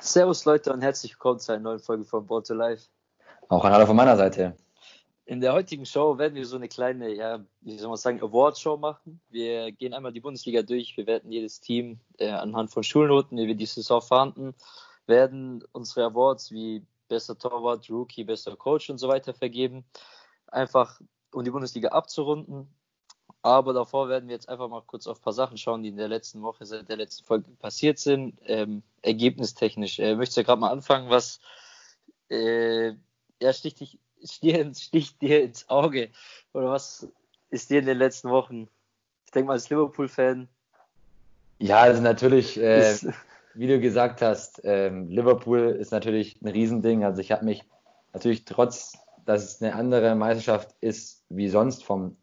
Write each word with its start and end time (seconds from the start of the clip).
Servus 0.00 0.44
Leute 0.44 0.72
und 0.72 0.82
herzlich 0.82 1.12
willkommen 1.12 1.38
zu 1.38 1.52
einer 1.52 1.62
neuen 1.62 1.78
Folge 1.78 2.04
von 2.04 2.26
Born 2.26 2.44
to 2.44 2.52
Life. 2.52 2.88
Auch 3.48 3.64
ein 3.64 3.72
Hallo 3.72 3.86
von 3.86 3.96
meiner 3.96 4.18
Seite. 4.18 4.54
In 5.24 5.40
der 5.40 5.54
heutigen 5.54 5.86
Show 5.86 6.18
werden 6.18 6.34
wir 6.34 6.44
so 6.44 6.56
eine 6.56 6.68
kleine, 6.68 7.14
ja, 7.14 7.42
wie 7.62 7.78
soll 7.78 7.88
man 7.88 7.96
sagen, 7.96 8.20
Award-Show 8.20 8.76
machen. 8.76 9.22
Wir 9.30 9.72
gehen 9.72 9.94
einmal 9.94 10.12
die 10.12 10.20
Bundesliga 10.20 10.60
durch. 10.60 10.94
Wir 10.98 11.06
werden 11.06 11.32
jedes 11.32 11.60
Team 11.60 12.00
äh, 12.18 12.28
anhand 12.28 12.70
von 12.70 12.82
Schulnoten, 12.82 13.38
wie 13.38 13.46
wir 13.46 13.54
die 13.54 13.64
Saison 13.64 14.02
fanden, 14.02 14.54
werden 15.06 15.64
unsere 15.72 16.04
Awards 16.04 16.50
wie 16.50 16.84
bester 17.08 17.38
Torwart, 17.38 17.88
Rookie, 17.90 18.24
bester 18.24 18.54
Coach 18.56 18.90
und 18.90 18.98
so 18.98 19.08
weiter 19.08 19.32
vergeben. 19.32 19.84
Einfach 20.48 21.00
um 21.32 21.44
die 21.44 21.50
Bundesliga 21.50 21.90
abzurunden. 21.90 22.68
Aber 23.42 23.72
davor 23.72 24.08
werden 24.08 24.28
wir 24.28 24.34
jetzt 24.34 24.48
einfach 24.48 24.68
mal 24.68 24.82
kurz 24.82 25.06
auf 25.06 25.20
ein 25.20 25.22
paar 25.22 25.32
Sachen 25.32 25.58
schauen, 25.58 25.82
die 25.82 25.90
in 25.90 25.96
der 25.96 26.08
letzten 26.08 26.42
Woche, 26.42 26.66
seit 26.66 26.88
der 26.88 26.96
letzten 26.96 27.24
Folge 27.24 27.50
passiert 27.58 27.98
sind. 27.98 28.38
Ähm, 28.44 28.82
ergebnistechnisch. 29.02 29.98
Äh, 29.98 30.16
möchtest 30.16 30.36
du 30.36 30.40
ja 30.40 30.46
gerade 30.46 30.60
mal 30.60 30.70
anfangen, 30.70 31.08
was 31.08 31.40
äh, 32.30 32.94
ja, 33.40 33.52
sticht, 33.52 33.80
dich, 33.80 33.98
sticht 34.22 35.20
dir 35.22 35.42
ins 35.42 35.68
Auge? 35.68 36.10
Oder 36.52 36.70
was 36.70 37.08
ist 37.50 37.70
dir 37.70 37.78
in 37.78 37.86
den 37.86 37.98
letzten 37.98 38.30
Wochen? 38.30 38.68
Ich 39.24 39.30
denke 39.30 39.48
mal, 39.48 39.52
als 39.54 39.70
Liverpool-Fan. 39.70 40.48
Ja, 41.58 41.80
also 41.80 42.00
natürlich, 42.00 42.58
äh, 42.58 42.96
wie 43.54 43.66
du 43.66 43.80
gesagt 43.80 44.22
hast, 44.22 44.60
ähm, 44.64 45.08
Liverpool 45.08 45.76
ist 45.78 45.90
natürlich 45.90 46.40
ein 46.40 46.48
Riesending. 46.48 47.04
Also 47.04 47.20
ich 47.20 47.32
habe 47.32 47.44
mich 47.44 47.64
natürlich 48.12 48.44
trotz, 48.44 48.96
dass 49.28 49.44
es 49.44 49.62
eine 49.62 49.74
andere 49.74 50.14
Meisterschaft 50.14 50.74
ist 50.80 51.24
wie 51.28 51.48
sonst 51.48 51.84
vom 51.84 52.16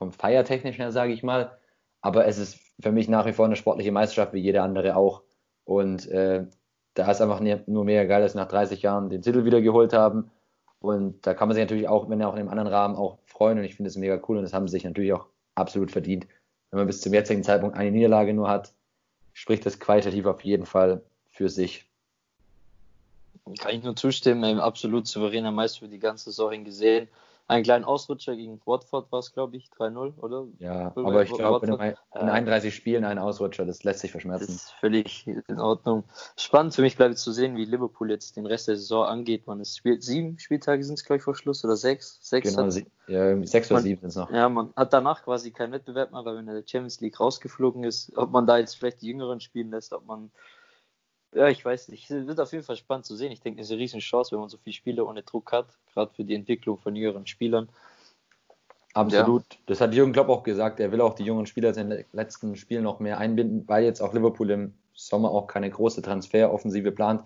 vom 0.00 0.12
Feiertechnischen 0.12 0.80
her, 0.80 0.92
sage 0.92 1.12
ich 1.12 1.22
mal. 1.22 1.58
Aber 2.00 2.26
es 2.26 2.38
ist 2.38 2.58
für 2.80 2.90
mich 2.90 3.08
nach 3.08 3.26
wie 3.26 3.34
vor 3.34 3.44
eine 3.44 3.54
sportliche 3.54 3.92
Meisterschaft, 3.92 4.32
wie 4.32 4.40
jede 4.40 4.62
andere 4.62 4.96
auch. 4.96 5.22
Und 5.64 6.08
äh, 6.08 6.46
da 6.94 7.10
ist 7.10 7.20
einfach 7.20 7.40
nur 7.40 7.84
mega 7.84 8.04
geil, 8.04 8.22
dass 8.22 8.32
sie 8.32 8.38
nach 8.38 8.48
30 8.48 8.80
Jahren 8.80 9.10
den 9.10 9.20
Titel 9.20 9.44
wieder 9.44 9.60
geholt 9.60 9.92
haben. 9.92 10.30
Und 10.80 11.26
da 11.26 11.34
kann 11.34 11.48
man 11.48 11.54
sich 11.54 11.62
natürlich 11.62 11.86
auch, 11.86 12.08
wenn 12.08 12.20
er 12.20 12.28
auch 12.28 12.32
in 12.32 12.40
einem 12.40 12.48
anderen 12.48 12.72
Rahmen 12.72 12.96
auch 12.96 13.18
freuen. 13.26 13.58
Und 13.58 13.64
ich 13.64 13.76
finde 13.76 13.88
es 13.90 13.96
mega 13.96 14.18
cool. 14.26 14.38
Und 14.38 14.42
das 14.42 14.54
haben 14.54 14.66
sie 14.66 14.72
sich 14.72 14.84
natürlich 14.84 15.12
auch 15.12 15.26
absolut 15.54 15.90
verdient. 15.90 16.26
Wenn 16.70 16.78
man 16.78 16.86
bis 16.86 17.02
zum 17.02 17.12
jetzigen 17.12 17.44
Zeitpunkt 17.44 17.76
eine 17.76 17.90
Niederlage 17.90 18.32
nur 18.32 18.48
hat, 18.48 18.72
spricht 19.34 19.66
das 19.66 19.78
qualitativ 19.78 20.24
auf 20.24 20.40
jeden 20.42 20.64
Fall 20.64 21.02
für 21.26 21.50
sich. 21.50 21.89
Kann 23.54 23.74
ich 23.74 23.82
nur 23.82 23.96
zustimmen. 23.96 24.60
Absolut 24.60 25.06
souveräner 25.06 25.50
Meister 25.50 25.80
für 25.80 25.88
die 25.88 25.98
ganze 25.98 26.26
Saison 26.26 26.64
gesehen 26.64 27.08
einen 27.50 27.64
kleinen 27.64 27.84
Ausrutscher 27.84 28.36
gegen 28.36 28.60
Watford 28.64 29.10
war 29.10 29.18
es, 29.18 29.32
glaube 29.32 29.56
ich, 29.56 29.68
3-0, 29.76 30.18
oder? 30.20 30.46
Ja, 30.60 30.92
aber 30.94 31.24
ich 31.24 31.32
glaube, 31.32 31.66
in, 31.66 31.72
in 31.74 32.28
31 32.28 32.72
Spielen 32.72 33.04
ein 33.04 33.18
Ausrutscher, 33.18 33.66
das 33.66 33.82
lässt 33.82 34.00
sich 34.00 34.12
verschmerzen. 34.12 34.46
Das 34.46 34.54
ist 34.54 34.70
völlig 34.78 35.26
in 35.26 35.58
Ordnung. 35.58 36.04
Spannend 36.36 36.74
für 36.74 36.82
mich, 36.82 36.96
glaube 36.96 37.12
ich, 37.12 37.18
zu 37.18 37.32
sehen, 37.32 37.56
wie 37.56 37.64
Liverpool 37.64 38.10
jetzt 38.10 38.36
den 38.36 38.46
Rest 38.46 38.68
der 38.68 38.76
Saison 38.76 39.04
angeht. 39.04 39.48
Man 39.48 39.58
ist 39.58 39.76
spielt, 39.76 40.04
sieben 40.04 40.38
Spieltage 40.38 40.84
sind 40.84 40.94
es, 40.94 41.04
glaube 41.04 41.18
ich, 41.18 41.24
vor 41.24 41.34
Schluss, 41.34 41.64
oder 41.64 41.76
sechs? 41.76 42.20
Sechs, 42.22 42.54
genau, 42.54 42.72
hat, 42.72 42.84
ja, 43.08 43.44
sechs 43.44 43.68
oder 43.68 43.78
man, 43.78 43.82
sieben 43.82 44.00
sind 44.00 44.10
es 44.10 44.16
noch. 44.16 44.30
Ja, 44.30 44.48
man 44.48 44.72
hat 44.76 44.92
danach 44.92 45.24
quasi 45.24 45.50
keinen 45.50 45.72
Wettbewerb 45.72 46.12
mehr, 46.12 46.24
weil 46.24 46.36
wenn 46.36 46.46
der 46.46 46.62
Champions 46.64 47.00
League 47.00 47.18
rausgeflogen 47.18 47.82
ist, 47.82 48.16
ob 48.16 48.30
man 48.30 48.46
da 48.46 48.58
jetzt 48.58 48.76
vielleicht 48.76 49.02
die 49.02 49.08
Jüngeren 49.08 49.40
spielen 49.40 49.70
lässt, 49.72 49.92
ob 49.92 50.06
man 50.06 50.30
ja, 51.34 51.48
ich 51.48 51.64
weiß 51.64 51.88
nicht. 51.88 52.10
Es 52.10 52.26
wird 52.26 52.40
auf 52.40 52.52
jeden 52.52 52.64
Fall 52.64 52.76
spannend 52.76 53.06
zu 53.06 53.16
sehen. 53.16 53.32
Ich 53.32 53.40
denke, 53.40 53.60
es 53.60 53.68
ist 53.68 53.72
eine 53.72 53.80
riesen 53.80 54.00
Chance, 54.00 54.32
wenn 54.32 54.40
man 54.40 54.48
so 54.48 54.58
viele 54.58 54.74
Spiele 54.74 55.04
ohne 55.04 55.22
Druck 55.22 55.52
hat, 55.52 55.66
gerade 55.92 56.12
für 56.14 56.24
die 56.24 56.34
Entwicklung 56.34 56.78
von 56.78 56.96
jüngeren 56.96 57.26
Spielern. 57.26 57.68
Absolut. 58.94 59.44
Ja. 59.50 59.58
Das 59.66 59.80
hat 59.80 59.94
Jürgen 59.94 60.12
Klopp 60.12 60.28
auch 60.28 60.42
gesagt. 60.42 60.80
Er 60.80 60.90
will 60.90 61.00
auch 61.00 61.14
die 61.14 61.24
jungen 61.24 61.46
Spieler 61.46 61.76
in 61.76 61.90
den 61.90 62.04
letzten 62.12 62.56
Spielen 62.56 62.82
noch 62.82 62.98
mehr 62.98 63.18
einbinden, 63.18 63.68
weil 63.68 63.84
jetzt 63.84 64.00
auch 64.00 64.12
Liverpool 64.12 64.50
im 64.50 64.74
Sommer 64.94 65.30
auch 65.30 65.46
keine 65.46 65.70
große 65.70 66.02
Transferoffensive 66.02 66.90
plant, 66.90 67.22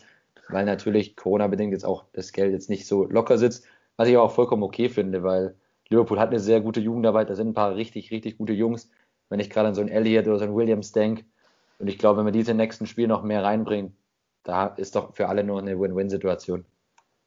weil 0.50 0.66
natürlich 0.66 1.16
Corona-bedingt 1.16 1.72
jetzt 1.72 1.86
auch 1.86 2.04
das 2.12 2.32
Geld 2.32 2.52
jetzt 2.52 2.68
nicht 2.68 2.86
so 2.86 3.04
locker 3.04 3.38
sitzt, 3.38 3.66
was 3.96 4.08
ich 4.08 4.14
aber 4.14 4.24
auch 4.24 4.32
vollkommen 4.32 4.62
okay 4.62 4.90
finde, 4.90 5.22
weil 5.22 5.54
Liverpool 5.88 6.20
hat 6.20 6.28
eine 6.28 6.40
sehr 6.40 6.60
gute 6.60 6.80
Jugendarbeit. 6.80 7.30
Da 7.30 7.34
sind 7.34 7.48
ein 7.48 7.54
paar 7.54 7.74
richtig, 7.76 8.10
richtig 8.10 8.36
gute 8.36 8.52
Jungs. 8.52 8.90
Wenn 9.30 9.40
ich 9.40 9.48
gerade 9.48 9.68
an 9.68 9.74
so 9.74 9.80
einen 9.80 9.90
Elliott 9.90 10.26
oder 10.26 10.38
so 10.38 10.44
einen 10.44 10.54
Williams 10.54 10.92
denke, 10.92 11.24
und 11.78 11.88
ich 11.88 11.98
glaube, 11.98 12.18
wenn 12.18 12.24
man 12.24 12.32
diese 12.32 12.54
nächsten 12.54 12.86
Spiele 12.86 13.08
noch 13.08 13.22
mehr 13.22 13.42
reinbringt, 13.42 13.94
da 14.42 14.66
ist 14.66 14.96
doch 14.96 15.14
für 15.14 15.28
alle 15.28 15.44
nur 15.44 15.58
eine 15.58 15.78
Win-Win-Situation. 15.78 16.64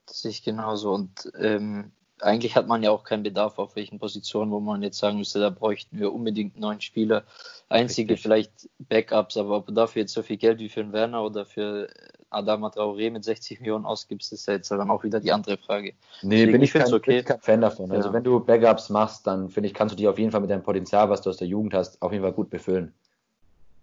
Das 0.05 0.21
sehe 0.21 0.31
ich 0.31 0.43
genauso. 0.43 0.93
Und 0.93 1.31
ähm, 1.37 1.91
eigentlich 2.21 2.55
hat 2.55 2.67
man 2.67 2.83
ja 2.83 2.91
auch 2.91 3.03
keinen 3.03 3.23
Bedarf 3.23 3.59
auf 3.59 3.75
welchen 3.75 3.99
Positionen, 3.99 4.51
wo 4.51 4.59
man 4.59 4.81
jetzt 4.81 4.97
sagen 4.97 5.17
müsste, 5.17 5.39
da 5.39 5.49
bräuchten 5.49 5.99
wir 5.99 6.13
unbedingt 6.13 6.59
neun 6.59 6.81
Spieler. 6.81 7.23
Einzige 7.69 8.13
Richtig. 8.13 8.23
vielleicht 8.23 8.69
Backups, 8.79 9.37
aber 9.37 9.57
ob 9.57 9.67
du 9.67 9.73
dafür 9.73 10.01
jetzt 10.01 10.13
so 10.13 10.23
viel 10.23 10.37
Geld 10.37 10.59
wie 10.59 10.69
für 10.69 10.81
einen 10.81 10.93
Werner 10.93 11.23
oder 11.23 11.45
für 11.45 11.89
Adama 12.29 12.69
Traoré 12.69 13.11
mit 13.11 13.23
60 13.23 13.59
Millionen 13.59 13.85
ausgibst, 13.85 14.33
ist 14.33 14.47
ja 14.47 14.53
jetzt 14.53 14.71
dann 14.71 14.89
auch 14.89 15.03
wieder 15.03 15.19
die 15.19 15.31
andere 15.31 15.57
Frage. 15.57 15.93
Nee, 16.21 16.35
Deswegen 16.35 16.51
bin 16.53 16.61
ich, 16.61 16.73
kein, 16.73 16.93
okay. 16.93 17.17
bin 17.17 17.25
kein 17.25 17.41
Fan 17.41 17.61
davon. 17.61 17.91
Also 17.91 18.11
wenn 18.13 18.23
du 18.23 18.39
Backups 18.39 18.89
machst, 18.89 19.27
dann 19.27 19.49
finde 19.49 19.67
ich, 19.67 19.73
kannst 19.73 19.93
du 19.93 19.97
die 19.97 20.07
auf 20.07 20.17
jeden 20.17 20.31
Fall 20.31 20.41
mit 20.41 20.49
deinem 20.49 20.63
Potenzial, 20.63 21.09
was 21.09 21.21
du 21.21 21.29
aus 21.29 21.37
der 21.37 21.47
Jugend 21.47 21.73
hast, 21.73 22.01
auf 22.01 22.11
jeden 22.11 22.23
Fall 22.23 22.33
gut 22.33 22.49
befüllen. 22.49 22.93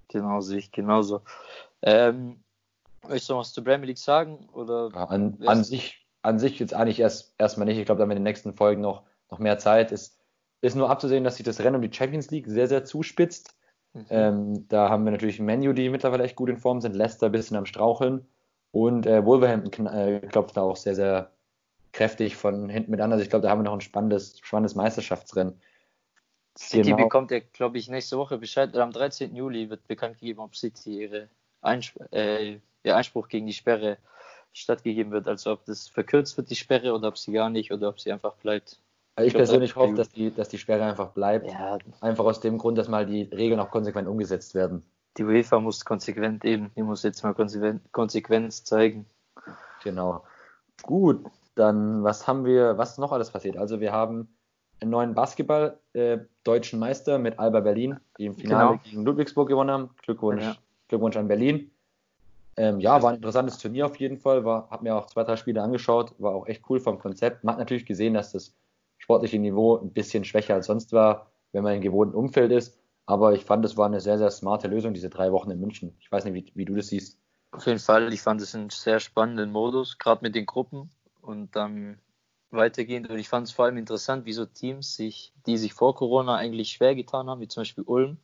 Genau, 0.08 0.40
sehe 0.40 0.58
ich 0.58 0.72
genauso. 0.72 1.22
Ähm, 1.82 2.42
möchtest 3.02 3.30
du 3.30 3.34
noch 3.34 3.40
was 3.40 3.52
zur 3.52 3.64
Premier 3.64 3.86
League 3.86 3.98
sagen? 3.98 4.48
Oder 4.52 4.90
ja, 4.94 5.04
an, 5.04 5.38
an, 5.46 5.64
sich, 5.64 6.06
an 6.22 6.38
sich 6.38 6.58
jetzt 6.58 6.74
eigentlich 6.74 7.00
erst 7.00 7.34
erstmal 7.38 7.66
nicht. 7.66 7.78
Ich 7.78 7.86
glaube, 7.86 7.98
da 7.98 8.02
haben 8.02 8.10
wir 8.10 8.16
in 8.16 8.22
den 8.22 8.30
nächsten 8.30 8.54
Folgen 8.54 8.80
noch, 8.80 9.02
noch 9.30 9.38
mehr 9.38 9.58
Zeit. 9.58 9.92
Es 9.92 10.18
ist 10.60 10.76
nur 10.76 10.90
abzusehen, 10.90 11.24
dass 11.24 11.36
sich 11.36 11.44
das 11.44 11.60
Rennen 11.60 11.76
um 11.76 11.82
die 11.82 11.92
Champions 11.92 12.30
League 12.30 12.46
sehr, 12.46 12.68
sehr 12.68 12.84
zuspitzt. 12.84 13.54
Mhm. 13.92 14.06
Ähm, 14.10 14.68
da 14.68 14.88
haben 14.88 15.04
wir 15.04 15.12
natürlich 15.12 15.40
Menu, 15.40 15.72
die 15.72 15.88
mittlerweile 15.88 16.24
echt 16.24 16.36
gut 16.36 16.48
in 16.48 16.58
Form 16.58 16.80
sind, 16.80 16.96
Leicester 16.96 17.26
ein 17.26 17.32
bisschen 17.32 17.56
am 17.56 17.66
Straucheln 17.66 18.26
und 18.72 19.06
äh, 19.06 19.24
Wolverhampton 19.24 19.86
äh, 19.86 20.20
klopft 20.20 20.56
da 20.56 20.62
auch 20.62 20.76
sehr, 20.76 20.94
sehr 20.94 21.30
kräftig 21.92 22.34
von 22.34 22.68
hinten 22.68 22.90
mit 22.90 23.00
an. 23.00 23.12
Also 23.12 23.22
ich 23.22 23.30
glaube, 23.30 23.44
da 23.44 23.50
haben 23.50 23.60
wir 23.60 23.64
noch 23.64 23.74
ein 23.74 23.80
spannendes, 23.80 24.38
spannendes 24.42 24.74
Meisterschaftsrennen. 24.74 25.60
City 26.56 26.90
genau. 26.90 27.04
bekommt 27.04 27.30
ja, 27.30 27.40
glaube 27.52 27.78
ich, 27.78 27.88
nächste 27.88 28.16
Woche 28.16 28.38
Bescheid. 28.38 28.76
Am 28.76 28.92
13. 28.92 29.34
Juli 29.34 29.70
wird 29.70 29.86
bekannt 29.88 30.18
gegeben, 30.18 30.40
ob 30.40 30.54
City 30.54 31.02
ihre 31.02 31.28
Einsp 31.60 31.96
äh, 32.12 32.58
ihr 32.84 32.96
Einspruch 32.96 33.28
gegen 33.28 33.46
die 33.46 33.52
Sperre 33.52 33.98
stattgegeben 34.52 35.10
wird. 35.10 35.26
Also 35.26 35.52
ob 35.52 35.64
das 35.64 35.88
verkürzt 35.88 36.36
wird, 36.36 36.50
die 36.50 36.56
Sperre, 36.56 36.94
oder 36.94 37.08
ob 37.08 37.18
sie 37.18 37.32
gar 37.32 37.50
nicht, 37.50 37.72
oder 37.72 37.88
ob 37.88 38.00
sie 38.00 38.12
einfach 38.12 38.34
bleibt. 38.36 38.78
Also 39.16 39.26
ich, 39.26 39.34
ich 39.34 39.38
persönlich 39.38 39.76
hoffe, 39.76 39.94
dass 39.94 40.10
die, 40.10 40.32
dass 40.32 40.48
die 40.48 40.58
Sperre 40.58 40.84
einfach 40.84 41.10
bleibt. 41.10 41.50
Ja. 41.50 41.78
Einfach 42.00 42.24
aus 42.24 42.40
dem 42.40 42.58
Grund, 42.58 42.78
dass 42.78 42.88
mal 42.88 43.06
die 43.06 43.22
Regeln 43.22 43.60
auch 43.60 43.70
konsequent 43.70 44.08
umgesetzt 44.08 44.54
werden. 44.54 44.84
Die 45.16 45.24
UEFA 45.24 45.60
muss 45.60 45.84
konsequent 45.84 46.44
eben, 46.44 46.72
die 46.76 46.82
muss 46.82 47.04
jetzt 47.04 47.22
mal 47.22 47.34
Konsequenz 47.92 48.64
zeigen. 48.64 49.06
Genau. 49.84 50.24
Gut, 50.82 51.24
dann 51.54 52.02
was 52.02 52.26
haben 52.26 52.44
wir, 52.44 52.76
was 52.78 52.92
ist 52.92 52.98
noch 52.98 53.12
alles 53.12 53.30
passiert? 53.30 53.56
Also 53.56 53.80
wir 53.80 53.92
haben 53.92 54.33
neuen 54.82 55.14
Basketball 55.14 55.78
äh, 55.92 56.18
deutschen 56.44 56.78
Meister 56.78 57.18
mit 57.18 57.38
Alba 57.38 57.60
Berlin, 57.60 57.98
die 58.18 58.26
im 58.26 58.34
Finale 58.34 58.72
genau. 58.72 58.80
gegen 58.84 59.04
Ludwigsburg 59.04 59.48
gewonnen 59.48 59.70
haben. 59.70 59.90
Glückwunsch, 60.02 60.42
ja. 60.42 60.56
Glückwunsch 60.88 61.16
an 61.16 61.28
Berlin. 61.28 61.70
Ähm, 62.56 62.80
ja, 62.80 63.02
war 63.02 63.10
ein 63.10 63.16
interessantes 63.16 63.58
Turnier 63.58 63.86
auf 63.86 63.96
jeden 63.96 64.18
Fall. 64.18 64.44
War, 64.44 64.68
hab 64.70 64.82
mir 64.82 64.94
auch 64.94 65.06
zwei, 65.06 65.24
drei 65.24 65.36
Spiele 65.36 65.62
angeschaut. 65.62 66.14
War 66.18 66.34
auch 66.34 66.46
echt 66.46 66.62
cool 66.68 66.78
vom 66.80 66.98
Konzept. 66.98 67.42
Man 67.42 67.54
hat 67.54 67.58
natürlich 67.58 67.86
gesehen, 67.86 68.14
dass 68.14 68.32
das 68.32 68.54
sportliche 68.98 69.38
Niveau 69.38 69.76
ein 69.76 69.92
bisschen 69.92 70.24
schwächer 70.24 70.54
als 70.54 70.66
sonst 70.66 70.92
war, 70.92 71.30
wenn 71.52 71.64
man 71.64 71.74
im 71.74 71.80
gewohnten 71.80 72.14
Umfeld 72.14 72.52
ist. 72.52 72.78
Aber 73.06 73.34
ich 73.34 73.44
fand, 73.44 73.64
es 73.64 73.76
war 73.76 73.86
eine 73.86 74.00
sehr, 74.00 74.18
sehr 74.18 74.30
smarte 74.30 74.68
Lösung, 74.68 74.94
diese 74.94 75.10
drei 75.10 75.32
Wochen 75.32 75.50
in 75.50 75.60
München. 75.60 75.94
Ich 76.00 76.10
weiß 76.10 76.24
nicht, 76.24 76.34
wie, 76.34 76.52
wie 76.54 76.64
du 76.64 76.74
das 76.74 76.88
siehst. 76.88 77.18
Auf 77.50 77.66
jeden 77.66 77.78
Fall. 77.78 78.12
Ich 78.12 78.22
fand 78.22 78.40
es 78.40 78.54
einen 78.54 78.70
sehr 78.70 79.00
spannenden 79.00 79.50
Modus, 79.50 79.98
gerade 79.98 80.22
mit 80.22 80.34
den 80.34 80.46
Gruppen. 80.46 80.90
Und 81.20 81.54
dann 81.54 81.98
weitergehend. 82.54 83.10
Und 83.10 83.18
ich 83.18 83.28
fand 83.28 83.46
es 83.46 83.52
vor 83.52 83.66
allem 83.66 83.76
interessant, 83.76 84.26
wie 84.26 84.32
so 84.32 84.46
Teams 84.46 84.96
sich, 84.96 85.32
die 85.46 85.58
sich 85.58 85.72
vor 85.74 85.94
Corona 85.94 86.36
eigentlich 86.36 86.70
schwer 86.72 86.94
getan 86.94 87.28
haben, 87.28 87.40
wie 87.40 87.48
zum 87.48 87.62
Beispiel 87.62 87.84
Ulm, 87.84 88.18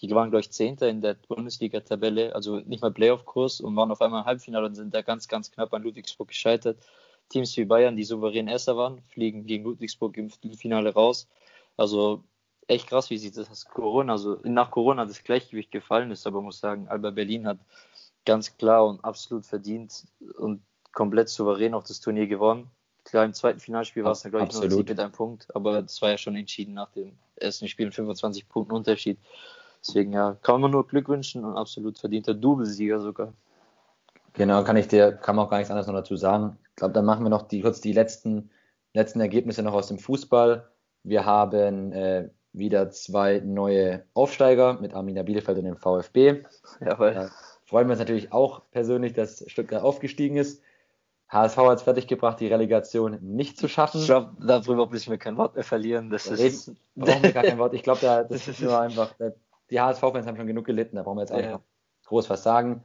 die 0.00 0.10
waren, 0.10 0.30
glaube 0.30 0.40
ich, 0.40 0.50
Zehnter 0.50 0.88
in 0.88 1.00
der 1.00 1.14
Bundesliga-Tabelle, 1.14 2.34
also 2.34 2.58
nicht 2.60 2.82
mal 2.82 2.92
Playoff-Kurs 2.92 3.60
und 3.60 3.76
waren 3.76 3.90
auf 3.90 4.02
einmal 4.02 4.20
im 4.20 4.26
Halbfinale 4.26 4.66
und 4.66 4.74
sind 4.74 4.92
da 4.94 5.02
ganz, 5.02 5.26
ganz 5.26 5.50
knapp 5.50 5.72
an 5.72 5.82
Ludwigsburg 5.82 6.28
gescheitert. 6.28 6.78
Teams 7.30 7.56
wie 7.56 7.64
Bayern, 7.64 7.96
die 7.96 8.04
souverän 8.04 8.46
Erster 8.46 8.76
waren, 8.76 9.00
fliegen 9.02 9.46
gegen 9.46 9.64
Ludwigsburg 9.64 10.16
im 10.16 10.30
Finale 10.30 10.92
raus. 10.92 11.28
Also 11.76 12.22
echt 12.68 12.88
krass, 12.88 13.10
wie 13.10 13.18
sich 13.18 13.32
das 13.32 13.64
Corona, 13.66 14.12
also 14.12 14.38
nach 14.44 14.70
Corona 14.70 15.06
das 15.06 15.24
Gleichgewicht 15.24 15.70
gefallen 15.70 16.10
ist, 16.10 16.26
aber 16.26 16.42
muss 16.42 16.60
sagen, 16.60 16.88
Alba 16.88 17.10
Berlin 17.10 17.46
hat 17.46 17.58
ganz 18.24 18.56
klar 18.56 18.86
und 18.86 19.04
absolut 19.04 19.46
verdient 19.46 20.04
und 20.38 20.62
komplett 20.92 21.28
souverän 21.28 21.74
auch 21.74 21.84
das 21.84 22.00
Turnier 22.00 22.26
gewonnen. 22.26 22.70
Klar, 23.06 23.24
im 23.24 23.32
zweiten 23.32 23.60
Finalspiel 23.60 24.04
war 24.04 24.12
es 24.12 24.22
dann, 24.22 24.32
glaube 24.32 24.48
ich, 24.50 24.70
nur 24.70 24.78
mit 24.78 25.00
einem 25.00 25.12
Punkt, 25.12 25.46
aber 25.54 25.80
das 25.80 26.02
war 26.02 26.10
ja 26.10 26.18
schon 26.18 26.36
entschieden 26.36 26.74
nach 26.74 26.90
dem 26.90 27.12
ersten 27.36 27.68
Spiel, 27.68 27.90
25 27.90 28.48
Punkten 28.48 28.74
Unterschied. 28.74 29.18
Deswegen 29.80 30.12
ja, 30.12 30.36
kann 30.42 30.60
man 30.60 30.72
nur 30.72 30.86
Glück 30.86 31.08
wünschen 31.08 31.44
und 31.44 31.56
absolut 31.56 31.98
verdienter 31.98 32.34
Doublesieger 32.34 33.00
sogar. 33.00 33.32
Genau, 34.32 34.64
kann 34.64 34.76
ich 34.76 34.88
dir, 34.88 35.12
kann 35.12 35.36
man 35.36 35.46
auch 35.46 35.50
gar 35.50 35.58
nichts 35.58 35.70
anderes 35.70 35.86
noch 35.86 35.94
dazu 35.94 36.16
sagen. 36.16 36.58
Ich 36.70 36.76
glaube, 36.76 36.94
dann 36.94 37.04
machen 37.04 37.24
wir 37.24 37.30
noch 37.30 37.48
die, 37.48 37.60
kurz 37.60 37.80
die 37.80 37.92
letzten 37.92 38.50
letzten 38.96 39.20
Ergebnisse 39.20 39.62
noch 39.62 39.74
aus 39.74 39.88
dem 39.88 39.98
Fußball. 39.98 40.68
Wir 41.04 41.24
haben 41.24 41.92
äh, 41.92 42.30
wieder 42.52 42.90
zwei 42.90 43.40
neue 43.44 44.04
Aufsteiger 44.14 44.80
mit 44.80 44.94
Arminia 44.94 45.22
Bielefeld 45.22 45.58
und 45.58 45.64
dem 45.64 45.76
VfB. 45.76 46.42
Jawohl. 46.80 47.14
Da 47.14 47.30
freuen 47.64 47.86
wir 47.86 47.92
uns 47.92 48.00
natürlich 48.00 48.32
auch 48.32 48.62
persönlich, 48.70 49.12
dass 49.12 49.44
Stuttgart 49.48 49.82
aufgestiegen 49.82 50.36
ist. 50.38 50.62
HSV 51.28 51.56
hat 51.56 51.78
es 51.78 51.82
fertiggebracht, 51.82 52.38
die 52.38 52.46
Relegation 52.46 53.18
nicht 53.20 53.58
zu 53.58 53.68
schaffen. 53.68 54.00
Ich 54.00 54.06
glaube, 54.06 54.36
darüber 54.40 54.88
müssen 54.88 55.10
wir 55.10 55.18
kein 55.18 55.36
Wort 55.36 55.56
mehr 55.56 55.64
verlieren. 55.64 56.10
Das 56.10 56.26
ist 56.26 56.72
brauchen 56.94 57.22
wir 57.22 57.32
gar 57.32 57.42
kein 57.42 57.58
Wort. 57.58 57.74
Ich 57.74 57.82
glaube, 57.82 58.00
da, 58.00 58.22
das 58.24 58.46
ist 58.46 58.60
nur 58.60 58.78
einfach, 58.78 59.14
die 59.70 59.80
HSV-Fans 59.80 60.26
haben 60.26 60.36
schon 60.36 60.46
genug 60.46 60.66
gelitten, 60.66 60.96
da 60.96 61.02
brauchen 61.02 61.16
wir 61.16 61.22
jetzt 61.22 61.32
auch 61.32 61.40
ja. 61.40 61.60
groß 62.06 62.30
was 62.30 62.42
sagen. 62.42 62.84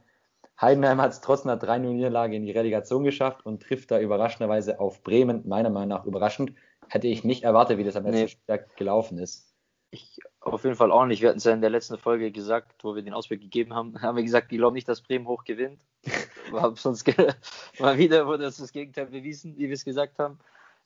Heidenheim 0.60 1.00
hat 1.00 1.12
es 1.12 1.20
trotz 1.20 1.44
einer 1.44 1.60
3-0-Niederlage 1.60 2.36
in 2.36 2.44
die 2.44 2.52
Relegation 2.52 3.04
geschafft 3.04 3.44
und 3.46 3.62
trifft 3.62 3.90
da 3.90 4.00
überraschenderweise 4.00 4.80
auf 4.80 5.02
Bremen. 5.02 5.46
Meiner 5.48 5.70
Meinung 5.70 5.88
nach 5.88 6.04
überraschend. 6.04 6.52
Hätte 6.88 7.08
ich 7.08 7.24
nicht 7.24 7.42
erwartet, 7.42 7.78
wie 7.78 7.84
das 7.84 7.96
am 7.96 8.04
letzten 8.04 8.20
nee. 8.20 8.28
Spieltag 8.28 8.76
gelaufen 8.76 9.18
ist. 9.18 9.52
Ich 9.90 10.18
auf 10.40 10.64
jeden 10.64 10.76
Fall 10.76 10.90
auch 10.90 11.06
nicht. 11.06 11.20
Wir 11.20 11.30
hatten 11.30 11.38
es 11.38 11.44
ja 11.44 11.52
in 11.52 11.60
der 11.60 11.70
letzten 11.70 11.98
Folge 11.98 12.30
gesagt, 12.32 12.84
wo 12.84 12.94
wir 12.94 13.02
den 13.02 13.14
Ausblick 13.14 13.40
gegeben 13.40 13.74
haben, 13.74 13.94
haben 14.02 14.16
wir 14.16 14.22
gesagt, 14.22 14.52
ich 14.52 14.58
glaube 14.58 14.74
nicht, 14.74 14.88
dass 14.88 15.02
Bremen 15.02 15.26
hoch 15.26 15.44
gewinnt. 15.44 15.80
War 16.52 16.76
sonst 16.76 17.06
mal 17.78 17.98
wieder 17.98 18.26
wurde 18.26 18.44
das, 18.44 18.58
das 18.58 18.72
Gegenteil 18.72 19.06
bewiesen, 19.06 19.56
wie 19.56 19.68
wir 19.68 19.74
es 19.74 19.84
gesagt 19.84 20.18
haben. 20.18 20.38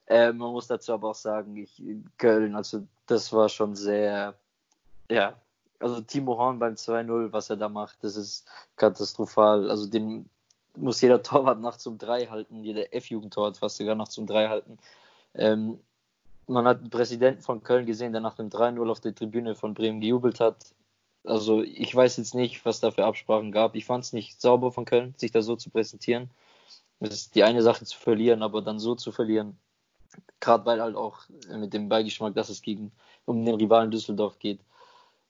Äh, 0.07 0.33
man 0.33 0.53
muss 0.53 0.69
dazu 0.69 0.93
aber 0.93 1.11
auch 1.11 1.15
sagen, 1.15 1.57
ich, 1.57 1.83
Köln, 2.19 2.55
also 2.55 2.87
das 3.07 3.33
war 3.33 3.49
schon 3.49 3.75
sehr, 3.75 4.35
ja, 5.11 5.35
also 5.81 6.01
Timo 6.01 6.39
Horn 6.39 6.59
beim 6.59 6.75
2-0, 6.75 7.33
was 7.33 7.51
er 7.51 7.57
da 7.57 7.69
macht, 7.69 8.03
das 8.03 8.17
ist 8.17 8.47
katastrophal. 8.77 9.71
Also 9.71 9.89
den 9.89 10.29
muss 10.77 11.01
jeder 11.01 11.23
Torwart 11.23 11.61
nachts 11.61 11.87
um 11.87 11.99
drei 11.99 12.27
halten, 12.27 12.63
jeder 12.63 12.95
F-Jugendtorwart 12.95 13.57
fast 13.57 13.79
sogar 13.79 13.95
nachts 13.95 14.17
um 14.19 14.27
drei 14.27 14.49
halten. 14.49 14.79
Ähm, 15.35 15.81
man 16.47 16.67
hat 16.67 16.81
den 16.81 16.91
Präsidenten 16.91 17.43
von 17.43 17.63
Köln 17.63 17.87
gesehen, 17.87 18.13
der 18.13 18.21
nach 18.21 18.37
dem 18.37 18.51
3-0 18.51 18.89
auf 18.91 19.01
der 19.01 19.15
Tribüne 19.15 19.55
von 19.55 19.75
Bremen 19.75 20.01
gejubelt 20.01 20.41
hat. 20.41 20.57
Also 21.27 21.63
ich 21.63 21.95
weiß 21.95 22.17
jetzt 22.19 22.35
nicht, 22.35 22.65
was 22.65 22.81
da 22.81 22.91
für 22.91 23.05
Absprachen 23.05 23.53
gab. 23.53 23.75
Ich 23.75 23.85
fand 23.85 24.05
es 24.05 24.13
nicht 24.13 24.41
sauber 24.41 24.73
von 24.73 24.85
Köln, 24.85 25.15
sich 25.17 25.33
da 25.33 25.43
so 25.43 25.57
zu 25.57 25.71
präsentieren. 25.71 26.31
Es 27.01 27.13
ist 27.13 27.35
die 27.35 27.45
eine 27.45 27.63
Sache 27.63 27.85
zu 27.85 27.99
verlieren, 27.99 28.43
aber 28.43 28.63
dann 28.63 28.79
so 28.79 28.95
zu 28.95 29.13
verlieren. 29.13 29.59
Gerade 30.41 30.65
weil 30.65 30.81
halt 30.81 30.97
auch 30.97 31.21
mit 31.51 31.75
dem 31.75 31.89
Beigeschmack, 31.89 32.35
dass 32.35 32.49
es 32.49 32.63
gegen 32.63 32.93
um 33.27 33.45
den 33.45 33.57
Rivalen 33.57 33.91
Düsseldorf 33.91 34.39
geht. 34.39 34.61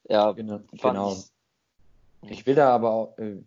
Ja, 0.08 0.30
genau. 0.32 0.60
genau. 0.70 1.16
Ich 2.22 2.46
will 2.46 2.54
da 2.54 2.70
aber 2.70 2.90
auch, 2.90 3.18
äh, 3.18 3.42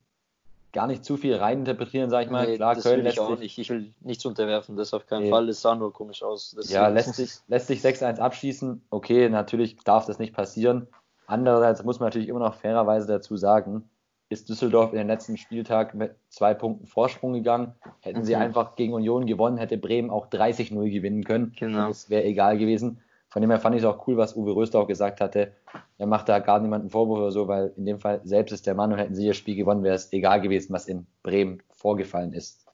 gar 0.72 0.88
nicht 0.88 1.04
zu 1.04 1.18
viel 1.18 1.36
reininterpretieren, 1.36 2.10
sag 2.10 2.26
ich 2.26 2.32
mal. 2.32 2.48
Nee, 2.48 2.58
Klar, 2.58 2.76
das 2.76 2.84
Köln 2.84 3.04
will 3.04 3.12
ich 3.12 3.20
auch 3.20 3.30
sich, 3.32 3.40
nicht. 3.40 3.58
Ich 3.58 3.70
will 3.70 3.94
nichts 4.02 4.26
unterwerfen, 4.26 4.76
das 4.76 4.94
auf 4.94 5.08
keinen 5.08 5.24
nee. 5.24 5.30
Fall. 5.30 5.50
Es 5.50 5.62
sah 5.62 5.76
nur 5.76 5.94
komisch 5.94 6.24
aus. 6.24 6.54
Das 6.56 6.70
ja, 6.70 6.88
lässt 6.88 7.16
sich, 7.16 7.32
lässt 7.48 7.68
sich 7.68 7.82
6-1 7.82 8.20
abschießen. 8.20 8.82
Okay, 8.90 9.30
natürlich 9.30 9.78
darf 9.84 10.06
das 10.06 10.20
nicht 10.20 10.34
passieren. 10.34 10.88
Andererseits 11.30 11.84
muss 11.84 12.00
man 12.00 12.08
natürlich 12.08 12.28
immer 12.28 12.40
noch 12.40 12.56
fairerweise 12.56 13.06
dazu 13.06 13.38
sagen, 13.38 13.88
ist 14.30 14.50
Düsseldorf 14.50 14.94
in 14.94 14.98
den 14.98 15.08
letzten 15.08 15.38
Spieltag 15.38 15.94
mit 15.94 16.16
zwei 16.30 16.56
Punkten 16.56 16.88
Vorsprung 16.88 17.34
gegangen. 17.34 17.76
Hätten 18.02 18.22
mhm. 18.22 18.24
sie 18.24 18.36
einfach 18.36 18.76
gegen 18.76 18.94
Union 18.94 19.28
gewonnen, 19.28 19.58
hätte 19.58 19.78
Bremen 19.78 20.10
auch 20.10 20.28
30-0 20.32 20.90
gewinnen 20.90 21.24
können. 21.24 21.54
Genau. 21.56 21.88
Das 21.88 22.10
wäre 22.10 22.24
egal 22.24 22.58
gewesen. 22.58 23.02
Von 23.28 23.44
dem 23.44 23.52
her 23.52 23.60
fand 23.60 23.76
ich 23.76 23.84
es 23.84 23.88
auch 23.88 24.08
cool, 24.08 24.18
was 24.18 24.36
Uwe 24.36 24.56
Röster 24.56 24.80
auch 24.80 24.88
gesagt 24.88 25.22
hatte. 25.22 25.54
Er 26.00 26.08
macht 26.08 26.30
da 26.30 26.40
gar 26.40 26.60
niemanden 26.60 26.90
Vorwurf 26.90 27.20
oder 27.20 27.32
so, 27.32 27.48
weil 27.48 27.74
in 27.78 27.86
dem 27.86 28.00
Fall 28.00 28.22
selbst 28.24 28.52
ist 28.52 28.66
der 28.66 28.74
Mann 28.74 28.92
und 28.92 28.98
hätten 28.98 29.14
sie 29.14 29.28
das 29.28 29.38
Spiel 29.38 29.56
gewonnen, 29.56 29.84
wäre 29.84 29.96
es 29.96 30.12
egal 30.12 30.42
gewesen, 30.42 30.74
was 30.74 30.88
in 30.88 31.06
Bremen 31.22 31.62
vorgefallen 31.70 32.34
ist. 32.34 32.66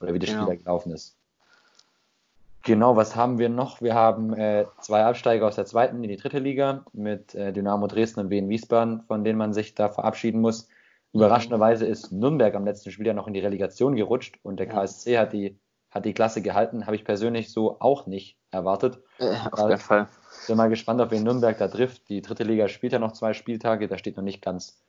Oder 0.00 0.14
wie 0.14 0.20
das 0.20 0.30
genau. 0.30 0.42
Spiel 0.42 0.56
da 0.56 0.62
gelaufen 0.62 0.92
ist. 0.92 1.13
Genau, 2.64 2.96
was 2.96 3.14
haben 3.14 3.38
wir 3.38 3.50
noch? 3.50 3.82
Wir 3.82 3.94
haben 3.94 4.32
äh, 4.32 4.64
zwei 4.80 5.04
Absteiger 5.04 5.46
aus 5.46 5.56
der 5.56 5.66
zweiten 5.66 6.02
in 6.02 6.08
die 6.08 6.16
dritte 6.16 6.38
Liga 6.38 6.86
mit 6.92 7.34
äh, 7.34 7.52
Dynamo 7.52 7.86
Dresden 7.86 8.20
und 8.20 8.30
Wien 8.30 8.48
Wiesbaden, 8.48 9.02
von 9.02 9.22
denen 9.22 9.38
man 9.38 9.52
sich 9.52 9.74
da 9.74 9.90
verabschieden 9.90 10.40
muss. 10.40 10.68
Überraschenderweise 11.12 11.86
ist 11.86 12.10
Nürnberg 12.10 12.54
am 12.54 12.64
letzten 12.64 12.90
Spiel 12.90 13.06
ja 13.06 13.12
noch 13.12 13.26
in 13.28 13.34
die 13.34 13.40
Relegation 13.40 13.94
gerutscht 13.94 14.38
und 14.42 14.58
der 14.58 14.66
KSC 14.66 15.18
hat 15.18 15.32
die 15.32 15.58
hat 15.94 16.04
die 16.04 16.12
Klasse 16.12 16.42
gehalten, 16.42 16.86
habe 16.86 16.96
ich 16.96 17.04
persönlich 17.04 17.52
so 17.52 17.76
auch 17.80 18.06
nicht 18.06 18.36
erwartet. 18.50 18.98
Äh, 19.18 19.36
auf 19.52 19.68
jeden 19.68 19.78
Fall. 19.78 20.08
Bin 20.48 20.56
mal 20.56 20.68
gespannt, 20.68 21.00
ob 21.00 21.12
wen 21.12 21.22
Nürnberg 21.22 21.56
da 21.56 21.68
trifft. 21.68 22.08
Die 22.08 22.20
dritte 22.20 22.42
Liga 22.42 22.66
spielt 22.66 22.92
ja 22.92 22.98
noch 22.98 23.12
zwei 23.12 23.32
Spieltage, 23.32 23.86
da 23.86 23.96
steht 23.96 24.16
noch 24.16 24.24
nicht 24.24 24.42
ganz, 24.42 24.82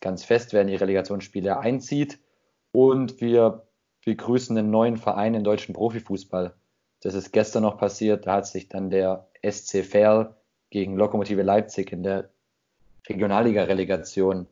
ganz 0.00 0.24
fest, 0.24 0.52
wer 0.52 0.62
in 0.62 0.68
die 0.68 0.76
Relegationsspiele 0.76 1.58
einzieht. 1.58 2.20
Und 2.70 3.20
wir 3.20 3.66
begrüßen 4.04 4.56
einen 4.56 4.70
neuen 4.70 4.96
Verein 4.96 5.34
im 5.34 5.42
deutschen 5.42 5.74
Profifußball. 5.74 6.54
Das 7.02 7.14
ist 7.14 7.32
gestern 7.32 7.64
noch 7.64 7.78
passiert, 7.78 8.26
da 8.26 8.34
hat 8.34 8.46
sich 8.46 8.68
dann 8.68 8.90
der 8.90 9.26
SC 9.48 9.84
Verl 9.84 10.34
gegen 10.70 10.96
Lokomotive 10.96 11.42
Leipzig 11.42 11.92
in 11.92 12.02
der 12.02 12.30
Regionalliga-Relegation 13.08 14.46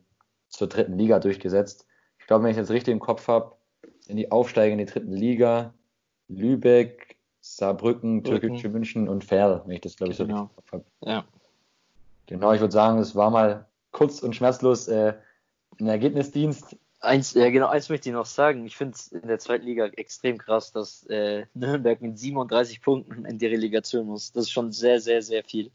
zur 0.49 0.69
dritten 0.69 0.99
Liga 0.99 1.21
durchgesetzt. 1.21 1.87
Ich 2.19 2.27
glaube, 2.27 2.45
wenn 2.45 2.51
ich 2.51 2.57
das 2.57 2.71
richtig 2.71 2.93
im 2.93 3.01
Kopf 3.01 3.29
habe, 3.29 3.57
in 4.09 4.17
die 4.17 4.31
Aufsteiger 4.31 4.73
in 4.73 4.79
die 4.79 4.87
dritten 4.87 5.13
Liga 5.13 5.73
Lübeck, 6.29 7.17
Saarbrücken, 7.41 8.25
Türkische 8.25 8.69
München 8.69 9.09
und 9.09 9.25
Ferl, 9.25 9.63
wenn 9.65 9.77
ich 9.77 9.81
das 9.81 9.97
glaube 9.97 10.13
ich 10.13 10.19
genau. 10.19 10.37
so 10.37 10.43
richtig 10.43 10.73
habe. 10.73 10.85
Ja. 11.07 11.25
Genau, 12.27 12.53
ich 12.53 12.61
würde 12.61 12.73
sagen, 12.73 12.99
es 12.99 13.15
war 13.15 13.31
mal 13.31 13.67
kurz 13.93 14.23
und 14.23 14.37
schmerzlos 14.37 14.89
äh, 14.89 15.15
ein 15.81 15.87
Ergebnisdienst. 15.87 16.77
Eins, 17.03 17.33
ja, 17.33 17.49
genau, 17.49 17.69
eins 17.69 17.89
möchte 17.89 18.11
ich 18.11 18.15
noch 18.15 18.27
sagen. 18.27 18.67
Ich 18.67 18.77
finde 18.77 18.95
es 18.95 19.09
in 19.09 19.27
der 19.27 19.39
zweiten 19.39 19.65
Liga 19.65 19.87
extrem 19.87 20.37
krass, 20.37 20.71
dass 20.71 21.07
äh, 21.07 21.47
Nürnberg 21.55 22.03
mit 22.03 22.19
37 22.19 22.83
Punkten 22.83 23.25
in 23.25 23.39
die 23.39 23.47
Relegation 23.47 24.07
muss. 24.07 24.33
Das 24.33 24.45
ist 24.45 24.51
schon 24.51 24.71
sehr, 24.71 25.01
sehr, 25.01 25.23
sehr 25.23 25.43
viel. 25.43 25.71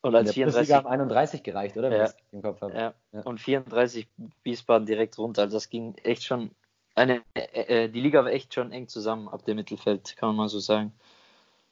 Und 0.00 0.14
als 0.14 0.28
in 0.36 0.44
der 0.44 0.52
34 0.52 0.74
haben 0.74 0.86
31 0.86 1.42
gereicht, 1.42 1.76
oder? 1.76 1.94
Ja, 1.94 2.12
im 2.30 2.42
Kopf 2.42 2.60
habe. 2.60 2.72
Ja. 2.72 2.94
ja. 3.12 3.20
Und 3.22 3.40
34 3.40 4.06
Wiesbaden 4.44 4.86
direkt 4.86 5.18
runter. 5.18 5.42
Also 5.42 5.56
das 5.56 5.70
ging 5.70 5.96
echt 6.04 6.22
schon 6.22 6.52
eine, 6.94 7.22
äh, 7.34 7.84
äh, 7.84 7.88
die 7.88 8.00
Liga 8.00 8.24
war 8.24 8.30
echt 8.30 8.54
schon 8.54 8.70
eng 8.70 8.86
zusammen 8.86 9.28
ab 9.28 9.44
dem 9.44 9.56
Mittelfeld, 9.56 10.16
kann 10.16 10.30
man 10.30 10.36
mal 10.36 10.48
so 10.48 10.60
sagen. 10.60 10.92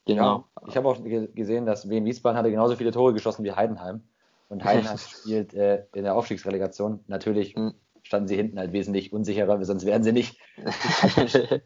Genau. 0.07 0.45
Ja, 0.61 0.69
ich 0.69 0.77
habe 0.77 0.89
auch 0.89 0.99
gesehen, 1.03 1.67
dass 1.67 1.89
Wien 1.89 2.05
Wiesbaden 2.05 2.39
hatte 2.39 2.51
genauso 2.51 2.77
viele 2.77 2.93
Tore 2.93 3.13
geschossen 3.13 3.45
wie 3.45 3.53
Heidenheim. 3.53 4.03
Und 4.49 4.65
Heidenheim 4.65 4.99
spielt 4.99 5.55
äh, 5.55 5.85
in 5.95 6.05
der 6.05 6.15
Aufstiegsrelegation. 6.15 7.01
Natürlich 7.09 7.57
mhm. 7.57 7.75
Standen 8.07 8.29
sie 8.29 8.37
hinten 8.37 8.59
halt 8.59 8.73
wesentlich 8.73 9.13
unsicherer, 9.13 9.63
sonst 9.65 9.85
wären 9.85 10.03
sie 10.03 10.13
nicht. 10.13 10.39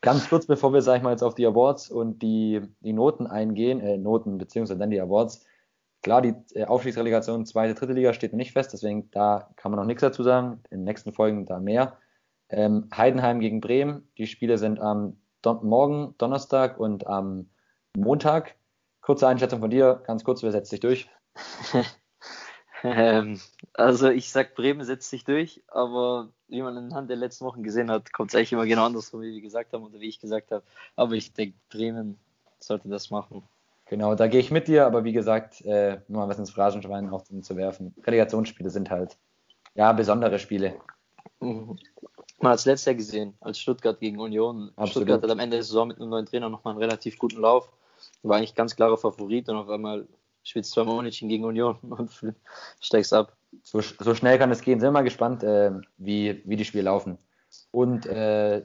Ganz 0.00 0.28
kurz, 0.28 0.46
bevor 0.46 0.74
wir, 0.74 0.82
sag 0.82 0.98
ich 0.98 1.02
mal, 1.02 1.12
jetzt 1.12 1.22
auf 1.22 1.34
die 1.34 1.46
Awards 1.46 1.90
und 1.90 2.20
die, 2.20 2.60
die 2.80 2.92
Noten 2.92 3.26
eingehen, 3.26 3.80
äh, 3.80 3.96
Noten 3.96 4.36
beziehungsweise 4.36 4.78
dann 4.78 4.90
die 4.90 5.00
Awards. 5.00 5.46
Klar, 6.02 6.20
die 6.20 6.34
äh, 6.54 6.64
Aufstiegsrelegation 6.64 7.46
zweite, 7.46 7.74
dritte 7.74 7.94
Liga 7.94 8.12
steht 8.12 8.32
noch 8.32 8.36
nicht 8.36 8.52
fest, 8.52 8.72
deswegen 8.74 9.10
da 9.12 9.48
kann 9.56 9.70
man 9.70 9.80
noch 9.80 9.86
nichts 9.86 10.02
dazu 10.02 10.22
sagen. 10.22 10.60
In 10.70 10.80
den 10.80 10.84
nächsten 10.84 11.12
Folgen 11.14 11.46
da 11.46 11.58
mehr. 11.58 11.96
Ähm, 12.50 12.88
Heidenheim 12.94 13.40
gegen 13.40 13.62
Bremen. 13.62 14.06
Die 14.18 14.26
Spiele 14.26 14.58
sind 14.58 14.78
am 14.78 15.16
Don 15.40 15.66
morgen, 15.66 16.14
Donnerstag 16.18 16.78
und 16.78 17.06
am 17.06 17.48
Montag. 17.96 18.56
Kurze 19.00 19.26
Einschätzung 19.26 19.60
von 19.60 19.70
dir, 19.70 20.02
ganz 20.06 20.24
kurz, 20.24 20.42
wer 20.42 20.52
setzt 20.52 20.70
sich 20.70 20.80
durch? 20.80 21.08
ähm, 22.84 23.40
also 23.72 24.10
ich 24.10 24.30
sag, 24.30 24.54
Bremen 24.54 24.84
setzt 24.84 25.10
sich 25.10 25.24
durch, 25.24 25.62
aber 25.68 26.28
wie 26.48 26.62
man 26.62 26.76
anhand 26.76 27.08
der 27.08 27.16
letzten 27.16 27.46
Wochen 27.46 27.62
gesehen 27.62 27.90
hat, 27.90 28.12
kommt 28.12 28.30
es 28.30 28.34
eigentlich 28.36 28.52
immer 28.52 28.66
genau 28.66 28.84
andersrum, 28.84 29.22
wie 29.22 29.32
wir 29.32 29.40
gesagt 29.40 29.72
haben 29.72 29.84
oder 29.84 29.98
wie 30.00 30.08
ich 30.08 30.20
gesagt 30.20 30.52
habe. 30.52 30.62
Aber 30.94 31.14
ich 31.14 31.32
denke, 31.32 31.56
Bremen 31.70 32.18
sollte 32.58 32.88
das 32.88 33.10
machen. 33.10 33.42
Genau, 33.86 34.14
da 34.14 34.26
gehe 34.28 34.40
ich 34.40 34.50
mit 34.50 34.68
dir, 34.68 34.86
aber 34.86 35.04
wie 35.04 35.12
gesagt, 35.12 35.62
äh, 35.64 36.00
nur 36.08 36.22
mal 36.22 36.28
was 36.28 36.38
ins 36.38 36.50
Phrasenschwein 36.50 37.10
auch 37.10 37.24
zu 37.24 37.56
werfen. 37.56 37.94
Relegationsspiele 38.04 38.70
sind 38.70 38.90
halt 38.90 39.16
ja 39.74 39.92
besondere 39.92 40.38
Spiele. 40.38 40.74
Mhm. 41.40 41.78
Man 42.40 42.52
hat 42.52 42.58
es 42.58 42.66
letztes 42.66 42.86
Jahr 42.86 42.94
gesehen, 42.94 43.34
als 43.40 43.58
Stuttgart 43.58 43.98
gegen 44.00 44.18
Union. 44.18 44.72
Absolut. 44.76 44.90
Stuttgart 44.90 45.22
hat 45.22 45.30
am 45.30 45.38
Ende 45.38 45.56
der 45.56 45.64
Saison 45.64 45.88
mit 45.88 45.98
einem 45.98 46.10
neuen 46.10 46.26
Trainer 46.26 46.48
nochmal 46.48 46.72
einen 46.72 46.82
relativ 46.82 47.18
guten 47.18 47.40
Lauf. 47.40 47.70
War 48.22 48.36
eigentlich 48.36 48.54
ganz 48.54 48.76
klarer 48.76 48.98
Favorit 48.98 49.48
und 49.48 49.56
auf 49.56 49.68
einmal 49.68 50.06
spielst 50.44 50.70
du 50.70 50.74
zweimal 50.74 50.98
unentschieden 50.98 51.28
gegen 51.28 51.44
Union 51.44 51.76
und 51.82 52.10
steigst 52.80 53.12
ab. 53.12 53.36
So, 53.62 53.80
so 53.80 54.14
schnell 54.14 54.38
kann 54.38 54.50
es 54.50 54.62
gehen. 54.62 54.80
Sind 54.80 54.88
wir 54.88 54.92
mal 54.92 55.02
gespannt, 55.02 55.42
äh, 55.42 55.72
wie, 55.96 56.42
wie 56.44 56.56
die 56.56 56.64
Spiele 56.64 56.84
laufen. 56.84 57.18
Und 57.70 58.06
äh, 58.06 58.62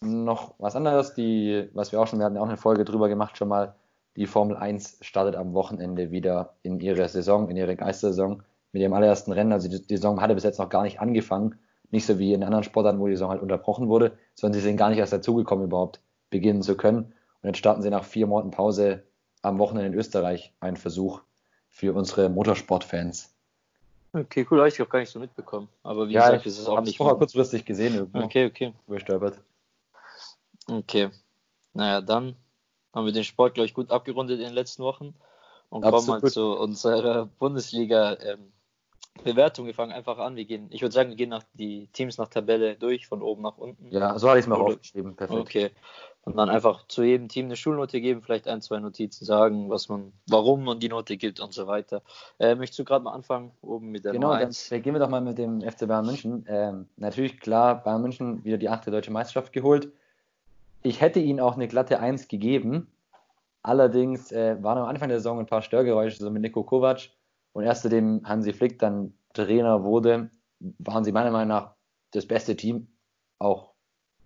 noch 0.00 0.54
was 0.58 0.76
anderes, 0.76 1.14
die, 1.14 1.68
was 1.72 1.92
wir 1.92 2.00
auch 2.00 2.06
schon, 2.06 2.18
wir 2.18 2.26
hatten 2.26 2.38
auch 2.38 2.48
eine 2.48 2.56
Folge 2.56 2.84
drüber 2.84 3.08
gemacht, 3.08 3.36
schon 3.36 3.48
mal. 3.48 3.74
Die 4.16 4.26
Formel 4.26 4.56
1 4.56 4.98
startet 5.00 5.36
am 5.36 5.54
Wochenende 5.54 6.10
wieder 6.10 6.56
in 6.62 6.80
ihre 6.80 7.08
Saison, 7.08 7.48
in 7.48 7.56
ihre 7.56 7.76
Geistersaison 7.76 8.42
mit 8.72 8.82
ihrem 8.82 8.92
allerersten 8.92 9.32
Rennen. 9.32 9.52
Also 9.52 9.68
die, 9.68 9.86
die 9.86 9.96
Saison 9.96 10.20
hatte 10.20 10.34
bis 10.34 10.44
jetzt 10.44 10.58
noch 10.58 10.68
gar 10.68 10.82
nicht 10.82 11.00
angefangen. 11.00 11.56
Nicht 11.90 12.04
so 12.04 12.18
wie 12.18 12.32
in 12.32 12.42
anderen 12.42 12.64
Sportarten, 12.64 13.00
wo 13.00 13.06
die 13.06 13.14
Saison 13.14 13.30
halt 13.30 13.42
unterbrochen 13.42 13.88
wurde, 13.88 14.18
sondern 14.34 14.60
sie 14.60 14.66
sind 14.66 14.76
gar 14.76 14.90
nicht 14.90 14.98
erst 14.98 15.12
dazugekommen, 15.12 15.66
überhaupt 15.66 16.00
beginnen 16.30 16.62
zu 16.62 16.76
können. 16.76 17.14
Und 17.42 17.46
jetzt 17.48 17.58
starten 17.58 17.82
sie 17.82 17.90
nach 17.90 18.04
vier 18.04 18.26
Monaten 18.26 18.50
Pause 18.50 19.04
am 19.42 19.58
Wochenende 19.58 19.88
in 19.88 19.94
Österreich 19.94 20.52
einen 20.60 20.76
Versuch 20.76 21.20
für 21.68 21.94
unsere 21.94 22.28
Motorsportfans. 22.28 23.34
Okay, 24.12 24.46
cool, 24.50 24.58
habe 24.58 24.68
ich 24.68 24.80
auch 24.80 24.88
gar 24.88 25.00
nicht 25.00 25.10
so 25.10 25.18
mitbekommen. 25.18 25.68
Aber 25.82 26.08
wie 26.08 26.12
ja, 26.12 26.26
gesagt, 26.26 26.46
ist 26.46 26.58
es 26.58 26.66
auch 26.66 26.80
nicht. 26.80 26.94
Ich 26.94 27.00
habe 27.00 27.18
kurzfristig 27.18 27.64
gesehen, 27.64 27.94
irgendwo. 27.94 28.20
Okay, 28.20 28.46
okay. 28.46 28.72
Überstolpert. 28.86 29.38
Okay. 30.66 31.10
Naja, 31.74 32.00
dann 32.00 32.34
haben 32.94 33.06
wir 33.06 33.12
den 33.12 33.24
Sport, 33.24 33.54
glaube 33.54 33.66
ich, 33.66 33.74
gut 33.74 33.90
abgerundet 33.90 34.38
in 34.38 34.46
den 34.46 34.54
letzten 34.54 34.82
Wochen 34.82 35.14
und 35.68 35.84
Absolut. 35.84 36.06
kommen 36.06 36.22
mal 36.22 36.30
zu 36.30 36.58
unserer 36.58 37.26
Bundesliga. 37.26 38.16
Ähm. 38.20 38.52
Wir 39.24 39.74
fangen 39.74 39.92
einfach 39.92 40.18
an. 40.18 40.36
Wir 40.36 40.44
gehen, 40.44 40.68
ich 40.70 40.80
würde 40.80 40.94
sagen, 40.94 41.10
wir 41.10 41.16
gehen 41.16 41.30
nach 41.30 41.42
die 41.52 41.88
Teams 41.88 42.18
nach 42.18 42.28
Tabelle 42.28 42.76
durch, 42.76 43.08
von 43.08 43.20
oben 43.20 43.42
nach 43.42 43.58
unten. 43.58 43.90
Ja, 43.90 44.16
so 44.18 44.28
habe 44.28 44.38
ich 44.38 44.44
es 44.44 44.48
mir 44.48 44.56
auch 44.56 44.68
aufgeschrieben. 44.68 45.16
Perfekt. 45.16 45.40
Okay. 45.40 45.70
Und 46.22 46.36
dann 46.36 46.50
einfach 46.50 46.86
zu 46.88 47.02
jedem 47.02 47.28
Team 47.28 47.46
eine 47.46 47.56
Schulnote 47.56 48.00
geben, 48.00 48.22
vielleicht 48.22 48.48
ein, 48.48 48.60
zwei 48.60 48.78
Notizen 48.80 49.24
sagen, 49.24 49.70
was 49.70 49.88
man, 49.88 50.12
warum 50.26 50.64
man 50.64 50.78
die 50.78 50.90
Note 50.90 51.16
gibt 51.16 51.40
und 51.40 51.54
so 51.54 51.66
weiter. 51.66 52.02
Äh, 52.38 52.54
möchtest 52.54 52.78
du 52.80 52.84
gerade 52.84 53.04
mal 53.04 53.12
anfangen, 53.12 53.52
oben 53.62 53.90
mit 53.90 54.04
der 54.04 54.12
genau, 54.12 54.28
Nummer 54.28 54.40
1? 54.40 54.68
Genau, 54.68 54.76
dann 54.76 54.82
gehen 54.82 54.94
wir 54.94 55.00
doch 55.00 55.08
mal 55.08 55.20
mit 55.22 55.38
dem 55.38 55.62
FC 55.62 55.88
Bayern 55.88 56.04
München. 56.04 56.44
Ähm, 56.46 56.86
natürlich, 56.96 57.40
klar, 57.40 57.82
Bayern 57.82 58.02
München 58.02 58.44
wieder 58.44 58.58
die 58.58 58.68
achte 58.68 58.90
deutsche 58.90 59.10
Meisterschaft 59.10 59.52
geholt. 59.52 59.90
Ich 60.82 61.00
hätte 61.00 61.20
ihnen 61.20 61.40
auch 61.40 61.54
eine 61.54 61.66
glatte 61.66 61.98
1 61.98 62.28
gegeben. 62.28 62.88
Allerdings 63.62 64.30
äh, 64.30 64.62
waren 64.62 64.78
am 64.78 64.88
Anfang 64.88 65.08
der 65.08 65.18
Saison 65.18 65.38
ein 65.38 65.46
paar 65.46 65.62
Störgeräusche, 65.62 66.18
so 66.18 66.30
mit 66.30 66.42
Nico 66.42 66.62
Kovac. 66.62 67.10
Und 67.52 67.64
erst 67.64 67.82
seitdem 67.82 68.20
Hansi 68.24 68.52
Flick 68.52 68.78
dann 68.78 69.14
Trainer 69.32 69.82
wurde, 69.84 70.30
waren 70.78 71.04
sie 71.04 71.12
meiner 71.12 71.30
Meinung 71.30 71.48
nach 71.48 71.74
das 72.12 72.26
beste 72.26 72.56
Team, 72.56 72.88
auch 73.38 73.72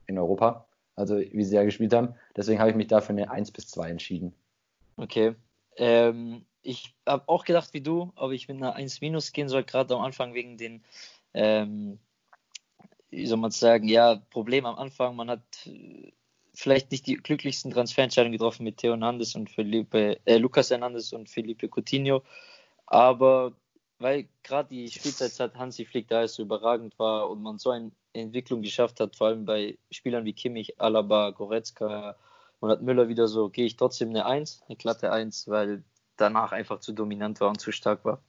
in 0.07 0.19
Europa. 0.19 0.67
Also 0.95 1.19
wie 1.19 1.45
sie 1.45 1.57
ja 1.57 1.65
gespielt 1.65 1.95
haben. 1.95 2.15
Deswegen 2.37 2.61
habe 2.61 2.71
ich 2.71 2.77
mich 2.77 2.89
dafür 2.89 3.15
eine 3.15 3.31
1 3.31 3.51
bis 3.53 3.69
2 3.69 3.91
entschieden. 3.91 4.35
Okay. 4.97 5.35
Ähm, 5.77 6.45
ich 6.61 6.95
habe 7.07 7.29
auch 7.29 7.45
gedacht 7.45 7.73
wie 7.73 7.81
du, 7.81 8.13
ob 8.15 8.33
ich 8.33 8.49
mit 8.49 8.59
einer 8.59 8.75
1 8.75 9.01
minus 9.01 9.33
gehen 9.33 9.49
soll, 9.49 9.65
gerade 9.65 9.95
am 9.95 10.03
Anfang 10.03 10.35
wegen 10.35 10.59
den, 10.59 10.85
ähm, 11.35 11.99
wie 13.11 13.27
soll 13.27 13.39
man 13.39 13.51
sagen, 13.51 13.89
ja, 13.89 14.17
Problem 14.31 14.67
am 14.67 14.77
Anfang. 14.77 15.17
Man 15.17 15.31
hat 15.31 15.71
vielleicht 16.55 16.91
nicht 16.91 17.07
die 17.07 17.17
glücklichsten 17.17 17.71
Transferentscheidungen 17.71 18.33
getroffen 18.33 18.65
mit 18.65 18.77
Theo 18.77 18.93
Hernandez 18.93 19.35
und 19.35 19.51
Felipe, 19.51 20.21
äh, 20.25 20.37
Lucas 20.37 20.71
Hernandez 20.71 21.13
und 21.13 21.31
Felipe 21.31 21.69
Coutinho. 21.69 22.23
Aber 22.87 23.55
weil 23.99 24.29
gerade 24.43 24.69
die 24.69 24.91
Spielzeit 24.91 25.55
Hansi 25.55 25.87
Flick 25.87 26.09
da 26.09 26.23
ist 26.23 26.35
so 26.35 26.43
überragend 26.43 26.99
war 26.99 27.31
und 27.31 27.41
man 27.41 27.59
so 27.59 27.71
eine 27.71 27.93
Entwicklung 28.15 28.63
geschafft 28.63 29.01
hat, 29.01 29.17
vor 29.17 29.29
allem 29.29 29.45
bei 29.45 29.79
Spielern 29.91 30.25
wie 30.25 30.33
Kimmich, 30.33 30.81
Alaba, 30.81 31.31
Goretzka 31.31 32.17
und 32.61 32.71
hat 32.71 32.83
Müller 32.83 33.09
wieder 33.09 33.29
so, 33.29 33.49
gehe 33.49 33.67
ich 33.67 33.77
trotzdem 33.77 34.11
eine 34.11 34.27
1, 34.27 34.63
eine 34.69 34.77
glatte 34.77 35.13
1, 35.13 35.49
weil 35.49 35.83
danach 36.17 36.53
einfach 36.53 36.81
zu 36.81 36.93
dominant 36.93 37.41
war 37.41 37.49
und 37.49 37.61
zu 37.61 37.73
stark 37.73 38.05
war. 38.05 38.21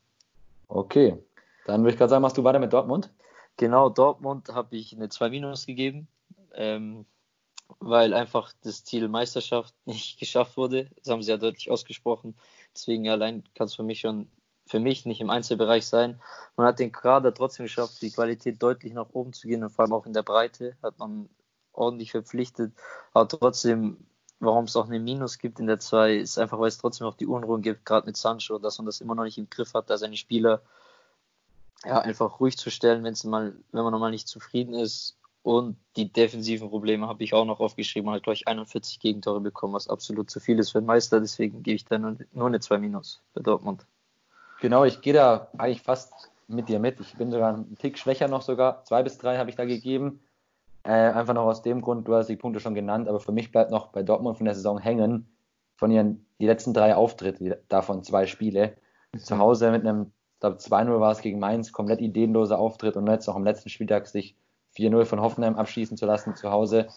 Okay, 0.68 1.18
dann 1.66 1.82
würde 1.82 1.92
ich 1.92 1.98
gerade 1.98 2.10
sagen, 2.10 2.22
machst 2.22 2.38
du 2.38 2.44
weiter 2.44 2.60
mit 2.60 2.74
Dortmund? 2.74 3.12
Genau, 3.58 3.90
Dortmund 3.90 4.50
habe 4.50 4.76
ich 4.76 4.96
eine 4.96 5.10
2 5.10 5.30
minus 5.30 5.66
gegeben. 5.66 6.08
Ähm, 6.56 7.06
weil 7.80 8.14
einfach 8.14 8.54
das 8.62 8.84
Ziel 8.84 9.08
Meisterschaft 9.08 9.74
nicht 9.86 10.20
geschafft 10.20 10.58
wurde. 10.58 10.90
Das 10.98 11.10
haben 11.10 11.22
sie 11.22 11.32
ja 11.32 11.38
deutlich 11.38 11.70
ausgesprochen. 11.70 12.36
Deswegen 12.74 13.08
allein 13.10 13.44
kann 13.56 13.68
es 13.68 13.76
für 13.76 13.84
mich 13.84 14.02
schon 14.02 14.28
für 14.66 14.80
mich 14.80 15.06
nicht 15.06 15.22
im 15.22 15.30
Einzelbereich 15.30 15.86
sein. 15.86 16.22
Man 16.56 16.68
hat 16.68 16.80
den 16.80 16.92
Kader 16.92 17.34
trotzdem 17.34 17.66
geschafft, 17.66 18.02
die 18.02 18.12
Qualität 18.12 18.62
deutlich 18.62 18.94
nach 18.94 19.10
oben 19.14 19.34
zu 19.34 19.48
gehen 19.48 19.64
und 19.64 19.70
vor 19.70 19.84
allem 19.84 19.94
auch 19.94 20.06
in 20.06 20.14
der 20.14 20.24
Breite 20.24 20.76
hat 20.82 21.00
man 21.00 21.30
ordentlich 21.74 22.12
verpflichtet. 22.12 22.74
Aber 23.14 23.28
trotzdem, 23.28 23.98
warum 24.40 24.66
es 24.66 24.76
auch 24.76 24.88
eine 24.88 25.00
Minus 25.00 25.38
gibt 25.40 25.60
in 25.60 25.68
der 25.68 25.80
2, 25.80 26.16
ist 26.16 26.38
einfach, 26.38 26.60
weil 26.60 26.70
es 26.70 26.78
trotzdem 26.78 27.08
auch 27.08 27.16
die 27.16 27.28
Unruhen 27.28 27.62
gibt, 27.62 27.86
gerade 27.86 28.06
mit 28.06 28.18
Sancho, 28.18 28.58
dass 28.60 28.78
man 28.78 28.86
das 28.86 29.02
immer 29.02 29.16
noch 29.16 29.24
nicht 29.24 29.38
im 29.38 29.50
Griff 29.50 29.74
hat, 29.74 29.90
da 29.90 29.98
seine 29.98 30.18
Spieler 30.18 30.62
ja, 31.86 32.00
einfach 32.00 32.40
ruhig 32.40 32.58
zu 32.58 32.70
stellen, 32.70 33.04
wenn 33.04 33.16
mal, 33.30 33.56
wenn 33.72 33.84
man 33.84 33.92
nochmal 33.92 34.12
nicht 34.12 34.28
zufrieden 34.28 34.74
ist 34.74 35.18
und 35.42 35.76
die 35.98 36.12
defensiven 36.12 36.70
Probleme 36.70 37.08
habe 37.08 37.24
ich 37.24 37.34
auch 37.34 37.44
noch 37.44 37.60
aufgeschrieben. 37.60 38.06
Man 38.06 38.16
hat, 38.16 38.24
glaube 38.24 38.36
ich, 38.36 38.48
41 38.48 39.02
Gegentore 39.02 39.42
bekommen, 39.42 39.74
was 39.74 39.90
absolut 39.90 40.30
zu 40.30 40.40
viel 40.40 40.58
ist 40.58 40.72
für 40.72 40.78
einen 40.78 40.88
Meister. 40.88 41.20
Deswegen 41.20 41.64
gebe 41.64 41.76
ich 41.76 41.84
da 41.84 41.98
nur, 41.98 42.16
nur 42.32 42.48
eine 42.48 42.62
2 42.62 42.78
Minus 42.78 43.22
für 43.34 43.42
Dortmund. 43.42 43.86
Genau, 44.64 44.86
ich 44.86 45.02
gehe 45.02 45.12
da 45.12 45.50
eigentlich 45.58 45.82
fast 45.82 46.32
mit 46.48 46.70
dir 46.70 46.80
mit. 46.80 46.98
Ich 47.02 47.18
bin 47.18 47.32
sogar 47.32 47.54
einen 47.54 47.76
Tick 47.76 47.98
schwächer 47.98 48.30
noch 48.30 48.42
sogar. 48.42 48.86
Zwei 48.86 49.04
bis 49.04 49.18
drei 49.18 49.38
habe 49.38 49.50
ich 49.50 49.58
da 49.58 49.66
gegeben. 49.66 50.22
Äh, 50.84 50.92
einfach 50.92 51.34
noch 51.34 51.44
aus 51.44 51.64
dem 51.64 51.82
Grund, 51.82 52.08
du 52.08 52.16
hast 52.16 52.28
die 52.28 52.38
Punkte 52.38 52.62
schon 52.62 52.74
genannt, 52.74 53.10
aber 53.10 53.20
für 53.20 53.34
mich 53.34 53.52
bleibt 53.52 53.72
noch 53.72 53.88
bei 53.88 54.04
Dortmund 54.04 54.38
von 54.38 54.46
der 54.46 54.56
Saison 54.56 54.80
hängen, 54.80 55.28
von 55.76 55.92
ihren 55.92 56.26
die 56.40 56.46
letzten 56.46 56.74
drei 56.74 56.96
Auftritte, 56.96 57.62
davon 57.68 58.06
zwei 58.06 58.26
Spiele. 58.26 58.78
Mhm. 59.12 59.20
Zu 59.20 59.38
Hause 59.38 59.70
mit 59.70 59.86
einem, 59.86 60.14
ich 60.36 60.40
glaube 60.40 60.56
2-0 60.56 60.98
war 60.98 61.12
es 61.12 61.20
gegen 61.20 61.40
Mainz, 61.40 61.74
komplett 61.74 62.00
ideenloser 62.00 62.58
Auftritt 62.58 62.96
und 62.96 63.06
jetzt 63.08 63.28
auch 63.28 63.36
am 63.36 63.44
letzten 63.44 63.68
Spieltag 63.68 64.08
sich 64.08 64.38
4-0 64.78 65.04
von 65.04 65.20
Hoffenheim 65.20 65.58
abschließen 65.58 65.98
zu 65.98 66.06
lassen 66.06 66.38
zu 66.38 66.52
Hause, 66.52 66.88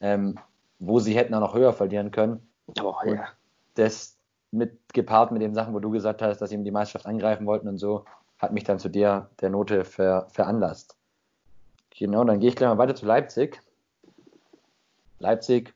ähm, 0.00 0.36
wo 0.78 1.00
sie 1.00 1.14
hätten 1.14 1.34
auch 1.34 1.40
noch 1.40 1.54
höher 1.54 1.74
verlieren 1.74 2.12
können. 2.12 2.48
Oh, 2.82 2.94
ja. 3.04 3.28
Das 3.74 4.16
mit 4.52 4.92
gepaart 4.92 5.32
mit 5.32 5.42
den 5.42 5.54
Sachen, 5.54 5.74
wo 5.74 5.78
du 5.78 5.90
gesagt 5.90 6.22
hast, 6.22 6.38
dass 6.38 6.50
sie 6.50 6.56
ihm 6.56 6.64
die 6.64 6.70
Meisterschaft 6.70 7.06
angreifen 7.06 7.46
wollten 7.46 7.68
und 7.68 7.78
so, 7.78 8.04
hat 8.38 8.52
mich 8.52 8.64
dann 8.64 8.78
zu 8.78 8.88
der, 8.88 9.30
der 9.40 9.50
Note 9.50 9.84
ver, 9.84 10.26
veranlasst. 10.30 10.96
Genau, 11.90 12.24
dann 12.24 12.40
gehe 12.40 12.48
ich 12.48 12.56
gleich 12.56 12.70
mal 12.70 12.78
weiter 12.78 12.94
zu 12.94 13.06
Leipzig. 13.06 13.60
Leipzig, 15.18 15.74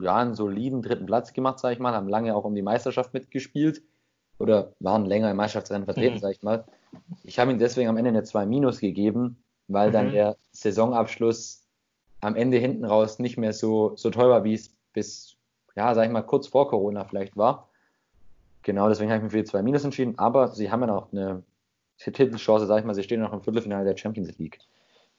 ja, 0.00 0.16
einen 0.16 0.34
soliden 0.34 0.82
dritten 0.82 1.06
Platz 1.06 1.32
gemacht, 1.32 1.58
sage 1.58 1.74
ich 1.74 1.80
mal, 1.80 1.92
haben 1.92 2.08
lange 2.08 2.34
auch 2.34 2.44
um 2.44 2.54
die 2.54 2.62
Meisterschaft 2.62 3.12
mitgespielt 3.12 3.82
oder 4.38 4.72
waren 4.80 5.04
länger 5.04 5.30
im 5.30 5.36
Meisterschaftsrennen 5.36 5.84
vertreten, 5.84 6.16
mhm. 6.16 6.20
sage 6.20 6.34
ich 6.34 6.42
mal. 6.42 6.64
Ich 7.22 7.38
habe 7.38 7.52
ihm 7.52 7.58
deswegen 7.58 7.88
am 7.88 7.96
Ende 7.96 8.08
eine 8.08 8.22
2 8.22 8.46
Minus 8.46 8.80
gegeben, 8.80 9.42
weil 9.68 9.88
mhm. 9.88 9.92
dann 9.92 10.12
der 10.12 10.36
Saisonabschluss 10.52 11.62
am 12.20 12.36
Ende 12.36 12.56
hinten 12.56 12.84
raus 12.84 13.18
nicht 13.18 13.36
mehr 13.36 13.52
so, 13.52 13.94
so 13.96 14.10
toll 14.10 14.30
war, 14.30 14.44
wie 14.44 14.54
es 14.54 14.70
bis, 14.92 15.36
ja, 15.74 15.94
sag 15.94 16.06
ich 16.06 16.12
mal, 16.12 16.22
kurz 16.22 16.46
vor 16.46 16.68
Corona 16.68 17.04
vielleicht 17.04 17.36
war. 17.36 17.68
Genau, 18.62 18.88
deswegen 18.88 19.10
habe 19.10 19.18
ich 19.18 19.22
mich 19.24 19.32
für 19.32 19.38
die 19.38 19.48
zwei 19.48 19.62
Minus 19.62 19.84
entschieden, 19.84 20.18
aber 20.18 20.48
sie 20.48 20.70
haben 20.70 20.80
ja 20.80 20.86
noch 20.86 21.12
eine 21.12 21.42
Titelchance, 21.98 22.66
sag 22.66 22.80
ich 22.80 22.84
mal, 22.84 22.94
sie 22.94 23.02
stehen 23.02 23.20
noch 23.20 23.32
im 23.32 23.42
Viertelfinale 23.42 23.84
der 23.84 23.96
Champions 23.96 24.38
League. 24.38 24.58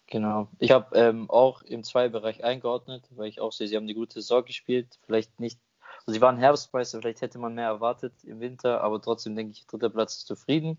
Genau. 0.08 0.48
Ich 0.60 0.72
habe 0.72 0.96
ähm, 0.98 1.30
auch 1.30 1.62
im 1.64 1.84
Zwei-Bereich 1.84 2.44
eingeordnet, 2.44 3.04
weil 3.12 3.28
ich 3.28 3.40
auch 3.40 3.52
sehe, 3.52 3.68
sie 3.68 3.76
haben 3.76 3.84
eine 3.84 3.94
gute 3.94 4.22
Saison 4.22 4.44
gespielt. 4.44 5.00
Vielleicht 5.06 5.40
nicht, 5.40 5.60
also 6.00 6.14
sie 6.14 6.22
waren 6.22 6.38
Herbstmeister, 6.38 7.00
vielleicht 7.00 7.22
hätte 7.22 7.40
man 7.40 7.56
mehr 7.56 7.68
erwartet 7.68 8.14
im 8.24 8.40
Winter, 8.40 8.82
aber 8.82 9.02
trotzdem 9.02 9.36
denke 9.36 9.54
ich, 9.54 9.66
dritter 9.66 9.90
Platz 9.90 10.18
ist 10.18 10.28
zufrieden. 10.28 10.78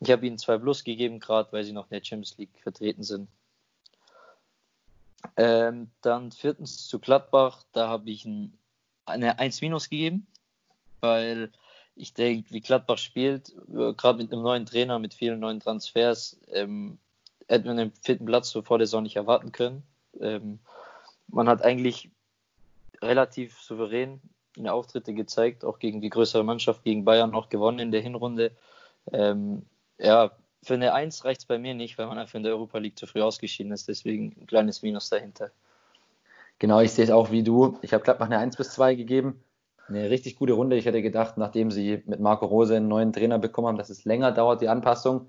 Ich 0.00 0.10
habe 0.10 0.26
ihnen 0.26 0.38
zwei 0.38 0.58
Plus 0.58 0.84
gegeben, 0.84 1.18
gerade 1.18 1.50
weil 1.52 1.64
sie 1.64 1.72
noch 1.72 1.90
in 1.90 1.98
der 1.98 2.04
Champions 2.04 2.36
League 2.38 2.56
vertreten 2.62 3.02
sind. 3.02 3.28
Ähm, 5.36 5.90
dann 6.02 6.30
viertens 6.30 6.86
zu 6.86 6.98
Gladbach, 6.98 7.64
da 7.72 7.88
habe 7.88 8.08
ich 8.10 8.24
ein, 8.24 8.52
eine 9.06 9.38
1 9.38 9.60
Minus 9.60 9.88
gegeben, 9.88 10.26
weil 11.00 11.50
ich 11.98 12.14
denke, 12.14 12.50
wie 12.52 12.60
Gladbach 12.60 12.98
spielt, 12.98 13.54
äh, 13.74 13.92
gerade 13.94 14.18
mit 14.18 14.32
einem 14.32 14.42
neuen 14.42 14.66
Trainer, 14.66 14.98
mit 14.98 15.14
vielen 15.14 15.40
neuen 15.40 15.60
Transfers, 15.60 16.38
ähm, 16.52 16.98
hätte 17.48 17.66
man 17.66 17.76
den 17.76 17.92
vierten 18.02 18.24
Platz 18.24 18.50
so 18.50 18.62
vor 18.62 18.78
der 18.78 18.86
Saison 18.86 19.02
nicht 19.02 19.16
erwarten 19.16 19.52
können. 19.52 19.82
Ähm, 20.20 20.60
man 21.26 21.48
hat 21.48 21.62
eigentlich 21.62 22.10
relativ 23.02 23.60
souverän 23.60 24.20
in 24.56 24.68
Auftritte 24.68 25.12
gezeigt, 25.14 25.64
auch 25.64 25.78
gegen 25.78 26.00
die 26.00 26.10
größere 26.10 26.44
Mannschaft, 26.44 26.84
gegen 26.84 27.04
Bayern 27.04 27.34
auch 27.34 27.48
gewonnen 27.48 27.78
in 27.78 27.92
der 27.92 28.00
Hinrunde. 28.00 28.52
Ähm, 29.12 29.66
ja, 29.98 30.32
für 30.62 30.74
eine 30.74 30.92
1 30.92 31.24
reicht 31.24 31.40
es 31.40 31.46
bei 31.46 31.58
mir 31.58 31.74
nicht, 31.74 31.98
weil 31.98 32.06
man 32.06 32.18
einfach 32.18 32.34
in 32.34 32.42
der 32.42 32.52
Europa 32.52 32.78
League 32.78 32.98
zu 32.98 33.06
früh 33.06 33.22
ausgeschieden 33.22 33.72
ist. 33.72 33.88
Deswegen 33.88 34.34
ein 34.40 34.46
kleines 34.46 34.82
Minus 34.82 35.08
dahinter. 35.10 35.50
Genau, 36.58 36.80
ich 36.80 36.92
sehe 36.92 37.04
es 37.04 37.10
auch 37.10 37.30
wie 37.30 37.44
du. 37.44 37.78
Ich 37.82 37.92
habe 37.92 38.02
Gladbach 38.02 38.26
eine 38.26 38.38
1 38.38 38.56
bis 38.56 38.70
2 38.70 38.96
gegeben. 38.96 39.40
Eine 39.88 40.10
richtig 40.10 40.36
gute 40.36 40.52
Runde. 40.52 40.76
Ich 40.76 40.86
hätte 40.86 41.02
gedacht, 41.02 41.38
nachdem 41.38 41.70
sie 41.70 42.02
mit 42.06 42.20
Marco 42.20 42.46
Rose 42.46 42.76
einen 42.76 42.88
neuen 42.88 43.12
Trainer 43.12 43.38
bekommen 43.38 43.68
haben, 43.68 43.78
dass 43.78 43.90
es 43.90 44.04
länger 44.04 44.32
dauert, 44.32 44.60
die 44.60 44.68
Anpassung. 44.68 45.28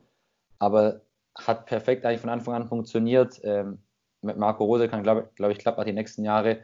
Aber 0.59 1.01
hat 1.35 1.65
perfekt 1.65 2.05
eigentlich 2.05 2.21
von 2.21 2.29
Anfang 2.29 2.53
an 2.53 2.67
funktioniert. 2.67 3.39
Ähm, 3.43 3.79
mit 4.21 4.37
Marco 4.37 4.65
Rose 4.65 4.89
kann, 4.89 5.03
glaube 5.03 5.29
glaub 5.35 5.51
ich, 5.51 5.59
Gladbach 5.59 5.85
die 5.85 5.93
nächsten 5.93 6.25
Jahre 6.25 6.59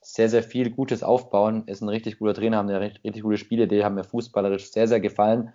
sehr, 0.00 0.28
sehr 0.28 0.42
viel 0.42 0.70
Gutes 0.70 1.02
aufbauen. 1.02 1.64
Ist 1.66 1.82
ein 1.82 1.88
richtig 1.88 2.18
guter 2.18 2.34
Trainer, 2.34 2.56
haben 2.56 2.68
eine 2.68 2.80
richtig, 2.80 3.04
richtig 3.04 3.22
gute 3.22 3.38
Spielidee, 3.38 3.84
haben 3.84 3.94
mir 3.94 4.04
fußballerisch 4.04 4.72
sehr, 4.72 4.88
sehr 4.88 5.00
gefallen 5.00 5.52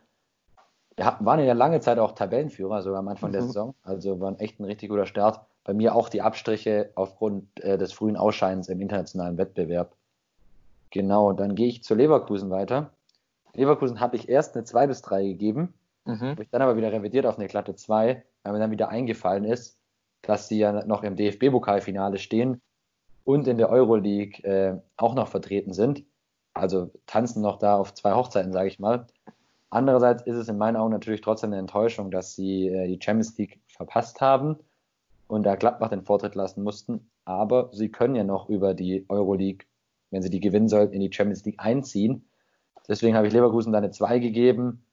ja, 0.98 1.18
waren 1.20 1.40
ja 1.40 1.54
lange 1.54 1.80
Zeit 1.80 2.00
auch 2.00 2.14
Tabellenführer, 2.14 2.82
sogar 2.82 3.00
am 3.00 3.08
Anfang 3.08 3.30
mhm. 3.30 3.34
der 3.34 3.42
Saison. 3.44 3.76
Also 3.84 4.20
waren 4.20 4.40
echt 4.40 4.60
ein 4.60 4.66
richtig 4.66 4.90
guter 4.90 5.06
Start. 5.06 5.42
Bei 5.64 5.74
mir 5.74 5.96
auch 5.96 6.10
die 6.10 6.22
Abstriche 6.22 6.92
aufgrund 6.96 7.60
äh, 7.64 7.78
des 7.78 7.94
frühen 7.94 8.18
Ausscheidens 8.18 8.68
im 8.70 8.82
internationalen 8.82 9.38
Wettbewerb. 9.38 9.96
Genau, 10.92 11.34
dann 11.34 11.56
gehe 11.56 11.68
ich 11.68 11.84
zu 11.84 11.96
Leverkusen 11.96 12.50
weiter. 12.50 12.92
Leverkusen 13.54 14.00
habe 14.00 14.16
ich 14.18 14.30
erst 14.30 14.56
eine 14.56 14.66
2 14.66 14.88
bis 14.88 15.02
3 15.02 15.24
gegeben, 15.24 15.74
mhm. 16.06 16.22
habe 16.22 16.44
ich 16.44 16.50
dann 16.50 16.62
aber 16.62 16.78
wieder 16.78 16.92
revidiert 16.92 17.26
auf 17.26 17.38
eine 17.38 17.48
glatte 17.48 17.76
2, 17.76 18.24
weil 18.44 18.54
mir 18.54 18.60
dann 18.60 18.72
wieder 18.72 18.90
eingefallen 18.90 19.46
ist, 19.46 19.78
dass 20.22 20.48
sie 20.48 20.60
ja 20.60 20.86
noch 20.86 21.04
im 21.04 21.16
DFB-Pokalfinale 21.16 22.18
stehen 22.18 22.62
und 23.24 23.48
in 23.48 23.58
der 23.58 23.70
Euroleague 23.70 24.44
äh, 24.44 24.80
auch 24.98 25.16
noch 25.16 25.28
vertreten 25.28 25.74
sind. 25.74 26.04
Also 26.54 26.92
tanzen 27.06 27.42
noch 27.42 27.58
da 27.58 27.78
auf 27.78 27.94
zwei 27.94 28.14
Hochzeiten, 28.14 28.52
sage 28.52 28.68
ich 28.68 28.80
mal. 28.80 29.08
Andererseits 29.70 30.24
ist 30.24 30.36
es 30.36 30.50
in 30.50 30.58
meinen 30.58 30.76
Augen 30.76 30.92
natürlich 30.92 31.22
trotzdem 31.22 31.52
eine 31.52 31.60
Enttäuschung, 31.60 32.12
dass 32.12 32.36
sie 32.36 32.68
äh, 32.68 32.88
die 32.88 33.00
Champions 33.02 33.38
League 33.38 33.62
verpasst 33.68 34.20
haben 34.20 34.58
und 35.28 35.44
da 35.44 35.56
Gladbach 35.56 35.90
den 35.90 36.04
Vortritt 36.04 36.36
lassen 36.36 36.64
mussten. 36.64 37.10
Aber 37.24 37.70
sie 37.72 37.90
können 37.90 38.16
ja 38.16 38.26
noch 38.26 38.50
über 38.50 38.74
die 38.74 39.06
Euroleague 39.08 39.66
wenn 40.12 40.22
sie 40.22 40.30
die 40.30 40.40
gewinnen 40.40 40.70
sollten, 40.70 40.94
in 40.94 41.02
die 41.02 41.12
Champions 41.12 41.44
League 41.46 41.60
einziehen. 41.60 42.26
Deswegen 42.88 43.16
habe 43.16 43.28
ich 43.28 43.34
Leverkusen 43.34 43.72
da 43.72 43.80
eine 43.80 43.92
2 43.92 44.20
gegeben. 44.20 44.84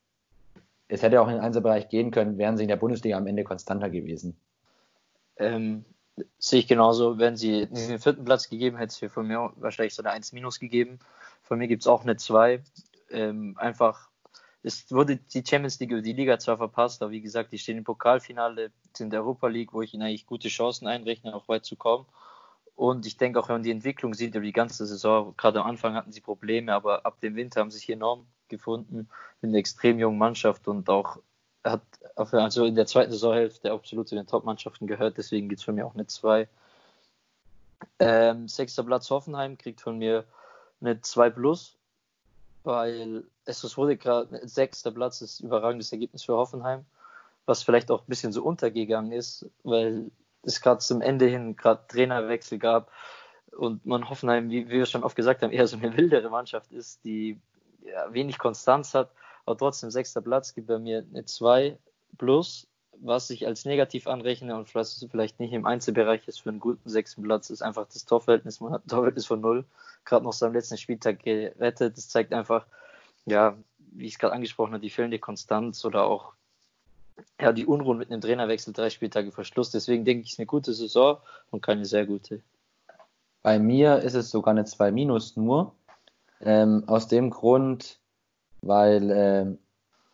Es 0.86 1.02
hätte 1.02 1.20
auch 1.20 1.28
in 1.28 1.34
den 1.34 1.42
Einzelbereich 1.42 1.88
gehen 1.88 2.10
können, 2.10 2.38
wären 2.38 2.56
sie 2.56 2.62
in 2.62 2.68
der 2.68 2.76
Bundesliga 2.76 3.16
am 3.16 3.26
Ende 3.26 3.44
konstanter 3.44 3.90
gewesen. 3.90 4.36
Ähm, 5.36 5.84
sehe 6.38 6.60
ich 6.60 6.68
genauso. 6.68 7.18
Wenn 7.18 7.36
sie 7.36 7.66
den 7.66 7.98
vierten 7.98 8.24
Platz 8.24 8.48
gegeben 8.48 8.78
hätte, 8.78 9.06
es 9.06 9.12
von 9.12 9.26
mir 9.26 9.52
wahrscheinlich 9.56 9.94
so 9.94 10.02
eine 10.02 10.12
1 10.12 10.32
minus 10.32 10.58
gegeben. 10.58 10.98
Von 11.42 11.58
mir 11.58 11.68
gibt 11.68 11.82
es 11.82 11.88
auch 11.88 12.02
eine 12.02 12.16
2. 12.16 12.62
Ähm, 13.10 13.56
einfach, 13.58 14.08
es 14.62 14.90
wurde 14.90 15.16
die 15.16 15.44
Champions 15.46 15.78
League 15.80 15.92
oder 15.92 16.02
die 16.02 16.12
Liga 16.12 16.38
zwar 16.38 16.56
verpasst, 16.56 17.02
aber 17.02 17.10
wie 17.10 17.20
gesagt, 17.20 17.52
die 17.52 17.58
stehen 17.58 17.78
im 17.78 17.84
Pokalfinale, 17.84 18.70
sind 18.94 19.06
in 19.06 19.10
der 19.10 19.20
Europa 19.20 19.48
League, 19.48 19.72
wo 19.72 19.82
ich 19.82 19.94
ihnen 19.94 20.02
eigentlich 20.02 20.26
gute 20.26 20.48
Chancen 20.48 20.86
einrechne, 20.86 21.34
auch 21.34 21.48
weit 21.48 21.64
zu 21.64 21.76
kommen. 21.76 22.06
Und 22.78 23.06
ich 23.06 23.16
denke 23.16 23.40
auch, 23.40 23.48
wenn 23.48 23.56
man 23.56 23.64
die 23.64 23.72
Entwicklung 23.72 24.14
sieht 24.14 24.36
über 24.36 24.44
die 24.44 24.52
ganze 24.52 24.86
Saison, 24.86 25.34
gerade 25.36 25.60
am 25.60 25.66
Anfang 25.66 25.94
hatten 25.94 26.12
sie 26.12 26.20
Probleme, 26.20 26.72
aber 26.72 27.04
ab 27.04 27.20
dem 27.20 27.34
Winter 27.34 27.60
haben 27.60 27.72
sie 27.72 27.78
sich 27.78 27.90
enorm 27.90 28.24
gefunden 28.46 29.08
mit 29.40 29.48
einer 29.48 29.58
extrem 29.58 29.98
jungen 29.98 30.16
Mannschaft 30.16 30.68
und 30.68 30.88
auch 30.88 31.18
hat 31.64 31.82
also 32.14 32.64
in 32.64 32.76
der 32.76 32.86
zweiten 32.86 33.10
Saisonhälfte 33.10 33.72
absolut 33.72 34.08
zu 34.08 34.14
den 34.14 34.28
Top-Mannschaften 34.28 34.86
gehört, 34.86 35.18
deswegen 35.18 35.48
gibt 35.48 35.58
es 35.58 35.64
von 35.64 35.74
mir 35.74 35.86
auch 35.86 35.94
eine 35.94 36.06
2. 36.06 36.46
Ähm, 37.98 38.46
sechster 38.46 38.84
Platz 38.84 39.10
Hoffenheim 39.10 39.58
kriegt 39.58 39.80
von 39.80 39.98
mir 39.98 40.24
eine 40.80 41.00
2 41.00 41.30
plus, 41.30 41.74
weil 42.62 43.24
es 43.44 43.76
wurde 43.76 43.96
gerade 43.96 44.46
sechster 44.46 44.92
Platz 44.92 45.20
ist 45.20 45.40
überragendes 45.40 45.90
Ergebnis 45.90 46.22
für 46.22 46.36
Hoffenheim, 46.36 46.84
was 47.44 47.64
vielleicht 47.64 47.90
auch 47.90 48.02
ein 48.02 48.08
bisschen 48.08 48.32
so 48.32 48.44
untergegangen 48.44 49.10
ist, 49.10 49.50
weil 49.64 50.12
es 50.42 50.60
gerade 50.60 50.80
zum 50.80 51.00
Ende 51.00 51.26
hin 51.26 51.56
gerade 51.56 51.86
Trainerwechsel 51.88 52.58
gab 52.58 52.90
und 53.56 53.84
man 53.86 54.08
Hoffenheim, 54.08 54.50
wie, 54.50 54.68
wie 54.68 54.78
wir 54.78 54.86
schon 54.86 55.04
oft 55.04 55.16
gesagt 55.16 55.42
haben, 55.42 55.52
eher 55.52 55.66
so 55.66 55.76
eine 55.76 55.96
wildere 55.96 56.30
Mannschaft 56.30 56.72
ist, 56.72 57.04
die 57.04 57.40
ja, 57.82 58.12
wenig 58.12 58.38
Konstanz 58.38 58.94
hat, 58.94 59.10
aber 59.46 59.56
trotzdem 59.56 59.90
sechster 59.90 60.20
Platz 60.20 60.54
gibt 60.54 60.68
bei 60.68 60.78
mir 60.78 61.04
eine 61.10 61.24
2 61.24 61.78
plus, 62.18 62.66
was 63.00 63.30
ich 63.30 63.46
als 63.46 63.64
negativ 63.64 64.06
anrechne 64.06 64.56
und 64.56 64.74
was 64.74 65.04
vielleicht 65.10 65.40
nicht 65.40 65.52
im 65.52 65.66
Einzelbereich 65.66 66.26
ist 66.28 66.40
für 66.40 66.50
einen 66.50 66.60
guten 66.60 66.88
sechsten 66.88 67.22
Platz, 67.22 67.50
ist 67.50 67.62
einfach 67.62 67.86
das 67.86 68.04
Torverhältnis. 68.04 68.60
Man 68.60 68.72
hat 68.72 68.84
ein 68.84 68.88
Torverhältnis 68.88 69.26
von 69.26 69.40
null, 69.40 69.64
gerade 70.04 70.24
noch 70.24 70.32
seinem 70.32 70.54
letzten 70.54 70.78
Spieltag 70.78 71.22
gerettet. 71.22 71.96
Das 71.96 72.08
zeigt 72.08 72.32
einfach, 72.32 72.66
ja, 73.26 73.56
wie 73.92 74.06
ich 74.06 74.14
es 74.14 74.18
gerade 74.18 74.34
angesprochen 74.34 74.72
habe, 74.72 74.82
die 74.82 74.90
fehlende 74.90 75.18
Konstanz 75.18 75.84
oder 75.84 76.04
auch 76.04 76.32
ja, 77.40 77.52
die 77.52 77.66
Unruhen 77.66 77.98
mit 77.98 78.10
einem 78.10 78.20
Trainerwechsel 78.20 78.72
drei 78.72 78.90
Spieltage 78.90 79.32
vor 79.32 79.44
Schluss. 79.44 79.70
Deswegen 79.70 80.04
denke 80.04 80.22
ich, 80.22 80.28
es 80.28 80.32
ist 80.34 80.38
eine 80.38 80.46
gute 80.46 80.72
Saison 80.72 81.18
und 81.50 81.62
keine 81.62 81.84
sehr 81.84 82.06
gute. 82.06 82.42
Bei 83.42 83.58
mir 83.58 83.98
ist 83.98 84.14
es 84.14 84.30
sogar 84.30 84.52
eine 84.52 84.64
2 84.64 84.90
minus 84.90 85.36
nur. 85.36 85.74
Ähm, 86.40 86.84
aus 86.86 87.08
dem 87.08 87.30
Grund, 87.30 87.98
weil 88.60 89.10
ähm, 89.10 89.58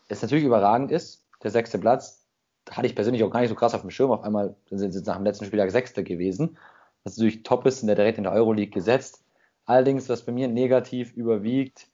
es 0.09 0.23
natürlich 0.23 0.45
überragend 0.45 0.91
ist, 0.91 1.27
der 1.43 1.51
sechste 1.51 1.79
Platz. 1.79 2.23
Hatte 2.71 2.87
ich 2.87 2.95
persönlich 2.95 3.23
auch 3.23 3.31
gar 3.31 3.41
nicht 3.41 3.51
so 3.51 3.55
krass 3.55 3.75
auf 3.75 3.83
dem 3.83 3.91
Schirm. 3.91 4.11
Auf 4.11 4.23
einmal 4.23 4.57
sind 4.71 4.93
sie 4.93 5.03
nach 5.03 5.17
dem 5.17 5.25
letzten 5.25 5.45
Spieltag 5.45 5.71
Sechster 5.71 6.03
gewesen. 6.03 6.57
Was 7.03 7.17
natürlich 7.17 7.43
top 7.43 7.67
ist, 7.67 7.81
sind 7.81 7.89
der 7.89 7.97
direkt 7.97 8.17
in 8.17 8.25
der 8.25 8.33
Euroleague 8.33 8.73
gesetzt. 8.73 9.23
Allerdings, 9.67 10.09
was 10.09 10.25
bei 10.25 10.33
mir 10.33 10.49
negativ 10.49 11.13
überwiegt, 11.15 11.89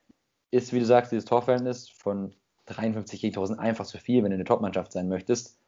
ist, 0.52 0.73
wie 0.73 0.79
du 0.79 0.85
sagst, 0.85 1.11
dieses 1.11 1.25
Torverhältnis 1.25 1.88
von 1.88 2.35
53 2.75 3.21
gegen 3.21 3.35
1000 3.35 3.59
einfach 3.59 3.87
zu 3.87 3.99
viel, 3.99 4.23
wenn 4.23 4.31
du 4.31 4.37
eine 4.37 4.45
Top-Mannschaft 4.45 4.93
sein 4.93 5.09
möchtest. 5.09 5.59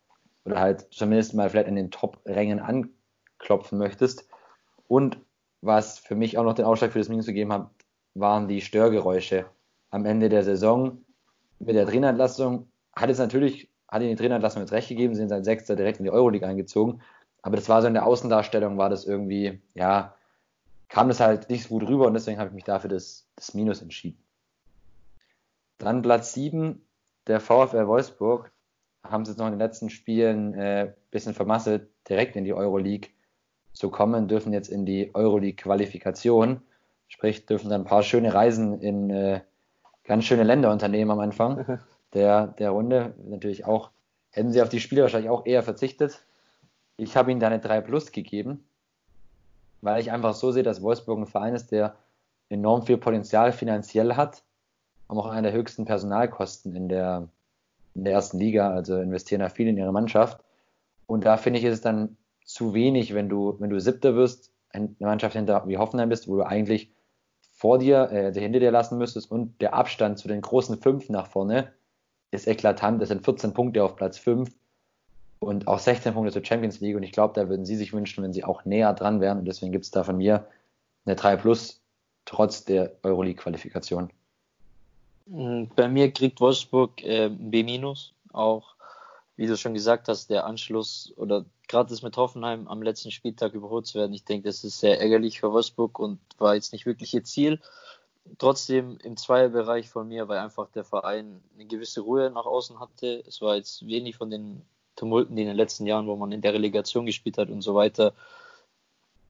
Oder 0.45 0.61
halt 0.61 0.87
zumindest 0.91 1.35
mal 1.35 1.51
vielleicht 1.51 1.69
in 1.69 1.77
den 1.77 1.91
Top-Rängen 1.91 2.61
anklopfen 2.61 3.79
möchtest. 3.79 4.29
Und 4.89 5.19
was 5.61 5.99
für 5.99 6.17
mich 6.17 6.39
auch 6.39 6.45
noch 6.45 6.55
den 6.55 6.65
Ausschlag 6.65 6.93
für 6.93 6.99
das 6.99 7.09
Minus 7.09 7.27
gegeben 7.27 7.53
hat, 7.53 7.71
waren 8.15 8.49
die 8.49 8.61
Störgeräusche 8.61 9.47
am 9.91 10.05
Ende 10.05 10.29
der 10.29 10.43
Saison. 10.43 10.99
Mit 11.61 11.77
der 11.77 11.87
Trainerentlassung 11.87 12.69
hat 12.95 13.09
es 13.09 13.19
natürlich, 13.19 13.71
hat 13.89 14.03
ihnen 14.03 14.11
die 14.11 14.17
Trainerentlassung 14.17 14.63
jetzt 14.63 14.73
recht 14.73 14.88
gegeben, 14.88 15.15
sind 15.15 15.29
seit 15.29 15.45
Sechster 15.45 15.77
direkt 15.77 15.99
in 15.99 16.05
die 16.05 16.11
Euroleague 16.11 16.47
eingezogen. 16.47 17.01
Aber 17.43 17.57
das 17.57 17.69
war 17.69 17.81
so 17.81 17.88
in 17.88 17.95
der 17.95 18.07
Außendarstellung, 18.07 18.79
war 18.79 18.91
das 18.91 19.05
irgendwie, 19.05 19.61
ja, 19.75 20.15
kam 20.88 21.09
das 21.09 21.21
halt 21.21 21.49
nicht 21.49 21.65
so 21.65 21.69
gut 21.71 21.88
rüber 21.88 22.07
und 22.07 22.15
deswegen 22.15 22.38
habe 22.38 22.49
ich 22.49 22.55
mich 22.55 22.65
dafür 22.65 22.91
das, 22.91 23.27
das 23.37 23.55
Minus 23.55 23.83
entschieden. 23.83 24.23
Dann 25.79 26.03
Platz 26.03 26.35
7, 26.35 26.85
der 27.27 27.41
VfL 27.41 27.87
Wolfsburg, 27.87 28.53
haben 29.05 29.25
sie 29.25 29.33
jetzt 29.33 29.39
noch 29.39 29.47
in 29.47 29.53
den 29.53 29.61
letzten 29.61 29.91
Spielen 29.91 30.55
äh, 30.55 30.93
bisschen 31.11 31.35
vermasselt, 31.35 31.89
direkt 32.09 32.37
in 32.37 32.45
die 32.45 32.55
Euroleague 32.55 33.11
zu 33.73 33.91
kommen, 33.91 34.29
dürfen 34.29 34.53
jetzt 34.53 34.69
in 34.69 34.87
die 34.87 35.15
Euroleague-Qualifikation. 35.15 36.63
Sprich, 37.09 37.47
dürfen 37.47 37.69
dann 37.69 37.83
ein 37.83 37.87
paar 37.87 38.03
schöne 38.03 38.33
Reisen 38.33 38.81
in 38.81 39.11
äh, 39.11 39.41
ganz 40.05 40.25
schöne 40.25 40.45
Länder 40.45 40.71
unternehmen 40.71 41.11
am 41.11 41.21
Anfang 41.21 41.79
der, 42.15 42.49
der 42.49 42.71
Runde. 42.71 43.15
Natürlich 43.25 43.65
auch, 43.65 43.91
hätten 44.31 44.53
sie 44.53 44.63
auf 44.63 44.69
die 44.69 44.81
Spiele 44.81 45.03
wahrscheinlich 45.03 45.31
auch 45.31 45.47
eher 45.47 45.63
verzichtet. 45.63 46.25
Ich 46.97 47.17
habe 47.17 47.31
ihnen 47.31 47.41
da 47.41 47.49
eine 47.49 47.61
3 47.61 47.81
Plus 47.81 48.13
gegeben, 48.13 48.65
weil 49.81 50.01
ich 50.01 50.13
einfach 50.13 50.35
so 50.35 50.53
sehe, 50.53 50.63
dass 50.63 50.83
Wolfsburg 50.83 51.19
ein 51.19 51.27
Verein 51.27 51.55
ist, 51.55 51.73
der 51.73 51.97
enorm 52.49 52.83
viel 52.83 52.99
Potenzial 52.99 53.53
finanziell 53.53 54.15
hat, 54.15 54.43
haben 55.12 55.18
auch 55.18 55.31
eine 55.31 55.48
der 55.48 55.53
höchsten 55.53 55.85
Personalkosten 55.85 56.75
in 56.75 56.88
der, 56.88 57.29
in 57.94 58.05
der 58.05 58.14
ersten 58.14 58.38
Liga, 58.38 58.70
also 58.70 58.98
investieren 58.98 59.40
da 59.40 59.51
viel 59.51 59.68
in 59.68 59.77
ihre 59.77 59.92
Mannschaft. 59.92 60.42
Und 61.07 61.27
da 61.27 61.37
finde 61.37 61.59
ich, 61.59 61.66
ist 61.66 61.75
es 61.75 61.81
dann 61.83 62.16
zu 62.46 62.72
wenig, 62.72 63.12
wenn 63.12 63.29
du, 63.29 63.57
wenn 63.59 63.68
du 63.68 63.79
Siebter 63.79 64.14
wirst, 64.14 64.53
eine 64.70 64.94
Mannschaft 65.01 65.37
hinter 65.37 65.68
wie 65.68 65.77
Hoffenheim 65.77 66.09
bist, 66.09 66.29
wo 66.29 66.37
du 66.37 66.46
eigentlich 66.46 66.90
vor 67.53 67.79
dir, 67.79 68.11
äh, 68.11 68.33
hinter 68.33 68.59
dir 68.59 68.70
lassen 68.70 68.96
müsstest 68.96 69.31
und 69.31 69.61
der 69.61 69.75
Abstand 69.75 70.18
zu 70.18 70.29
den 70.29 70.40
großen 70.40 70.81
fünf 70.81 71.11
nach 71.11 71.27
vorne 71.27 71.72
ist 72.31 72.48
eklatant. 72.48 73.03
Das 73.03 73.11
sind 73.11 73.22
14 73.22 73.53
Punkte 73.53 73.85
auf 73.85 73.96
Platz 73.96 74.16
5 74.16 74.51
und 75.40 75.68
auch 75.68 75.79
16 75.79 76.14
Punkte 76.14 76.33
zur 76.33 76.44
Champions 76.44 76.81
League 76.81 76.96
und 76.96 77.03
ich 77.03 77.12
glaube, 77.12 77.35
da 77.38 77.51
würden 77.51 77.66
sie 77.66 77.77
sich 77.77 77.92
wünschen, 77.92 78.25
wenn 78.25 78.33
sie 78.33 78.44
auch 78.44 78.64
näher 78.64 78.94
dran 78.94 79.20
wären 79.20 79.38
und 79.38 79.44
deswegen 79.44 79.72
gibt 79.72 79.85
es 79.85 79.90
da 79.90 80.05
von 80.05 80.16
mir 80.16 80.46
eine 81.05 81.16
3 81.16 81.37
Plus 81.37 81.83
trotz 82.25 82.64
der 82.64 82.92
Euroleague-Qualifikation. 83.03 84.11
Hm, 85.27 85.71
bei 85.75 85.89
mir 85.89 86.13
kriegt 86.13 86.41
Wolfsburg 86.41 87.03
äh, 87.03 87.29
B-, 87.29 87.95
auch 88.33 88.75
wie 89.37 89.47
du 89.47 89.57
schon 89.57 89.75
gesagt 89.75 90.09
hast, 90.09 90.31
der 90.31 90.47
Anschluss 90.47 91.13
oder 91.17 91.45
gerade 91.69 91.89
das 91.89 92.03
mit 92.03 92.17
Hoffenheim 92.17 92.69
am 92.69 92.83
letzten 92.83 93.11
Spieltag 93.11 93.55
überholt 93.55 93.87
zu 93.87 93.99
werden, 93.99 94.13
ich 94.13 94.25
denke, 94.25 94.49
das 94.49 94.63
ist 94.63 94.81
sehr 94.81 95.01
ärgerlich 95.01 95.41
für 95.41 95.53
Wolfsburg 95.53 95.99
und 95.99 96.21
war 96.39 96.55
jetzt 96.55 96.73
nicht 96.73 96.87
wirklich 96.87 97.15
ihr 97.15 97.25
Ziel. 97.25 97.61
Trotzdem 98.39 98.99
im 99.03 99.17
Zweierbereich 99.17 99.89
von 99.91 100.07
mir, 100.07 100.29
weil 100.29 100.39
einfach 100.39 100.71
der 100.71 100.85
Verein 100.85 101.43
eine 101.55 101.67
gewisse 101.67 102.03
Ruhe 102.03 102.31
nach 102.31 102.47
außen 102.47 102.79
hatte. 102.79 103.25
Es 103.27 103.41
war 103.41 103.57
jetzt 103.57 103.87
wenig 103.87 104.17
von 104.17 104.31
den 104.31 104.63
Tumulten, 104.95 105.35
die 105.35 105.43
in 105.43 105.49
den 105.49 105.57
letzten 105.57 105.87
Jahren, 105.87 106.07
wo 106.07 106.15
man 106.15 106.31
in 106.31 106.41
der 106.41 106.53
Relegation 106.53 107.07
gespielt 107.07 107.39
hat 107.39 107.49
und 107.49 107.63
so 107.63 107.75
weiter, 107.75 108.05
er 108.05 108.13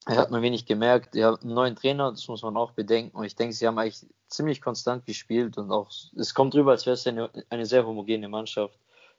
hat 0.05 0.31
man 0.31 0.41
wenig 0.41 0.65
gemerkt. 0.65 1.15
Er 1.15 1.31
hat 1.33 1.43
einen 1.43 1.53
neuen 1.53 1.75
Trainer, 1.75 2.11
das 2.11 2.27
muss 2.27 2.41
man 2.43 2.57
auch 2.57 2.71
bedenken. 2.71 3.17
Und 3.17 3.25
ich 3.25 3.35
denke, 3.35 3.53
sie 3.53 3.67
haben 3.67 3.77
eigentlich 3.77 4.05
ziemlich 4.27 4.61
konstant 4.61 5.05
gespielt 5.05 5.57
und 5.57 5.71
auch, 5.71 5.89
es 6.15 6.33
kommt 6.33 6.55
rüber, 6.55 6.71
als 6.71 6.85
wäre 6.85 6.95
es 6.95 7.07
eine, 7.07 7.29
eine 7.49 7.65
sehr 7.65 7.85
homogene 7.85 8.27
Mannschaft 8.27 8.77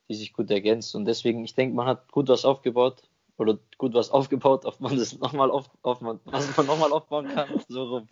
die 0.08 0.14
sich 0.14 0.32
gut 0.32 0.50
ergänzt. 0.50 0.94
Und 0.94 1.04
deswegen, 1.04 1.44
ich 1.44 1.54
denke, 1.54 1.74
man 1.74 1.86
hat 1.86 2.10
gut 2.12 2.28
was 2.28 2.44
aufgebaut 2.44 3.02
oder 3.36 3.58
gut 3.78 3.94
was 3.94 4.10
aufgebaut, 4.10 4.66
auf 4.66 4.80
man 4.80 4.96
das 4.96 5.18
nochmal 5.18 5.50
auf, 5.50 5.70
auf 5.82 6.00
man, 6.00 6.20
was 6.24 6.56
man 6.56 6.66
nochmal 6.66 6.92
aufbauen 6.92 7.28
kann, 7.28 7.48
so 7.68 7.84
rum. 7.84 8.08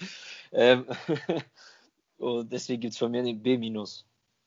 Ähm, 0.53 0.87
und 2.19 2.51
deswegen 2.51 2.81
gibt 2.81 2.93
es 2.93 2.99
von 2.99 3.11
mir 3.11 3.23
den 3.23 3.43
B- 3.43 3.59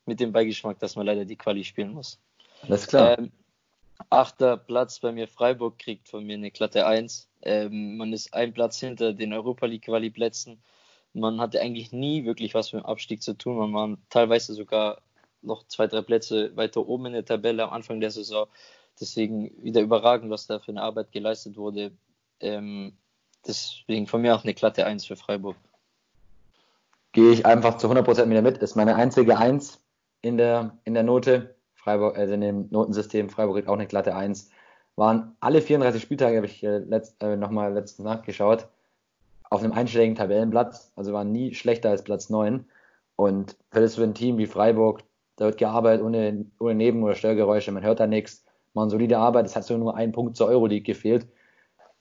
mit 0.07 0.19
dem 0.19 0.31
Beigeschmack, 0.31 0.77
dass 0.79 0.95
man 0.95 1.05
leider 1.05 1.25
die 1.25 1.35
Quali 1.35 1.63
spielen 1.63 1.91
muss. 1.91 2.19
Alles 2.61 2.87
klar. 2.87 3.17
Ähm, 3.17 3.31
achter 4.09 4.57
Platz 4.57 4.99
bei 4.99 5.11
mir 5.11 5.27
Freiburg 5.27 5.79
kriegt 5.79 6.09
von 6.09 6.25
mir 6.25 6.35
eine 6.35 6.51
glatte 6.51 6.85
1. 6.85 7.29
Ähm, 7.41 7.97
man 7.97 8.13
ist 8.13 8.33
ein 8.33 8.53
Platz 8.53 8.79
hinter 8.79 9.13
den 9.13 9.33
Europa 9.33 9.65
League 9.65 9.83
Quali 9.83 10.09
Plätzen. 10.09 10.61
Man 11.13 11.39
hatte 11.39 11.61
eigentlich 11.61 11.91
nie 11.91 12.25
wirklich 12.25 12.53
was 12.53 12.73
mit 12.73 12.83
dem 12.83 12.87
Abstieg 12.87 13.21
zu 13.21 13.37
tun. 13.37 13.57
Man 13.57 13.73
war 13.73 13.97
teilweise 14.09 14.53
sogar 14.53 15.01
noch 15.41 15.65
zwei, 15.67 15.87
drei 15.87 16.01
Plätze 16.01 16.55
weiter 16.57 16.87
oben 16.87 17.07
in 17.07 17.13
der 17.13 17.25
Tabelle 17.25 17.63
am 17.63 17.71
Anfang 17.71 17.99
der 18.01 18.11
Saison. 18.11 18.47
Deswegen 18.99 19.51
wieder 19.63 19.81
überragend, 19.81 20.29
was 20.29 20.47
da 20.47 20.59
für 20.59 20.71
eine 20.71 20.81
Arbeit 20.81 21.11
geleistet 21.11 21.57
wurde. 21.57 21.91
Ähm, 22.39 22.93
deswegen 23.45 24.07
von 24.07 24.21
mir 24.21 24.35
auch 24.35 24.43
eine 24.43 24.53
glatte 24.53 24.85
1 24.85 25.05
für 25.05 25.15
Freiburg. 25.15 25.55
Gehe 27.11 27.31
ich 27.31 27.45
einfach 27.45 27.77
zu 27.77 27.89
100% 27.89 28.29
wieder 28.29 28.41
mit. 28.41 28.57
Ist 28.57 28.75
meine 28.75 28.95
einzige 28.95 29.37
1 29.37 29.79
in 30.21 30.37
der, 30.37 30.77
in 30.83 30.93
der 30.93 31.03
Note. 31.03 31.54
Freiburg, 31.85 32.17
also 32.17 32.33
in 32.33 32.41
dem 32.41 32.67
Notensystem. 32.71 33.29
Freiburg 33.29 33.57
kriegt 33.57 33.67
auch 33.67 33.75
eine 33.75 33.85
glatte 33.85 34.15
1. 34.15 34.49
Waren 34.95 35.35
alle 35.39 35.61
34 35.61 36.01
Spieltage, 36.01 36.37
habe 36.37 36.47
ich 36.47 36.63
äh, 36.63 36.79
letzt, 36.79 37.21
äh, 37.21 37.37
nochmal 37.37 37.73
letztens 37.73 38.05
nachgeschaut, 38.05 38.67
auf 39.51 39.61
einem 39.61 39.71
einstelligen 39.71 40.15
Tabellenplatz. 40.15 40.91
Also 40.95 41.13
waren 41.13 41.31
nie 41.31 41.53
schlechter 41.53 41.91
als 41.91 42.03
Platz 42.03 42.31
9. 42.31 42.65
Und 43.17 43.55
für 43.71 43.81
das 43.81 43.95
für 43.95 44.03
ein 44.03 44.15
Team 44.15 44.39
wie 44.39 44.47
Freiburg, 44.47 45.03
da 45.35 45.45
wird 45.45 45.59
gearbeitet 45.59 46.03
ohne, 46.03 46.45
ohne 46.59 46.73
Neben- 46.73 47.03
oder 47.03 47.13
Störgeräusche, 47.13 47.71
man 47.71 47.83
hört 47.83 47.99
da 47.99 48.07
nichts, 48.07 48.43
man 48.73 48.89
solide 48.89 49.19
Arbeit, 49.19 49.45
es 49.45 49.55
hat 49.55 49.63
so 49.63 49.77
nur 49.77 49.95
ein 49.95 50.11
Punkt 50.11 50.35
zur 50.35 50.47
Euroleague 50.47 50.85
gefehlt. 50.85 51.27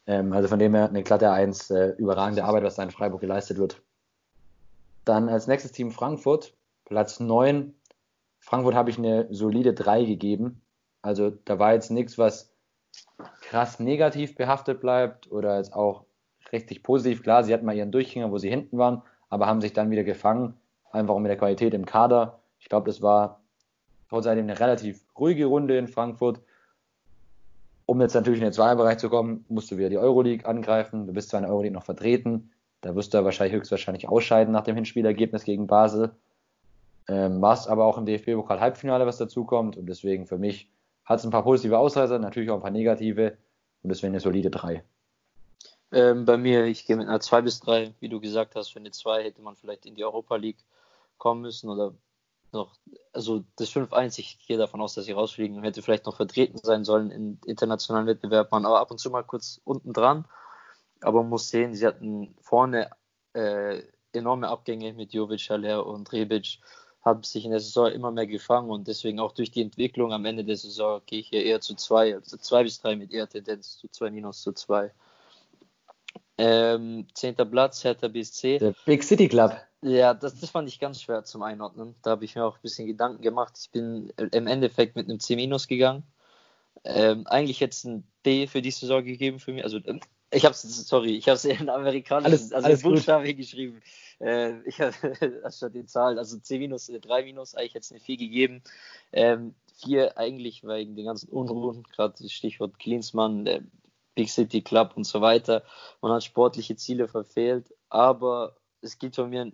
Ähm, 0.06 0.32
also 0.32 0.48
von 0.48 0.58
dem 0.58 0.74
her 0.74 0.88
eine 0.88 1.02
glatte 1.02 1.30
Eins, 1.30 1.70
äh, 1.70 1.88
überragende 1.98 2.44
Arbeit, 2.44 2.64
was 2.64 2.76
da 2.76 2.84
in 2.84 2.90
Freiburg 2.90 3.20
geleistet 3.20 3.58
wird. 3.58 3.82
Dann 5.04 5.28
als 5.28 5.46
nächstes 5.46 5.72
Team 5.72 5.90
Frankfurt, 5.90 6.54
Platz 6.86 7.20
9. 7.20 7.74
Frankfurt 8.44 8.74
habe 8.74 8.90
ich 8.90 8.98
eine 8.98 9.26
solide 9.30 9.72
3 9.72 10.04
gegeben. 10.04 10.60
Also 11.00 11.30
da 11.30 11.58
war 11.58 11.72
jetzt 11.72 11.90
nichts, 11.90 12.18
was 12.18 12.52
krass 13.40 13.80
negativ 13.80 14.36
behaftet 14.36 14.82
bleibt 14.82 15.32
oder 15.32 15.56
jetzt 15.56 15.72
auch 15.72 16.04
richtig 16.52 16.82
positiv. 16.82 17.22
Klar, 17.22 17.42
sie 17.42 17.54
hatten 17.54 17.64
mal 17.64 17.74
ihren 17.74 17.90
Durchgänger, 17.90 18.30
wo 18.30 18.36
sie 18.36 18.50
hinten 18.50 18.76
waren, 18.76 19.02
aber 19.30 19.46
haben 19.46 19.62
sich 19.62 19.72
dann 19.72 19.90
wieder 19.90 20.04
gefangen, 20.04 20.54
einfach 20.92 21.18
mit 21.18 21.30
der 21.30 21.38
Qualität 21.38 21.72
im 21.72 21.86
Kader. 21.86 22.40
Ich 22.58 22.68
glaube, 22.68 22.86
das 22.86 23.00
war 23.00 23.40
trotz 24.10 24.26
allem 24.26 24.44
eine 24.44 24.60
relativ 24.60 25.06
ruhige 25.18 25.46
Runde 25.46 25.78
in 25.78 25.88
Frankfurt. 25.88 26.40
Um 27.86 28.00
jetzt 28.02 28.14
natürlich 28.14 28.40
in 28.40 28.44
den 28.44 28.52
Zweierbereich 28.52 28.98
zu 28.98 29.08
kommen, 29.08 29.46
musst 29.48 29.70
du 29.70 29.78
wieder 29.78 29.88
die 29.88 29.98
Euroleague 29.98 30.46
angreifen. 30.46 31.06
Du 31.06 31.14
bist 31.14 31.30
zwar 31.30 31.40
in 31.40 31.44
der 31.44 31.52
Euroleague 31.52 31.74
noch 31.74 31.84
vertreten, 31.84 32.50
da 32.82 32.94
wirst 32.94 33.14
du 33.14 33.24
wahrscheinlich 33.24 33.56
höchstwahrscheinlich 33.56 34.06
ausscheiden 34.06 34.52
nach 34.52 34.64
dem 34.64 34.76
Hinspielergebnis 34.76 35.44
gegen 35.44 35.66
Basel. 35.66 36.14
Ähm, 37.08 37.42
warst 37.42 37.68
aber 37.68 37.84
auch 37.84 37.98
im 37.98 38.06
DFB-Pokal 38.06 38.60
Halbfinale, 38.60 39.06
was 39.06 39.18
dazu 39.18 39.44
kommt. 39.44 39.76
Und 39.76 39.86
deswegen 39.86 40.26
für 40.26 40.38
mich 40.38 40.70
hat 41.04 41.18
es 41.18 41.24
ein 41.24 41.30
paar 41.30 41.42
positive 41.42 41.78
Ausreißer, 41.78 42.18
natürlich 42.18 42.50
auch 42.50 42.56
ein 42.56 42.62
paar 42.62 42.70
negative. 42.70 43.36
Und 43.82 43.90
deswegen 43.90 44.12
eine 44.12 44.20
solide 44.20 44.50
3. 44.50 44.82
Ähm, 45.92 46.24
bei 46.24 46.36
mir, 46.36 46.64
ich 46.64 46.86
gehe 46.86 46.96
mit 46.96 47.06
einer 47.06 47.20
2 47.20 47.42
bis 47.42 47.60
3, 47.60 47.94
wie 48.00 48.08
du 48.08 48.20
gesagt 48.20 48.56
hast. 48.56 48.70
Für 48.70 48.78
eine 48.78 48.90
2 48.90 49.24
hätte 49.24 49.42
man 49.42 49.54
vielleicht 49.56 49.86
in 49.86 49.94
die 49.94 50.04
Europa 50.04 50.36
League 50.36 50.64
kommen 51.18 51.42
müssen 51.42 51.70
oder 51.70 51.94
noch, 52.54 52.74
also 53.12 53.44
das 53.56 53.70
5-1, 53.70 54.18
ich 54.18 54.38
gehe 54.46 54.56
davon 54.56 54.80
aus, 54.80 54.94
dass 54.94 55.04
sie 55.04 55.12
rausfliegen, 55.12 55.62
hätte 55.62 55.82
vielleicht 55.82 56.06
noch 56.06 56.16
vertreten 56.16 56.58
sein 56.62 56.84
sollen 56.84 57.10
in 57.10 57.38
internationalen 57.44 58.06
Wettbewerben, 58.06 58.64
aber 58.64 58.80
ab 58.80 58.90
und 58.90 58.98
zu 58.98 59.10
mal 59.10 59.24
kurz 59.24 59.60
unten 59.64 59.92
dran. 59.92 60.24
Aber 61.00 61.22
man 61.22 61.30
muss 61.30 61.48
sehen, 61.48 61.74
sie 61.74 61.86
hatten 61.86 62.34
vorne 62.40 62.90
äh, 63.34 63.82
enorme 64.12 64.48
Abgänge 64.48 64.94
mit 64.94 65.12
Jovic, 65.12 65.50
Haller 65.50 65.84
und 65.86 66.12
Rebic, 66.12 66.60
haben 67.04 67.22
sich 67.22 67.44
in 67.44 67.50
der 67.50 67.60
Saison 67.60 67.90
immer 67.90 68.10
mehr 68.10 68.26
gefangen 68.26 68.70
und 68.70 68.88
deswegen 68.88 69.20
auch 69.20 69.32
durch 69.32 69.50
die 69.50 69.60
Entwicklung 69.62 70.12
am 70.12 70.24
Ende 70.24 70.44
der 70.44 70.56
Saison 70.56 71.02
gehe 71.04 71.20
ich 71.20 71.28
hier 71.28 71.44
eher 71.44 71.60
zu 71.60 71.74
2, 71.74 72.14
also 72.14 72.36
2 72.36 72.62
bis 72.62 72.80
3 72.80 72.96
mit 72.96 73.12
eher 73.12 73.28
Tendenz 73.28 73.76
zu 73.76 73.88
2 73.88 74.10
minus 74.10 74.42
zu 74.42 74.52
2. 74.52 74.90
Ähm, 76.36 77.06
zehnter 77.14 77.44
Platz, 77.44 77.84
Hertha 77.84 78.08
BSC. 78.08 78.58
Der 78.58 78.74
Big 78.86 79.04
City 79.04 79.28
Club. 79.28 79.56
Ja, 79.82 80.14
das, 80.14 80.40
das 80.40 80.50
fand 80.50 80.68
ich 80.68 80.80
ganz 80.80 81.02
schwer 81.02 81.24
zum 81.24 81.42
Einordnen. 81.42 81.94
Da 82.02 82.10
habe 82.12 82.24
ich 82.24 82.34
mir 82.34 82.44
auch 82.44 82.56
ein 82.56 82.62
bisschen 82.62 82.86
Gedanken 82.86 83.22
gemacht. 83.22 83.58
Ich 83.60 83.70
bin 83.70 84.10
im 84.32 84.46
Endeffekt 84.46 84.96
mit 84.96 85.08
einem 85.08 85.20
C- 85.20 85.36
gegangen. 85.68 86.02
Ähm, 86.84 87.26
eigentlich 87.26 87.60
jetzt 87.60 87.84
ein 87.84 88.04
D 88.26 88.46
für 88.46 88.62
die 88.62 88.70
Saison 88.70 89.04
gegeben 89.04 89.38
für 89.38 89.52
mich. 89.52 89.62
Also 89.62 89.78
ähm, 89.84 90.00
ich 90.30 90.44
habe 90.44 90.54
es, 90.54 90.62
sorry, 90.62 91.16
ich 91.16 91.28
habe 91.28 91.36
es 91.36 91.44
in 91.44 91.68
amerikanischen, 91.68 92.26
alles, 92.26 92.52
also 92.52 92.66
alles 92.66 92.82
Buchstaben 92.82 93.24
geschrieben. 93.36 93.80
Äh, 94.20 94.60
ich 94.66 94.80
habe 94.80 94.94
anstatt 95.44 95.74
die 95.74 95.86
Zahlen, 95.86 96.18
also 96.18 96.38
C 96.38 96.58
minus, 96.58 96.86
3 96.86 97.20
äh, 97.20 97.24
minus, 97.24 97.54
eigentlich 97.54 97.74
jetzt 97.74 97.92
eine 97.92 98.00
4 98.00 98.16
gegeben. 98.16 98.62
Ähm, 99.12 99.54
4 99.82 100.16
eigentlich 100.16 100.64
wegen 100.64 100.96
den 100.96 101.06
ganzen 101.06 101.30
Unruhen, 101.30 101.84
gerade 101.94 102.28
Stichwort 102.28 102.78
Klinsmann, 102.78 103.44
der 103.44 103.62
Big 104.14 104.30
City 104.30 104.62
Club 104.62 104.92
und 104.96 105.04
so 105.04 105.20
weiter. 105.20 105.64
Man 106.00 106.12
hat 106.12 106.24
sportliche 106.24 106.76
Ziele 106.76 107.08
verfehlt, 107.08 107.74
aber 107.88 108.56
es 108.80 108.98
gibt 108.98 109.16
von 109.16 109.30
mir 109.30 109.42
eine 109.42 109.52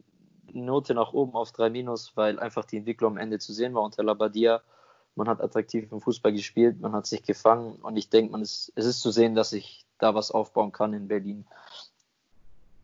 Note 0.53 0.95
nach 0.95 1.13
oben 1.13 1.35
auf 1.35 1.53
3 1.53 1.71
minus, 1.71 2.17
weil 2.17 2.39
einfach 2.39 2.65
die 2.65 2.77
Entwicklung 2.77 3.13
am 3.13 3.19
Ende 3.19 3.39
zu 3.39 3.53
sehen 3.53 3.75
war 3.75 3.83
unter 3.83 4.03
Labadia. 4.03 4.63
Man 5.15 5.29
hat 5.29 5.41
attraktiv 5.41 5.91
im 5.91 6.01
Fußball 6.01 6.33
gespielt, 6.33 6.81
man 6.81 6.93
hat 6.93 7.07
sich 7.07 7.23
gefangen 7.23 7.77
und 7.77 7.97
ich 7.97 8.11
denke, 8.11 8.39
es 8.41 8.71
ist 8.75 9.01
zu 9.01 9.11
sehen, 9.11 9.35
dass 9.35 9.51
sich 9.51 9.85
da 9.99 10.15
was 10.15 10.31
aufbauen 10.31 10.73
kann 10.73 10.93
in 10.93 11.09
Berlin. 11.09 11.47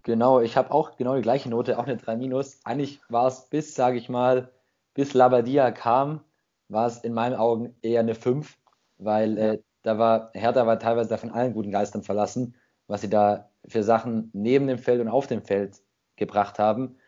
Genau, 0.06 0.40
ich 0.40 0.56
habe 0.56 0.70
auch 0.70 0.96
genau 0.96 1.16
die 1.16 1.22
gleiche 1.22 1.48
Note, 1.50 1.76
auch 1.80 1.84
eine 1.84 1.96
3 1.96 2.14
minus. 2.16 2.60
Eigentlich 2.64 3.00
war 3.08 3.26
es 3.26 3.48
bis, 3.48 3.74
sage 3.74 3.98
ich 3.98 4.08
mal, 4.08 4.52
bis 4.94 5.14
Labadia 5.14 5.72
kam, 5.72 6.20
war 6.68 6.86
es 6.86 6.98
in 6.98 7.12
meinen 7.12 7.34
Augen 7.34 7.74
eher 7.82 8.00
eine 8.00 8.14
5, 8.14 8.56
weil 8.98 9.36
äh, 9.36 9.58
da 9.82 9.98
war 9.98 10.30
Hertha 10.32 10.64
war 10.64 10.78
teilweise 10.78 11.08
davon 11.08 11.32
allen 11.32 11.54
guten 11.54 11.72
Geistern 11.72 12.04
verlassen, 12.04 12.54
was 12.86 13.00
sie 13.00 13.10
da 13.10 13.50
für 13.66 13.82
Sachen 13.82 14.30
neben 14.32 14.68
dem 14.68 14.78
Feld 14.78 15.00
und 15.00 15.08
auf 15.08 15.26
dem 15.26 15.42
Feld 15.42 15.82
gebracht 16.14 16.60
haben. 16.60 16.98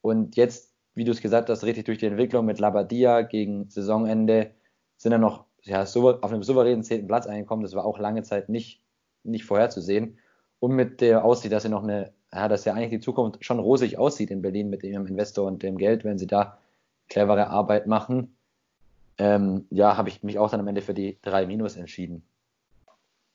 Und 0.00 0.34
jetzt, 0.36 0.74
wie 0.94 1.04
du 1.04 1.12
es 1.12 1.20
gesagt 1.20 1.48
hast, 1.50 1.62
richtig 1.62 1.84
durch 1.84 1.98
die 1.98 2.06
Entwicklung 2.06 2.44
mit 2.44 2.58
Labadia 2.58 3.22
gegen 3.22 3.68
Saisonende 3.70 4.50
sind 4.96 5.12
er 5.12 5.18
noch 5.18 5.44
ja, 5.62 5.82
auf 5.84 6.32
einem 6.32 6.42
souveränen 6.42 6.82
zehnten 6.82 7.06
Platz 7.06 7.28
eingekommen. 7.28 7.62
Das 7.62 7.74
war 7.76 7.84
auch 7.84 8.00
lange 8.00 8.22
Zeit 8.24 8.48
nicht, 8.48 8.82
nicht 9.22 9.44
vorherzusehen. 9.44 10.18
Und 10.58 10.72
mit 10.74 11.00
der 11.00 11.24
Aussicht, 11.24 11.52
dass 11.52 11.62
sie 11.62 11.68
noch 11.68 11.84
eine, 11.84 12.12
ja, 12.32 12.48
dass 12.48 12.64
ja 12.64 12.74
eigentlich 12.74 12.90
die 12.90 13.00
Zukunft 13.00 13.44
schon 13.44 13.58
rosig 13.58 13.98
aussieht 13.98 14.30
in 14.30 14.42
Berlin 14.42 14.70
mit 14.70 14.82
ihrem 14.82 15.06
Investor 15.06 15.46
und 15.46 15.62
dem 15.62 15.78
Geld, 15.78 16.04
wenn 16.04 16.18
sie 16.18 16.26
da 16.26 16.58
clevere 17.08 17.48
Arbeit 17.48 17.86
machen 17.86 18.34
ähm, 19.18 19.66
ja, 19.70 19.96
habe 19.96 20.08
ich 20.08 20.22
mich 20.22 20.38
auch 20.38 20.50
dann 20.50 20.60
am 20.60 20.68
Ende 20.68 20.80
für 20.80 20.94
die 20.94 21.18
3 21.22 21.46
Minus 21.46 21.76
entschieden. 21.76 22.22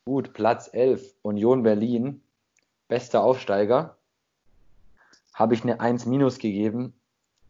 Gut, 0.05 0.33
Platz 0.33 0.69
11, 0.71 1.15
Union 1.21 1.63
Berlin, 1.63 2.21
bester 2.87 3.23
Aufsteiger. 3.23 3.97
Habe 5.33 5.53
ich 5.53 5.63
eine 5.63 5.79
1 5.79 6.05
Minus 6.05 6.39
gegeben, 6.39 6.93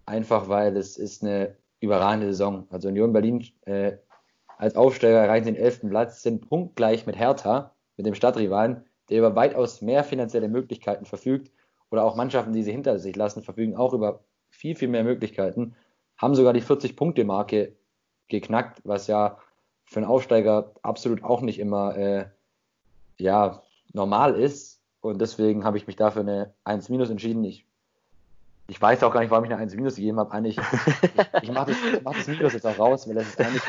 einfach 0.05 0.49
weil 0.49 0.77
es 0.77 0.97
ist 0.97 1.23
eine 1.23 1.55
überragende 1.79 2.27
Saison. 2.27 2.67
Also 2.69 2.87
Union 2.87 3.13
Berlin 3.13 3.45
äh, 3.65 3.97
als 4.57 4.75
Aufsteiger 4.75 5.19
erreichen 5.19 5.45
den 5.45 5.55
11. 5.55 5.89
Platz, 5.89 6.23
sind 6.23 6.49
punktgleich 6.49 7.05
mit 7.05 7.17
Hertha, 7.17 7.71
mit 7.97 8.05
dem 8.05 8.15
Stadtrivalen, 8.15 8.83
der 9.09 9.19
über 9.19 9.35
weitaus 9.35 9.81
mehr 9.81 10.03
finanzielle 10.03 10.47
Möglichkeiten 10.47 11.05
verfügt. 11.05 11.51
Oder 11.89 12.03
auch 12.03 12.15
Mannschaften, 12.15 12.53
die 12.53 12.63
sie 12.63 12.71
hinter 12.71 12.97
sich 12.97 13.15
lassen, 13.15 13.43
verfügen 13.43 13.75
auch 13.75 13.93
über 13.93 14.23
viel, 14.49 14.75
viel 14.75 14.87
mehr 14.87 15.03
Möglichkeiten. 15.03 15.75
Haben 16.17 16.35
sogar 16.35 16.53
die 16.53 16.61
40-Punkte-Marke 16.61 17.75
geknackt, 18.27 18.81
was 18.83 19.07
ja 19.07 19.37
für 19.85 19.97
einen 19.97 20.07
Aufsteiger 20.07 20.71
absolut 20.81 21.23
auch 21.23 21.41
nicht 21.41 21.59
immer 21.59 21.95
äh, 21.95 22.25
ja, 23.17 23.61
normal 23.91 24.35
ist. 24.35 24.81
Und 25.01 25.19
deswegen 25.19 25.65
habe 25.65 25.77
ich 25.77 25.85
mich 25.85 25.95
dafür 25.95 26.21
eine 26.21 26.53
1 26.63 26.89
entschieden. 26.89 27.43
Ich, 27.43 27.67
ich 28.67 28.81
weiß 28.81 29.03
auch 29.03 29.13
gar 29.13 29.19
nicht, 29.19 29.31
warum 29.31 29.43
ich 29.43 29.51
eine 29.51 29.61
1 29.61 29.73
gegeben 29.75 30.19
habe. 30.19 30.31
Eigentlich, 30.31 30.57
ich, 30.61 31.43
ich 31.43 31.51
mache 31.51 31.71
das, 31.71 32.01
mach 32.03 32.15
das 32.15 32.27
Minus 32.27 32.53
jetzt 32.53 32.65
auch 32.65 32.79
raus, 32.79 33.07
weil 33.07 33.15
das 33.15 33.27
ist 33.27 33.39
eigentlich, 33.39 33.63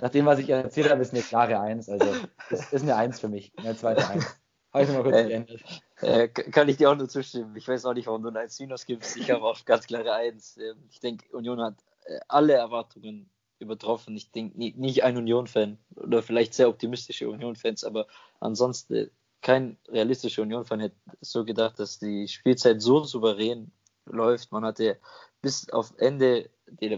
nach 0.00 0.10
dem, 0.10 0.26
was 0.26 0.38
ich 0.38 0.48
erzählt 0.48 0.90
habe, 0.90 1.02
ist 1.02 1.12
eine 1.12 1.22
klare 1.22 1.58
1. 1.58 1.88
Also, 1.88 2.06
das 2.48 2.72
ist 2.72 2.82
eine 2.82 2.96
1 2.96 3.20
für 3.20 3.28
mich, 3.28 3.52
eine 3.58 3.76
zweite 3.76 4.08
1. 4.08 4.41
Habe 4.72 4.84
ich 4.84 4.90
mal 4.90 5.02
kurz 5.02 5.16
äh, 5.16 5.28
geändert. 5.28 5.60
Äh, 6.00 6.28
kann 6.28 6.68
ich 6.68 6.78
dir 6.78 6.90
auch 6.90 6.96
nur 6.96 7.08
zustimmen. 7.08 7.54
Ich 7.56 7.68
weiß 7.68 7.84
auch 7.84 7.94
nicht, 7.94 8.06
warum 8.06 8.22
du 8.22 8.28
eine 8.28 8.40
1 8.40 8.58
gibst. 8.86 9.16
Ich 9.16 9.30
habe 9.30 9.44
auch 9.44 9.64
ganz 9.64 9.86
klare 9.86 10.14
1. 10.14 10.56
Ähm, 10.58 10.76
ich 10.90 11.00
denke, 11.00 11.36
Union 11.36 11.60
hat 11.60 11.74
äh, 12.04 12.18
alle 12.28 12.54
Erwartungen 12.54 13.28
übertroffen. 13.58 14.16
Ich 14.16 14.30
denke 14.30 14.58
nicht 14.58 15.04
ein 15.04 15.16
Union-Fan 15.16 15.78
oder 15.94 16.22
vielleicht 16.22 16.54
sehr 16.54 16.68
optimistische 16.68 17.28
Union-Fans, 17.28 17.84
aber 17.84 18.06
ansonsten 18.40 19.10
kein 19.40 19.76
realistischer 19.88 20.42
Union-Fan 20.42 20.80
hätte 20.80 20.96
so 21.20 21.44
gedacht, 21.44 21.78
dass 21.78 21.98
die 21.98 22.28
Spielzeit 22.28 22.80
so 22.82 23.04
souverän 23.04 23.72
läuft. 24.06 24.52
Man 24.52 24.64
hatte 24.64 24.98
bis 25.42 25.68
auf 25.70 25.94
Ende, 25.98 26.50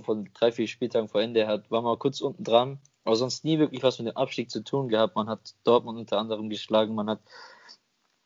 von 0.05 0.31
drei, 0.35 0.53
vier 0.53 0.69
Spieltagen 0.69 1.09
vor 1.09 1.21
Ende 1.21 1.47
hat, 1.47 1.71
war 1.71 1.83
man 1.83 1.99
kurz 1.99 2.21
unten 2.21 2.45
dran, 2.45 2.79
aber 3.05 3.17
sonst 3.17 3.45
nie 3.45 3.59
wirklich 3.59 3.83
was 3.83 3.99
mit 3.99 4.09
dem 4.09 4.17
Abstieg 4.17 4.51
zu 4.51 4.63
tun 4.63 4.89
gehabt. 4.89 5.17
Man 5.17 5.29
hat 5.29 5.55
Dortmund 5.65 5.99
unter 5.99 6.19
anderem 6.19 6.49
geschlagen, 6.51 6.95
man 6.95 7.11
hat 7.11 7.21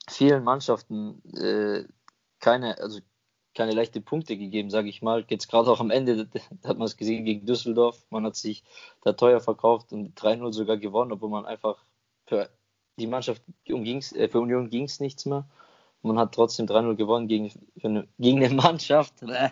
vielen 0.08 0.44
Mannschaften 0.44 1.22
äh, 1.34 1.84
keine, 2.40 2.78
also 2.78 3.00
keine 3.54 3.72
leichte 3.72 4.00
Punkte 4.00 4.36
gegeben, 4.36 4.70
sage 4.70 4.88
ich 4.88 5.02
mal. 5.02 5.24
Jetzt 5.28 5.48
gerade 5.48 5.70
auch 5.70 5.80
am 5.80 5.90
Ende, 5.90 6.26
da 6.62 6.68
hat 6.68 6.78
man 6.78 6.86
es 6.86 6.96
gesehen 6.96 7.24
gegen 7.24 7.46
Düsseldorf. 7.46 8.04
Man 8.10 8.24
hat 8.24 8.36
sich 8.36 8.64
da 9.02 9.12
teuer 9.12 9.40
verkauft 9.40 9.92
und 9.92 10.18
3-0 10.18 10.52
sogar 10.52 10.76
gewonnen, 10.76 11.12
obwohl 11.12 11.30
man 11.30 11.46
einfach 11.46 11.84
für 12.26 12.50
die 12.98 13.06
Mannschaft 13.06 13.42
umging's, 13.68 14.12
äh, 14.12 14.28
für 14.28 14.40
Union 14.40 14.70
ging 14.70 14.84
es 14.84 15.00
nichts 15.00 15.26
mehr. 15.26 15.48
Man 16.02 16.18
hat 16.18 16.34
trotzdem 16.34 16.66
3-0 16.66 16.94
gewonnen 16.94 17.28
gegen, 17.28 17.50
eine, 17.82 18.06
gegen 18.18 18.44
eine 18.44 18.54
Mannschaft, 18.54 19.22
äh, 19.22 19.50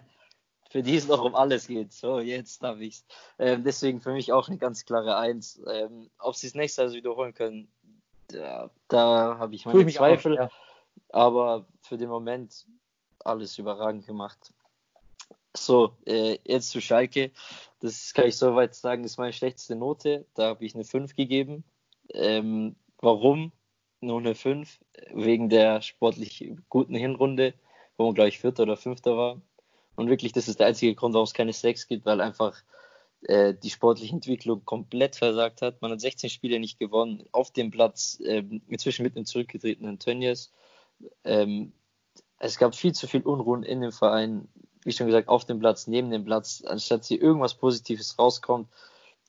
für 0.70 0.82
die 0.82 0.96
es 0.96 1.08
noch 1.08 1.24
um 1.24 1.34
alles 1.34 1.66
geht. 1.66 1.92
So, 1.92 2.20
jetzt 2.20 2.62
habe 2.62 2.84
ich 2.84 2.96
es. 2.96 3.04
Ähm, 3.38 3.64
deswegen 3.64 4.00
für 4.00 4.12
mich 4.12 4.32
auch 4.32 4.48
eine 4.48 4.58
ganz 4.58 4.84
klare 4.84 5.16
Eins. 5.16 5.60
Ähm, 5.68 6.10
ob 6.18 6.36
sie 6.36 6.46
es 6.46 6.54
nächstes 6.54 6.84
Jahr 6.84 6.92
wiederholen 6.92 7.34
können, 7.34 7.68
da, 8.88 9.38
habe 9.38 9.54
ich 9.54 9.66
meine 9.66 9.86
Zweifel. 9.86 10.38
Auch, 10.38 10.42
ja. 10.42 10.50
Aber 11.10 11.66
für 11.82 11.96
den 11.96 12.08
Moment 12.08 12.66
alles 13.24 13.58
überragend 13.58 14.06
gemacht. 14.06 14.52
So, 15.56 15.96
äh, 16.06 16.38
jetzt 16.44 16.70
zu 16.70 16.80
Schalke. 16.80 17.32
Das 17.80 18.12
kann 18.14 18.26
ich 18.26 18.36
soweit 18.36 18.74
sagen, 18.74 19.04
ist 19.04 19.18
meine 19.18 19.32
schlechteste 19.32 19.74
Note. 19.74 20.26
Da 20.34 20.48
habe 20.48 20.64
ich 20.64 20.74
eine 20.74 20.84
5 20.84 21.14
gegeben. 21.14 21.64
Ähm, 22.10 22.76
warum? 22.98 23.52
Nur 24.00 24.18
eine 24.18 24.34
5. 24.34 24.78
Wegen 25.12 25.48
der 25.48 25.80
sportlich 25.80 26.52
guten 26.68 26.94
Hinrunde, 26.94 27.54
wo 27.96 28.04
man, 28.04 28.14
glaube 28.14 28.28
ich, 28.28 28.38
Vierter 28.38 28.64
oder 28.64 28.76
Fünfter 28.76 29.16
war. 29.16 29.40
Und 29.96 30.10
wirklich, 30.10 30.32
das 30.32 30.48
ist 30.48 30.60
der 30.60 30.66
einzige 30.66 30.94
Grund, 30.94 31.14
warum 31.14 31.24
es 31.24 31.32
keine 31.32 31.52
6 31.52 31.88
gibt, 31.88 32.04
weil 32.04 32.20
einfach 32.20 32.62
äh, 33.22 33.54
die 33.54 33.70
sportliche 33.70 34.14
Entwicklung 34.14 34.64
komplett 34.64 35.16
versagt 35.16 35.62
hat. 35.62 35.82
Man 35.82 35.90
hat 35.90 36.00
16 36.00 36.30
Spiele 36.30 36.60
nicht 36.60 36.78
gewonnen. 36.78 37.24
Auf 37.32 37.50
dem 37.50 37.70
Platz, 37.70 38.20
äh, 38.22 38.44
inzwischen 38.68 39.02
mit 39.02 39.16
einem 39.16 39.26
zurückgetretenen 39.26 39.98
Tönnies. 39.98 40.52
Ähm, 41.24 41.72
es 42.38 42.58
gab 42.58 42.74
viel 42.74 42.92
zu 42.92 43.06
viel 43.06 43.22
Unruhen 43.22 43.62
in 43.62 43.80
dem 43.80 43.92
Verein. 43.92 44.48
wie 44.84 44.92
schon 44.92 45.06
gesagt, 45.06 45.28
auf 45.28 45.44
dem 45.44 45.58
Platz, 45.58 45.88
neben 45.88 46.10
dem 46.10 46.24
Platz, 46.24 46.62
anstatt 46.64 47.04
sie 47.04 47.16
irgendwas 47.16 47.54
Positives 47.54 48.18
rauskommt. 48.18 48.68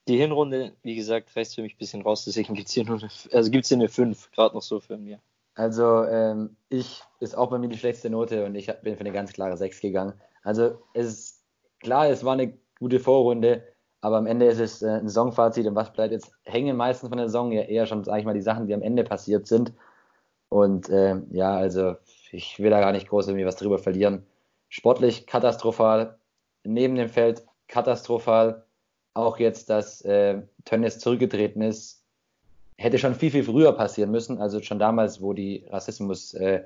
Die 0.07 0.17
Hinrunde, 0.17 0.73
wie 0.83 0.95
gesagt, 0.95 1.35
reißt 1.35 1.55
für 1.55 1.63
mich 1.63 1.73
ein 1.73 1.79
bisschen 1.79 2.03
raus, 2.03 2.25
deswegen 2.25 2.53
gibt 2.53 2.67
es 2.67 2.75
hier 2.75 2.85
nur 2.85 2.99
eine, 2.99 3.09
also 3.31 3.49
gibt's 3.49 3.69
hier 3.69 3.77
eine 3.77 3.89
5, 3.89 4.31
gerade 4.31 4.55
noch 4.55 4.61
so 4.61 4.79
für 4.79 4.97
mir. 4.97 5.19
Also 5.55 6.03
ähm, 6.03 6.55
ich 6.69 7.01
ist 7.19 7.35
auch 7.35 7.49
bei 7.49 7.57
mir 7.57 7.67
die 7.67 7.77
schlechteste 7.77 8.11
Note 8.11 8.45
und 8.45 8.53
ich 8.53 8.67
bin 8.83 8.95
für 8.95 9.01
eine 9.01 9.11
ganz 9.11 9.33
klare 9.33 9.57
6 9.57 9.81
gegangen. 9.81 10.13
Also 10.43 10.79
es 10.93 11.07
ist 11.07 11.43
klar, 11.79 12.07
es 12.07 12.23
war 12.23 12.33
eine 12.33 12.57
gute 12.79 12.99
Vorrunde, 12.99 13.63
aber 14.07 14.17
am 14.17 14.25
Ende 14.25 14.45
ist 14.45 14.59
es 14.59 14.81
äh, 14.81 14.87
ein 14.87 15.09
Saisonfazit 15.09 15.67
und 15.67 15.75
was 15.75 15.91
bleibt 15.91 16.13
jetzt 16.13 16.31
hängen 16.45 16.77
meistens 16.77 17.09
von 17.09 17.17
der 17.17 17.27
Saison 17.27 17.51
ja 17.51 17.63
eher 17.63 17.85
schon, 17.85 18.05
sage 18.05 18.19
ich 18.19 18.25
mal, 18.25 18.33
die 18.33 18.41
Sachen, 18.41 18.65
die 18.65 18.73
am 18.73 18.81
Ende 18.81 19.03
passiert 19.03 19.47
sind. 19.47 19.73
Und 20.47 20.89
äh, 20.89 21.17
ja, 21.31 21.57
also 21.57 21.95
ich 22.31 22.57
will 22.59 22.69
da 22.69 22.79
gar 22.79 22.93
nicht 22.93 23.09
groß 23.09 23.27
irgendwie 23.27 23.45
was 23.45 23.57
drüber 23.57 23.79
verlieren. 23.79 24.25
Sportlich 24.69 25.27
katastrophal, 25.27 26.17
neben 26.63 26.95
dem 26.95 27.09
Feld 27.09 27.45
katastrophal. 27.67 28.63
Auch 29.13 29.39
jetzt, 29.39 29.69
dass 29.69 30.01
äh, 30.03 30.41
Tönnies 30.63 30.99
zurückgetreten 30.99 31.61
ist, 31.61 32.01
hätte 32.77 32.99
schon 32.99 33.15
viel, 33.15 33.31
viel 33.31 33.43
früher 33.43 33.73
passieren 33.73 34.11
müssen. 34.11 34.39
Also 34.39 34.61
schon 34.61 34.79
damals, 34.79 35.21
wo 35.21 35.33
die 35.33 35.65
Rassismus, 35.69 36.33
äh, 36.33 36.63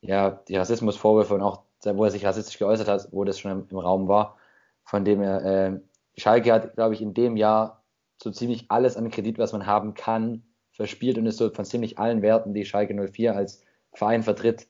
ja, 0.00 0.30
die 0.48 0.56
Rassismusvorwürfe 0.56 1.34
und 1.34 1.42
auch, 1.42 1.62
wo 1.84 2.04
er 2.04 2.10
sich 2.10 2.24
rassistisch 2.24 2.58
geäußert 2.58 2.88
hat, 2.88 3.08
wo 3.10 3.24
das 3.24 3.38
schon 3.38 3.50
im, 3.50 3.66
im 3.70 3.78
Raum 3.78 4.08
war. 4.08 4.38
Von 4.84 5.04
dem 5.04 5.20
er, 5.20 5.44
äh, 5.44 5.80
Schalke 6.16 6.52
hat, 6.52 6.74
glaube 6.74 6.94
ich, 6.94 7.02
in 7.02 7.14
dem 7.14 7.36
Jahr 7.36 7.82
so 8.22 8.30
ziemlich 8.30 8.70
alles 8.70 8.96
an 8.96 9.10
Kredit, 9.10 9.38
was 9.38 9.52
man 9.52 9.66
haben 9.66 9.94
kann, 9.94 10.42
verspielt 10.72 11.18
und 11.18 11.26
ist 11.26 11.38
so 11.38 11.50
von 11.50 11.64
ziemlich 11.64 11.98
allen 11.98 12.22
Werten, 12.22 12.54
die 12.54 12.64
Schalke 12.64 12.94
04 12.94 13.34
als 13.34 13.62
Verein 13.92 14.22
vertritt, 14.22 14.68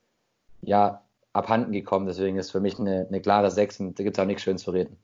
ja, 0.62 1.02
abhanden 1.32 1.72
gekommen. 1.72 2.06
Deswegen 2.06 2.36
ist 2.36 2.50
für 2.50 2.60
mich 2.60 2.78
eine, 2.78 3.06
eine 3.08 3.20
klare 3.20 3.50
6 3.50 3.80
und 3.80 3.98
da 3.98 4.04
gibt 4.04 4.16
es 4.16 4.22
auch 4.22 4.26
nichts 4.26 4.42
schön 4.42 4.58
zu 4.58 4.70
reden. 4.70 4.96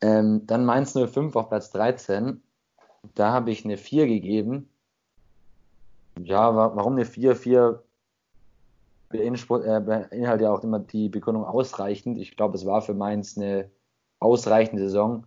Ähm, 0.00 0.46
dann 0.46 0.64
Mainz 0.64 0.92
05 0.94 1.36
auf 1.36 1.48
Platz 1.48 1.70
13. 1.70 2.42
Da 3.14 3.32
habe 3.32 3.50
ich 3.50 3.64
eine 3.64 3.76
4 3.76 4.06
gegeben. 4.06 4.68
Ja, 6.20 6.54
warum 6.54 6.94
eine 6.94 7.04
4? 7.04 7.36
4 7.36 7.82
beinhaltet 9.10 10.42
ja 10.42 10.50
auch 10.50 10.64
immer 10.64 10.78
die 10.78 11.08
Begründung 11.08 11.44
ausreichend. 11.44 12.18
Ich 12.18 12.36
glaube, 12.36 12.56
es 12.56 12.64
war 12.64 12.82
für 12.82 12.94
Mainz 12.94 13.36
eine 13.36 13.70
ausreichende 14.22 14.82
Saison. 14.82 15.26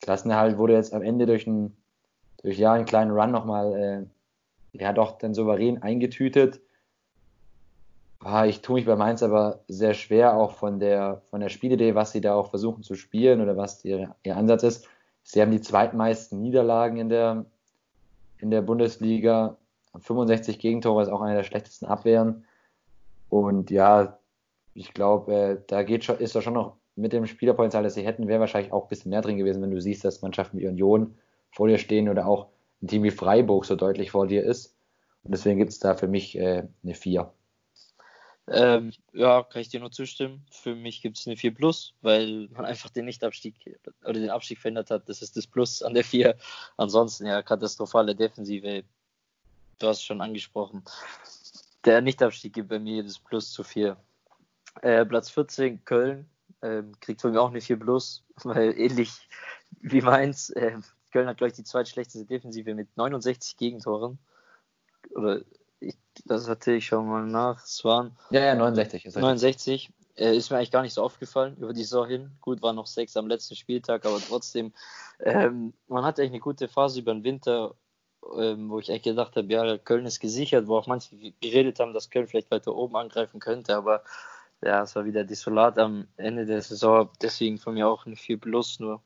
Klassenerhalt 0.00 0.58
wurde 0.58 0.74
jetzt 0.74 0.94
am 0.94 1.02
Ende 1.02 1.26
durch 1.26 1.46
einen, 1.46 1.76
durch 2.42 2.58
ja, 2.58 2.72
einen 2.72 2.84
kleinen 2.84 3.10
Run 3.10 3.30
nochmal, 3.30 3.74
äh, 4.72 4.80
ja, 4.80 4.92
doch 4.92 5.18
dann 5.18 5.34
souverän 5.34 5.82
eingetütet. 5.82 6.60
Ah, 8.20 8.46
ich 8.46 8.62
tue 8.62 8.76
mich 8.76 8.86
bei 8.86 8.96
Mainz 8.96 9.22
aber 9.22 9.60
sehr 9.68 9.94
schwer, 9.94 10.36
auch 10.36 10.52
von 10.52 10.80
der, 10.80 11.22
von 11.30 11.40
der 11.40 11.48
Spielidee, 11.48 11.94
was 11.94 12.12
sie 12.12 12.20
da 12.20 12.34
auch 12.34 12.50
versuchen 12.50 12.82
zu 12.82 12.96
spielen 12.96 13.40
oder 13.40 13.56
was 13.56 13.84
ihr, 13.84 14.14
ihr 14.24 14.36
Ansatz 14.36 14.64
ist. 14.64 14.88
Sie 15.22 15.40
haben 15.40 15.52
die 15.52 15.60
zweitmeisten 15.60 16.40
Niederlagen 16.40 16.96
in 16.96 17.08
der, 17.08 17.44
in 18.38 18.50
der 18.50 18.62
Bundesliga. 18.62 19.56
65 19.96 20.58
Gegentore 20.58 21.02
ist 21.02 21.08
auch 21.08 21.20
eine 21.20 21.36
der 21.36 21.44
schlechtesten 21.44 21.86
Abwehren. 21.86 22.44
Und 23.28 23.70
ja, 23.70 24.18
ich 24.74 24.94
glaube, 24.94 25.34
äh, 25.34 25.60
da 25.66 25.82
geht 25.82 26.04
schon, 26.04 26.18
ist 26.18 26.34
da 26.34 26.42
schon 26.42 26.54
noch 26.54 26.76
mit 26.98 27.12
dem 27.12 27.26
Spielerpotenzial, 27.26 27.82
das 27.82 27.94
sie 27.94 28.04
hätten, 28.04 28.28
wäre 28.28 28.40
wahrscheinlich 28.40 28.72
auch 28.72 28.84
ein 28.84 28.88
bisschen 28.88 29.10
mehr 29.10 29.22
drin 29.22 29.38
gewesen, 29.38 29.62
wenn 29.62 29.70
du 29.70 29.80
siehst, 29.80 30.04
dass 30.04 30.22
Mannschaften 30.22 30.58
wie 30.58 30.66
Union 30.66 31.16
vor 31.52 31.68
dir 31.68 31.78
stehen 31.78 32.08
oder 32.08 32.26
auch 32.26 32.48
ein 32.82 32.88
Team 32.88 33.02
wie 33.04 33.10
Freiburg 33.10 33.64
so 33.64 33.76
deutlich 33.76 34.10
vor 34.10 34.26
dir 34.26 34.42
ist. 34.44 34.74
Und 35.22 35.32
deswegen 35.32 35.58
gibt 35.58 35.70
es 35.70 35.78
da 35.78 35.94
für 35.94 36.08
mich 36.08 36.36
äh, 36.38 36.64
eine 36.82 36.94
4. 36.94 37.32
Ähm, 38.50 38.92
ja, 39.12 39.42
kann 39.42 39.60
ich 39.60 39.68
dir 39.68 39.80
nur 39.80 39.92
zustimmen. 39.92 40.44
Für 40.50 40.74
mich 40.74 41.02
gibt 41.02 41.18
es 41.18 41.26
eine 41.26 41.36
4 41.36 41.54
Plus, 41.54 41.94
weil 42.00 42.48
man 42.48 42.64
einfach 42.64 42.90
den 42.90 43.04
Nichtabstieg 43.04 43.54
oder 44.02 44.14
den 44.14 44.30
Abstieg 44.30 44.58
verändert 44.58 44.90
hat. 44.90 45.08
Das 45.08 45.22
ist 45.22 45.36
das 45.36 45.46
Plus 45.46 45.82
an 45.82 45.94
der 45.94 46.04
4. 46.04 46.36
Ansonsten 46.76 47.26
ja, 47.26 47.42
katastrophale 47.42 48.14
Defensive. 48.14 48.84
Du 49.78 49.86
hast 49.86 49.98
es 49.98 50.04
schon 50.04 50.20
angesprochen. 50.20 50.82
Der 51.84 52.00
Nichtabstieg 52.00 52.54
gibt 52.54 52.68
bei 52.68 52.78
mir 52.78 53.02
das 53.02 53.18
Plus 53.18 53.52
zu 53.52 53.62
4. 53.62 53.96
Äh, 54.82 55.04
Platz 55.04 55.30
14, 55.30 55.84
Köln. 55.84 56.26
Ähm, 56.60 56.92
kriegt 57.00 57.20
von 57.20 57.32
mir 57.32 57.40
auch 57.40 57.50
eine 57.50 57.60
4 57.60 57.78
Plus, 57.78 58.24
weil 58.44 58.78
ähnlich 58.78 59.28
wie 59.80 60.00
meins, 60.00 60.50
äh, 60.50 60.78
Köln 61.12 61.28
hat, 61.28 61.38
glaube 61.38 61.48
ich, 61.48 61.56
die 61.56 61.64
zweitschlechteste 61.64 62.26
Defensive 62.26 62.74
mit 62.74 62.96
69 62.96 63.56
Gegentoren. 63.56 64.18
Oder 65.14 65.42
ich, 65.80 65.96
das 66.24 66.48
hatte 66.48 66.72
ich 66.72 66.86
schon 66.86 67.08
mal 67.08 67.24
nach. 67.24 67.64
Es 67.64 67.84
waren. 67.84 68.16
Ja, 68.30 68.44
ja, 68.44 68.54
69. 68.54 69.06
Ist 69.06 69.16
69. 69.16 69.90
Äh, 70.16 70.36
ist 70.36 70.50
mir 70.50 70.56
eigentlich 70.56 70.72
gar 70.72 70.82
nicht 70.82 70.94
so 70.94 71.02
aufgefallen 71.02 71.56
über 71.58 71.72
die 71.72 71.84
Saison 71.84 72.08
hin. 72.08 72.30
Gut, 72.40 72.60
waren 72.60 72.76
noch 72.76 72.86
sechs 72.86 73.16
am 73.16 73.28
letzten 73.28 73.54
Spieltag, 73.54 74.04
aber 74.04 74.18
trotzdem, 74.20 74.72
ähm, 75.20 75.72
man 75.86 76.04
hatte 76.04 76.22
eigentlich 76.22 76.32
eine 76.32 76.40
gute 76.40 76.68
Phase 76.68 77.00
über 77.00 77.14
den 77.14 77.22
Winter, 77.22 77.74
ähm, 78.36 78.68
wo 78.68 78.80
ich 78.80 78.90
eigentlich 78.90 79.04
gedacht 79.04 79.36
habe, 79.36 79.46
ja, 79.52 79.78
Köln 79.78 80.06
ist 80.06 80.18
gesichert, 80.18 80.66
wo 80.66 80.76
auch 80.76 80.88
manche 80.88 81.16
geredet 81.40 81.78
haben, 81.78 81.94
dass 81.94 82.10
Köln 82.10 82.26
vielleicht 82.26 82.50
weiter 82.50 82.74
oben 82.74 82.96
angreifen 82.96 83.38
könnte, 83.38 83.76
aber 83.76 84.02
ja, 84.62 84.82
es 84.82 84.96
war 84.96 85.04
wieder 85.04 85.24
desolat 85.24 85.78
am 85.78 86.06
Ende 86.16 86.46
der 86.46 86.60
Saison, 86.62 87.08
deswegen 87.22 87.58
von 87.58 87.74
mir 87.74 87.88
auch 87.88 88.06
eine 88.06 88.16
4 88.16 88.40
Plus 88.40 88.80
nur. 88.80 89.00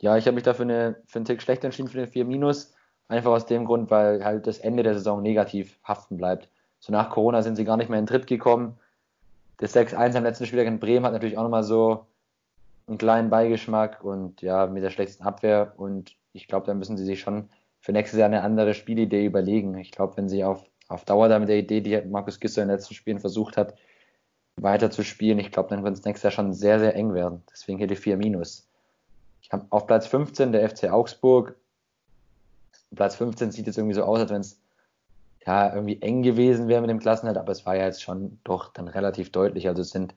Ja, 0.00 0.16
ich 0.16 0.26
habe 0.26 0.34
mich 0.34 0.44
dafür 0.44 0.64
eine, 0.64 0.96
für 1.06 1.16
einen 1.16 1.24
Tick 1.24 1.40
schlecht 1.40 1.64
entschieden, 1.64 1.88
für 1.88 1.98
eine 1.98 2.08
4 2.08 2.24
Minus. 2.24 2.74
Einfach 3.08 3.30
aus 3.30 3.46
dem 3.46 3.64
Grund, 3.66 3.90
weil 3.90 4.24
halt 4.24 4.46
das 4.46 4.58
Ende 4.58 4.82
der 4.82 4.94
Saison 4.94 5.22
negativ 5.22 5.78
haften 5.84 6.16
bleibt. 6.16 6.48
So 6.80 6.92
nach 6.92 7.10
Corona 7.10 7.42
sind 7.42 7.56
sie 7.56 7.64
gar 7.64 7.76
nicht 7.76 7.88
mehr 7.88 7.98
in 7.98 8.04
den 8.04 8.10
Tritt 8.10 8.26
gekommen. 8.26 8.78
Das 9.58 9.74
6-1 9.74 10.16
am 10.16 10.24
letzten 10.24 10.46
Spieltag 10.46 10.66
in 10.66 10.80
Bremen 10.80 11.04
hat 11.04 11.12
natürlich 11.12 11.38
auch 11.38 11.42
nochmal 11.42 11.62
so 11.62 12.06
einen 12.86 12.98
kleinen 12.98 13.30
Beigeschmack 13.30 14.02
und 14.02 14.42
ja, 14.42 14.66
mit 14.66 14.82
der 14.82 14.90
schlechtesten 14.90 15.24
Abwehr. 15.24 15.74
Und 15.76 16.16
ich 16.32 16.48
glaube, 16.48 16.66
da 16.66 16.74
müssen 16.74 16.96
sie 16.96 17.04
sich 17.04 17.20
schon 17.20 17.48
für 17.80 17.92
nächstes 17.92 18.18
Jahr 18.18 18.26
eine 18.26 18.42
andere 18.42 18.74
Spielidee 18.74 19.24
überlegen. 19.24 19.78
Ich 19.78 19.92
glaube, 19.92 20.16
wenn 20.16 20.28
sie 20.28 20.44
auf, 20.44 20.64
auf 20.88 21.04
Dauer 21.04 21.28
da 21.28 21.38
mit 21.38 21.48
der 21.48 21.58
Idee, 21.58 21.80
die 21.80 22.00
Markus 22.02 22.40
Gisser 22.40 22.62
in 22.62 22.68
den 22.68 22.76
letzten 22.76 22.94
Spielen 22.94 23.20
versucht 23.20 23.56
hat, 23.56 23.74
weiter 24.56 24.90
zu 24.90 25.02
spielen, 25.02 25.38
ich 25.38 25.52
glaube, 25.52 25.70
dann 25.70 25.84
wird 25.84 25.94
es 25.94 26.04
nächstes 26.04 26.22
Jahr 26.22 26.32
schon 26.32 26.52
sehr, 26.52 26.78
sehr 26.78 26.94
eng 26.94 27.14
werden. 27.14 27.42
Deswegen 27.50 27.78
hier 27.78 27.86
die 27.86 27.96
4 27.96 28.16
Minus. 28.16 28.68
Ich 29.42 29.52
habe 29.52 29.66
auf 29.70 29.86
Platz 29.86 30.06
15 30.06 30.52
der 30.52 30.68
FC 30.68 30.90
Augsburg 30.90 31.56
Platz 32.94 33.16
15 33.16 33.50
sieht 33.50 33.66
jetzt 33.66 33.78
irgendwie 33.78 33.94
so 33.94 34.04
aus, 34.04 34.20
als 34.20 34.30
wenn 34.30 34.40
es 34.40 34.60
ja 35.46 35.74
irgendwie 35.74 36.00
eng 36.00 36.22
gewesen 36.22 36.68
wäre 36.68 36.80
mit 36.80 36.90
dem 36.90 37.00
Klassenhalt, 37.00 37.36
aber 37.36 37.52
es 37.52 37.66
war 37.66 37.76
ja 37.76 37.84
jetzt 37.84 38.02
schon 38.02 38.38
doch 38.44 38.72
dann 38.72 38.88
relativ 38.88 39.30
deutlich. 39.30 39.68
Also 39.68 39.82
es 39.82 39.90
sind 39.90 40.14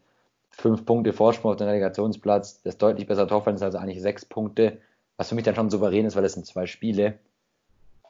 fünf 0.49 0.85
Punkte 0.85 1.13
Vorsprung 1.13 1.51
auf 1.51 1.57
den 1.57 1.67
Relegationsplatz, 1.67 2.61
das 2.63 2.77
deutlich 2.77 3.07
besser 3.07 3.27
Torverhältnis, 3.27 3.63
also 3.63 3.77
eigentlich 3.77 4.01
sechs 4.01 4.25
Punkte, 4.25 4.79
was 5.17 5.29
für 5.29 5.35
mich 5.35 5.43
dann 5.43 5.55
schon 5.55 5.69
souverän 5.69 6.05
ist, 6.05 6.15
weil 6.15 6.23
das 6.23 6.33
sind 6.33 6.45
zwei 6.45 6.65
Spiele. 6.65 7.19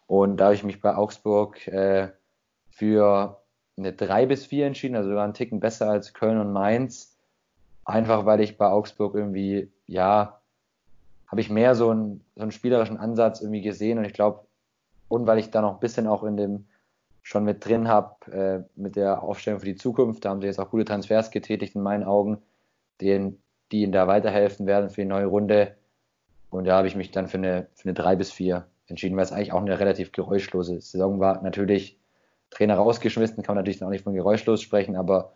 Und 0.05 0.37
da 0.37 0.45
habe 0.45 0.55
ich 0.55 0.63
mich 0.63 0.79
bei 0.79 0.95
Augsburg 0.95 1.67
äh, 1.67 2.09
für 2.69 3.41
eine 3.77 3.93
3 3.93 4.25
bis 4.25 4.45
4 4.45 4.67
entschieden, 4.67 4.95
also 4.95 5.09
sogar 5.09 5.23
einen 5.23 5.33
Ticken 5.33 5.59
besser 5.59 5.89
als 5.89 6.13
Köln 6.13 6.39
und 6.39 6.51
Mainz. 6.51 7.15
Einfach 7.85 8.25
weil 8.25 8.41
ich 8.41 8.57
bei 8.57 8.67
Augsburg 8.67 9.15
irgendwie, 9.15 9.71
ja, 9.85 10.41
habe 11.27 11.41
ich 11.41 11.49
mehr 11.49 11.75
so 11.75 11.89
einen, 11.89 12.23
so 12.35 12.41
einen 12.41 12.51
spielerischen 12.51 12.97
Ansatz 12.97 13.41
irgendwie 13.41 13.61
gesehen 13.61 13.97
und 13.97 14.05
ich 14.05 14.13
glaube, 14.13 14.45
und 15.09 15.27
weil 15.27 15.39
ich 15.39 15.51
da 15.51 15.61
noch 15.61 15.75
ein 15.75 15.79
bisschen 15.79 16.07
auch 16.07 16.23
in 16.23 16.37
dem 16.37 16.65
schon 17.21 17.43
mit 17.43 17.65
drin 17.65 17.89
habe, 17.89 18.31
äh, 18.31 18.79
mit 18.79 18.95
der 18.95 19.21
Aufstellung 19.21 19.59
für 19.59 19.65
die 19.65 19.75
Zukunft. 19.75 20.23
Da 20.23 20.29
haben 20.29 20.39
sie 20.39 20.47
jetzt 20.47 20.59
auch 20.59 20.69
gute 20.69 20.85
Transfers 20.85 21.29
getätigt 21.29 21.75
in 21.75 21.81
meinen 21.81 22.05
Augen, 22.05 22.41
denen, 23.01 23.41
die 23.71 23.81
ihnen 23.81 23.91
da 23.91 24.07
weiterhelfen 24.07 24.65
werden 24.65 24.89
für 24.89 25.01
die 25.01 25.07
neue 25.07 25.25
Runde. 25.25 25.75
Und 26.49 26.65
da 26.65 26.77
habe 26.77 26.87
ich 26.87 26.95
mich 26.95 27.11
dann 27.11 27.27
für 27.27 27.37
eine, 27.37 27.67
für 27.73 27.89
eine 27.89 27.93
3 27.93 28.15
bis 28.15 28.31
4 28.31 28.65
entschieden, 28.87 29.17
weil 29.17 29.25
es 29.25 29.33
eigentlich 29.33 29.51
auch 29.51 29.59
eine 29.59 29.77
relativ 29.77 30.13
geräuschlose 30.13 30.79
Saison 30.79 31.19
war. 31.19 31.41
Natürlich 31.41 31.99
Trainer 32.49 32.75
rausgeschmissen, 32.75 33.43
kann 33.43 33.55
man 33.55 33.63
natürlich 33.63 33.83
auch 33.83 33.89
nicht 33.89 34.03
von 34.03 34.13
geräuschlos 34.13 34.61
sprechen, 34.61 34.95
aber 34.95 35.33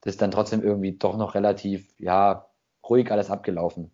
das 0.00 0.14
ist 0.14 0.22
dann 0.22 0.30
trotzdem 0.30 0.62
irgendwie 0.62 0.92
doch 0.92 1.16
noch 1.16 1.34
relativ, 1.34 1.88
ja, 1.98 2.46
ruhig 2.88 3.10
alles 3.10 3.30
abgelaufen. 3.30 3.90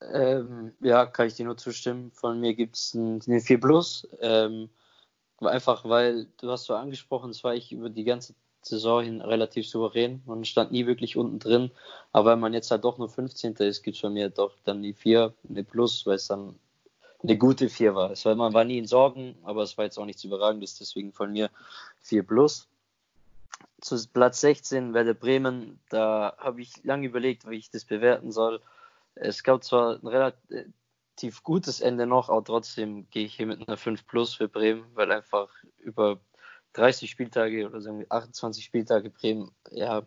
Ähm, 0.00 0.72
ja, 0.80 1.06
kann 1.06 1.26
ich 1.26 1.34
dir 1.34 1.46
nur 1.46 1.56
zustimmen. 1.56 2.10
Von 2.12 2.40
mir 2.40 2.54
gibt 2.54 2.76
es 2.76 2.96
eine 2.96 3.40
4 3.40 3.60
Plus. 3.60 4.06
Ähm, 4.20 4.68
einfach 5.40 5.84
weil, 5.84 6.26
du 6.40 6.50
hast 6.50 6.64
so 6.64 6.74
angesprochen, 6.74 7.30
es 7.30 7.42
war 7.44 7.54
ich 7.54 7.72
über 7.72 7.90
die 7.90 8.04
ganze 8.04 8.34
Saison 8.62 9.02
hin 9.02 9.20
relativ 9.20 9.68
souverän. 9.68 10.22
Man 10.26 10.44
stand 10.44 10.72
nie 10.72 10.86
wirklich 10.86 11.16
unten 11.16 11.38
drin. 11.38 11.70
Aber 12.12 12.32
wenn 12.32 12.40
man 12.40 12.52
jetzt 12.52 12.70
halt 12.70 12.84
doch 12.84 12.98
nur 12.98 13.08
15. 13.08 13.54
ist, 13.54 13.82
gibt 13.82 13.96
es 13.96 14.00
von 14.00 14.12
mir 14.12 14.28
doch 14.30 14.54
dann 14.64 14.82
die 14.82 14.92
4, 14.92 15.32
eine 15.48 15.64
Plus, 15.64 16.06
weil 16.06 16.16
es 16.16 16.28
dann 16.28 16.56
eine 17.22 17.36
gute 17.36 17.68
4 17.68 17.94
war. 17.94 18.10
Es 18.10 18.24
war, 18.24 18.34
man 18.34 18.52
war 18.52 18.64
nie 18.64 18.78
in 18.78 18.86
Sorgen, 18.86 19.36
aber 19.42 19.62
es 19.62 19.76
war 19.76 19.84
jetzt 19.84 19.98
auch 19.98 20.04
nichts 20.04 20.24
Überragendes, 20.24 20.78
deswegen 20.78 21.12
von 21.12 21.32
mir 21.32 21.50
4 22.02 22.22
Plus. 22.22 22.68
Zu 23.80 23.96
Platz 24.08 24.40
16 24.40 24.94
Werder 24.94 25.14
Bremen, 25.14 25.80
da 25.88 26.34
habe 26.38 26.60
ich 26.60 26.84
lange 26.84 27.06
überlegt, 27.06 27.48
wie 27.48 27.56
ich 27.56 27.70
das 27.70 27.84
bewerten 27.84 28.32
soll. 28.32 28.60
Es 29.14 29.42
gab 29.42 29.64
zwar 29.64 29.98
ein 30.00 30.06
relativ 30.06 31.42
gutes 31.42 31.80
Ende 31.80 32.06
noch, 32.06 32.28
aber 32.28 32.44
trotzdem 32.44 33.08
gehe 33.10 33.24
ich 33.24 33.34
hier 33.34 33.46
mit 33.46 33.66
einer 33.66 33.76
5 33.76 34.06
Plus 34.06 34.34
für 34.34 34.48
Bremen, 34.48 34.84
weil 34.94 35.10
einfach 35.10 35.48
über 35.78 36.20
30 36.74 37.10
Spieltage 37.10 37.66
oder 37.66 37.80
sagen 37.80 38.00
wir 38.00 38.06
28 38.10 38.64
Spieltage 38.64 39.10
Bremen 39.10 39.50
ja 39.70 40.02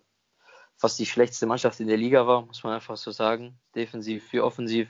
fast 0.77 0.97
die 0.97 1.05
schlechteste 1.05 1.45
Mannschaft 1.45 1.79
in 1.79 1.87
der 1.87 1.97
Liga 1.97 2.25
war, 2.25 2.45
muss 2.45 2.63
man 2.63 2.73
einfach 2.73 2.97
so 2.97 3.11
sagen. 3.11 3.59
Defensiv 3.75 4.31
wie 4.33 4.39
offensiv. 4.39 4.89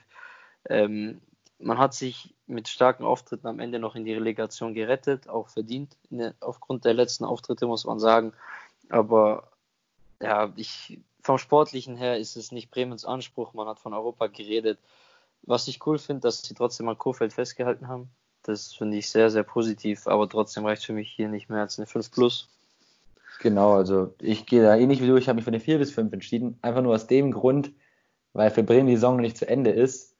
Ähm, 0.69 1.21
man 1.61 1.77
hat 1.77 1.93
sich 1.93 2.33
mit 2.47 2.67
starken 2.67 3.03
Auftritten 3.03 3.47
am 3.47 3.59
Ende 3.59 3.79
noch 3.79 3.95
in 3.95 4.05
die 4.05 4.13
Relegation 4.13 4.73
gerettet, 4.73 5.29
auch 5.29 5.49
verdient, 5.49 5.95
der, 6.09 6.33
aufgrund 6.39 6.85
der 6.85 6.93
letzten 6.93 7.25
Auftritte, 7.25 7.67
muss 7.67 7.85
man 7.85 7.99
sagen. 7.99 8.33
Aber 8.89 9.49
ja, 10.21 10.51
ich, 10.55 10.99
vom 11.21 11.37
Sportlichen 11.37 11.95
her 11.95 12.17
ist 12.17 12.35
es 12.35 12.51
nicht 12.51 12.71
Bremens 12.71 13.05
Anspruch. 13.05 13.53
Man 13.53 13.67
hat 13.67 13.79
von 13.79 13.93
Europa 13.93 14.27
geredet. 14.27 14.79
Was 15.43 15.67
ich 15.67 15.85
cool 15.87 15.97
finde, 15.97 16.21
dass 16.21 16.43
sie 16.43 16.53
trotzdem 16.53 16.87
an 16.89 16.97
Kofeld 16.97 17.33
festgehalten 17.33 17.87
haben. 17.87 18.09
Das 18.43 18.73
finde 18.73 18.97
ich 18.97 19.09
sehr, 19.09 19.29
sehr 19.29 19.43
positiv, 19.43 20.07
aber 20.07 20.27
trotzdem 20.27 20.65
reicht 20.65 20.85
für 20.85 20.93
mich 20.93 21.11
hier 21.11 21.29
nicht 21.29 21.49
mehr 21.49 21.61
als 21.61 21.77
eine 21.77 21.85
5 21.85 22.11
Plus. 22.11 22.47
Genau, 23.39 23.73
also 23.73 24.13
ich 24.19 24.45
gehe 24.45 24.61
da 24.61 24.75
ähnlich 24.75 25.01
wie 25.01 25.07
du, 25.07 25.15
ich 25.15 25.27
habe 25.27 25.37
mich 25.37 25.45
für 25.45 25.51
eine 25.51 25.59
4 25.59 25.79
bis 25.79 25.91
5 25.91 26.13
entschieden. 26.13 26.59
Einfach 26.61 26.81
nur 26.81 26.93
aus 26.93 27.07
dem 27.07 27.31
Grund, 27.31 27.71
weil 28.33 28.51
für 28.51 28.63
Bremen 28.63 28.87
die 28.87 28.95
Saison 28.95 29.15
noch 29.15 29.21
nicht 29.21 29.37
zu 29.37 29.47
Ende 29.47 29.71
ist. 29.71 30.10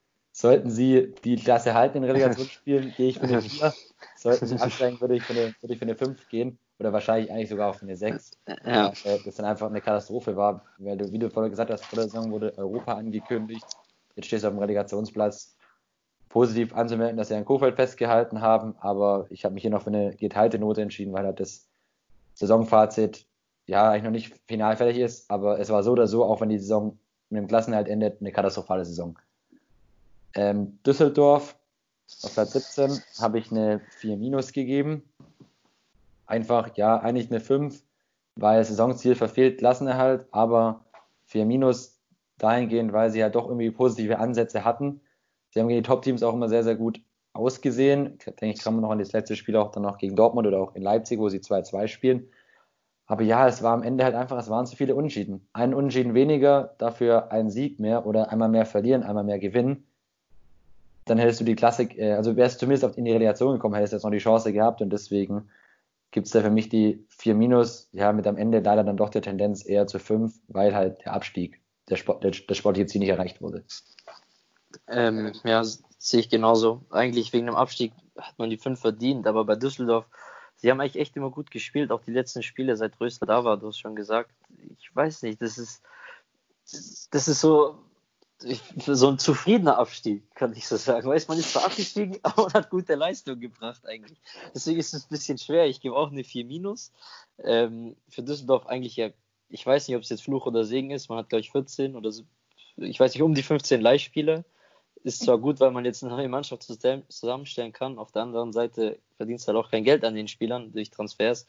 Sollten 0.42 0.70
sie 0.70 1.14
die 1.22 1.36
Klasse 1.36 1.72
halten 1.72 1.98
in 1.98 2.04
Relegationsspielen, 2.04 2.92
gehe 2.96 3.10
ich 3.10 3.18
für 3.20 3.26
eine 3.26 3.40
4. 3.40 3.72
Sollten 4.16 4.46
sie 4.48 4.56
absteigen, 4.56 5.00
würde 5.00 5.14
ich, 5.14 5.22
für 5.22 5.34
eine, 5.34 5.54
würde 5.60 5.72
ich 5.74 5.78
für 5.78 5.84
eine 5.84 5.94
5 5.94 6.28
gehen. 6.30 6.58
Oder 6.80 6.92
wahrscheinlich 6.92 7.30
eigentlich 7.30 7.48
sogar 7.48 7.70
auf 7.70 7.80
eine 7.80 7.96
6. 7.96 8.32
Ja. 8.66 8.88
Äh, 9.04 9.20
das 9.24 9.36
dann 9.36 9.46
einfach 9.46 9.68
eine 9.68 9.80
Katastrophe 9.80 10.36
war. 10.36 10.64
Weil 10.78 10.96
du, 10.96 11.12
wie 11.12 11.20
du 11.20 11.30
vorher 11.30 11.48
gesagt 11.48 11.70
hast, 11.70 11.84
vor 11.84 11.96
der 11.96 12.08
Saison 12.08 12.32
wurde 12.32 12.58
Europa 12.58 12.94
angekündigt. 12.94 13.64
Jetzt 14.16 14.26
stehst 14.26 14.42
du 14.42 14.48
auf 14.48 14.54
dem 14.54 14.58
Relegationsplatz. 14.58 15.54
Positiv 16.28 16.74
anzumelden, 16.74 17.18
dass 17.18 17.28
sie 17.28 17.36
an 17.36 17.44
Kofeld 17.44 17.76
festgehalten 17.76 18.40
haben, 18.40 18.74
aber 18.80 19.26
ich 19.30 19.44
habe 19.44 19.54
mich 19.54 19.62
hier 19.62 19.70
noch 19.70 19.82
für 19.82 19.90
eine 19.90 20.16
geteilte 20.16 20.58
Note 20.58 20.82
entschieden, 20.82 21.12
weil 21.12 21.24
halt 21.24 21.38
das 21.38 21.68
Saisonfazit 22.34 23.26
ja 23.66 23.90
eigentlich 23.90 24.02
noch 24.02 24.10
nicht 24.10 24.34
final 24.48 24.76
fertig 24.76 24.98
ist, 24.98 25.30
aber 25.30 25.60
es 25.60 25.70
war 25.70 25.84
so 25.84 25.92
oder 25.92 26.08
so, 26.08 26.24
auch 26.24 26.40
wenn 26.40 26.48
die 26.48 26.58
Saison 26.58 26.98
mit 27.30 27.42
dem 27.42 27.48
Klassenhalt 27.48 27.86
endet, 27.86 28.20
eine 28.20 28.32
katastrophale 28.32 28.84
Saison. 28.84 29.16
Ähm, 30.34 30.78
Düsseldorf 30.84 31.56
auf 32.22 32.34
Platz 32.34 32.52
17 32.52 33.02
habe 33.20 33.38
ich 33.38 33.50
eine 33.50 33.80
4 33.98 34.16
minus 34.16 34.52
gegeben. 34.52 35.02
Einfach, 36.26 36.76
ja, 36.76 36.98
eigentlich 36.98 37.30
eine 37.30 37.40
5, 37.40 37.82
weil 38.36 38.64
Saisonziel 38.64 39.14
verfehlt 39.14 39.58
Klassenerhalt, 39.58 40.26
aber 40.30 40.84
4 41.24 41.46
minus 41.46 41.98
dahingehend, 42.38 42.92
weil 42.92 43.10
sie 43.10 43.22
halt 43.22 43.34
doch 43.34 43.46
irgendwie 43.46 43.70
positive 43.70 44.18
Ansätze 44.18 44.64
hatten. 44.64 45.00
Sie 45.50 45.60
haben 45.60 45.68
gegen 45.68 45.82
die 45.82 45.86
Top-Teams 45.88 46.22
auch 46.22 46.34
immer 46.34 46.48
sehr, 46.48 46.64
sehr 46.64 46.76
gut 46.76 47.00
ausgesehen. 47.34 48.18
Denke 48.40 48.56
ich, 48.56 48.62
kann 48.62 48.74
man 48.74 48.82
noch 48.82 48.90
an 48.90 48.98
das 48.98 49.12
letzte 49.12 49.36
Spiel 49.36 49.56
auch 49.56 49.70
dann 49.70 49.82
noch 49.82 49.98
gegen 49.98 50.16
Dortmund 50.16 50.46
oder 50.46 50.60
auch 50.60 50.74
in 50.74 50.82
Leipzig, 50.82 51.18
wo 51.18 51.28
sie 51.28 51.40
2-2 51.40 51.88
spielen. 51.88 52.28
Aber 53.06 53.22
ja, 53.22 53.46
es 53.46 53.62
war 53.62 53.74
am 53.74 53.82
Ende 53.82 54.04
halt 54.04 54.14
einfach, 54.14 54.38
es 54.38 54.48
waren 54.48 54.66
zu 54.66 54.76
viele 54.76 54.94
Unschieden. 54.94 55.46
Ein 55.52 55.74
Unschieden 55.74 56.14
weniger, 56.14 56.74
dafür 56.78 57.30
ein 57.30 57.50
Sieg 57.50 57.80
mehr 57.80 58.06
oder 58.06 58.30
einmal 58.30 58.48
mehr 58.48 58.64
verlieren, 58.64 59.02
einmal 59.02 59.24
mehr 59.24 59.38
gewinnen. 59.38 59.86
Dann 61.04 61.18
hättest 61.18 61.40
du 61.40 61.44
die 61.44 61.54
Klassik, 61.54 61.98
äh, 61.98 62.12
also 62.12 62.36
wärst 62.36 62.56
du 62.56 62.66
zumindest 62.66 62.96
in 62.96 63.04
die 63.04 63.12
Relegation 63.12 63.54
gekommen, 63.54 63.74
hättest 63.74 63.92
du 63.92 63.96
jetzt 63.96 64.04
noch 64.04 64.10
die 64.10 64.18
Chance 64.18 64.52
gehabt 64.52 64.80
und 64.80 64.90
deswegen 64.90 65.50
gibt 66.10 66.26
es 66.26 66.32
da 66.32 66.42
für 66.42 66.50
mich 66.50 66.68
die 66.68 67.04
4 67.08 67.34
Minus, 67.34 67.88
ja, 67.92 68.12
mit 68.12 68.26
am 68.26 68.36
Ende 68.36 68.60
leider 68.60 68.84
dann 68.84 68.96
doch 68.96 69.08
der 69.08 69.22
Tendenz 69.22 69.66
eher 69.66 69.86
zu 69.86 69.98
5, 69.98 70.34
weil 70.48 70.74
halt 70.74 71.04
der 71.04 71.14
Abstieg, 71.14 71.60
der, 71.88 71.96
Sport, 71.96 72.22
der, 72.22 72.30
der 72.30 72.54
sportliche 72.54 72.86
Ziel 72.86 73.00
nicht 73.00 73.08
erreicht 73.08 73.40
wurde. 73.40 73.64
Ähm, 74.88 75.32
ja, 75.44 75.62
sehe 75.64 76.20
ich 76.20 76.28
genauso. 76.28 76.82
Eigentlich 76.90 77.32
wegen 77.32 77.46
dem 77.46 77.56
Abstieg 77.56 77.92
hat 78.18 78.38
man 78.38 78.50
die 78.50 78.58
5 78.58 78.78
verdient, 78.78 79.26
aber 79.26 79.44
bei 79.44 79.56
Düsseldorf 79.56 80.06
sie 80.62 80.70
haben 80.70 80.80
eigentlich 80.80 81.00
echt 81.00 81.16
immer 81.16 81.30
gut 81.30 81.50
gespielt, 81.50 81.90
auch 81.90 82.02
die 82.02 82.12
letzten 82.12 82.42
Spiele, 82.42 82.76
seit 82.76 82.98
Rösler 83.00 83.26
da 83.26 83.44
war, 83.44 83.56
du 83.56 83.66
hast 83.66 83.78
schon 83.78 83.96
gesagt. 83.96 84.30
Ich 84.78 84.94
weiß 84.94 85.22
nicht, 85.22 85.42
das 85.42 85.58
ist, 85.58 85.82
das 87.10 87.28
ist 87.28 87.40
so, 87.40 87.78
so 88.86 89.08
ein 89.08 89.18
zufriedener 89.18 89.78
Abstieg, 89.78 90.22
kann 90.34 90.52
ich 90.54 90.66
so 90.66 90.76
sagen. 90.76 91.08
Weiß 91.08 91.28
man 91.28 91.38
ist 91.38 91.52
zwar 91.52 91.64
abgestiegen, 91.66 92.18
aber 92.22 92.44
man 92.44 92.52
hat 92.52 92.70
gute 92.70 92.94
Leistung 92.94 93.40
gebracht 93.40 93.86
eigentlich. 93.86 94.18
Deswegen 94.54 94.78
ist 94.78 94.94
es 94.94 95.04
ein 95.04 95.10
bisschen 95.10 95.38
schwer. 95.38 95.66
Ich 95.66 95.80
gebe 95.80 95.96
auch 95.96 96.10
eine 96.10 96.24
4 96.24 96.44
minus. 96.44 96.92
Ähm, 97.42 97.96
für 98.08 98.22
Düsseldorf 98.22 98.66
eigentlich 98.66 98.96
ja, 98.96 99.10
ich 99.48 99.66
weiß 99.66 99.88
nicht, 99.88 99.96
ob 99.96 100.02
es 100.02 100.08
jetzt 100.08 100.24
Fluch 100.24 100.46
oder 100.46 100.64
Segen 100.64 100.90
ist. 100.90 101.08
Man 101.08 101.18
hat, 101.18 101.28
glaube 101.28 101.40
ich, 101.40 101.50
14 101.50 101.96
oder 101.96 102.10
so, 102.10 102.24
ich 102.76 102.98
weiß 102.98 103.14
nicht, 103.14 103.22
um 103.22 103.34
die 103.34 103.42
15 103.42 103.80
Leihspieler 103.80 104.44
ist 105.04 105.22
zwar 105.22 105.38
gut, 105.38 105.60
weil 105.60 105.72
man 105.72 105.84
jetzt 105.84 106.02
eine 106.02 106.14
neue 106.14 106.28
Mannschaft 106.28 106.62
zusammenstellen 106.62 107.72
kann. 107.72 107.98
Auf 107.98 108.12
der 108.12 108.22
anderen 108.22 108.52
Seite 108.52 108.98
verdienst 109.16 109.46
du 109.46 109.52
halt 109.52 109.64
auch 109.64 109.70
kein 109.70 109.84
Geld 109.84 110.04
an 110.04 110.14
den 110.14 110.28
Spielern 110.28 110.72
durch 110.72 110.90
Transfers. 110.90 111.46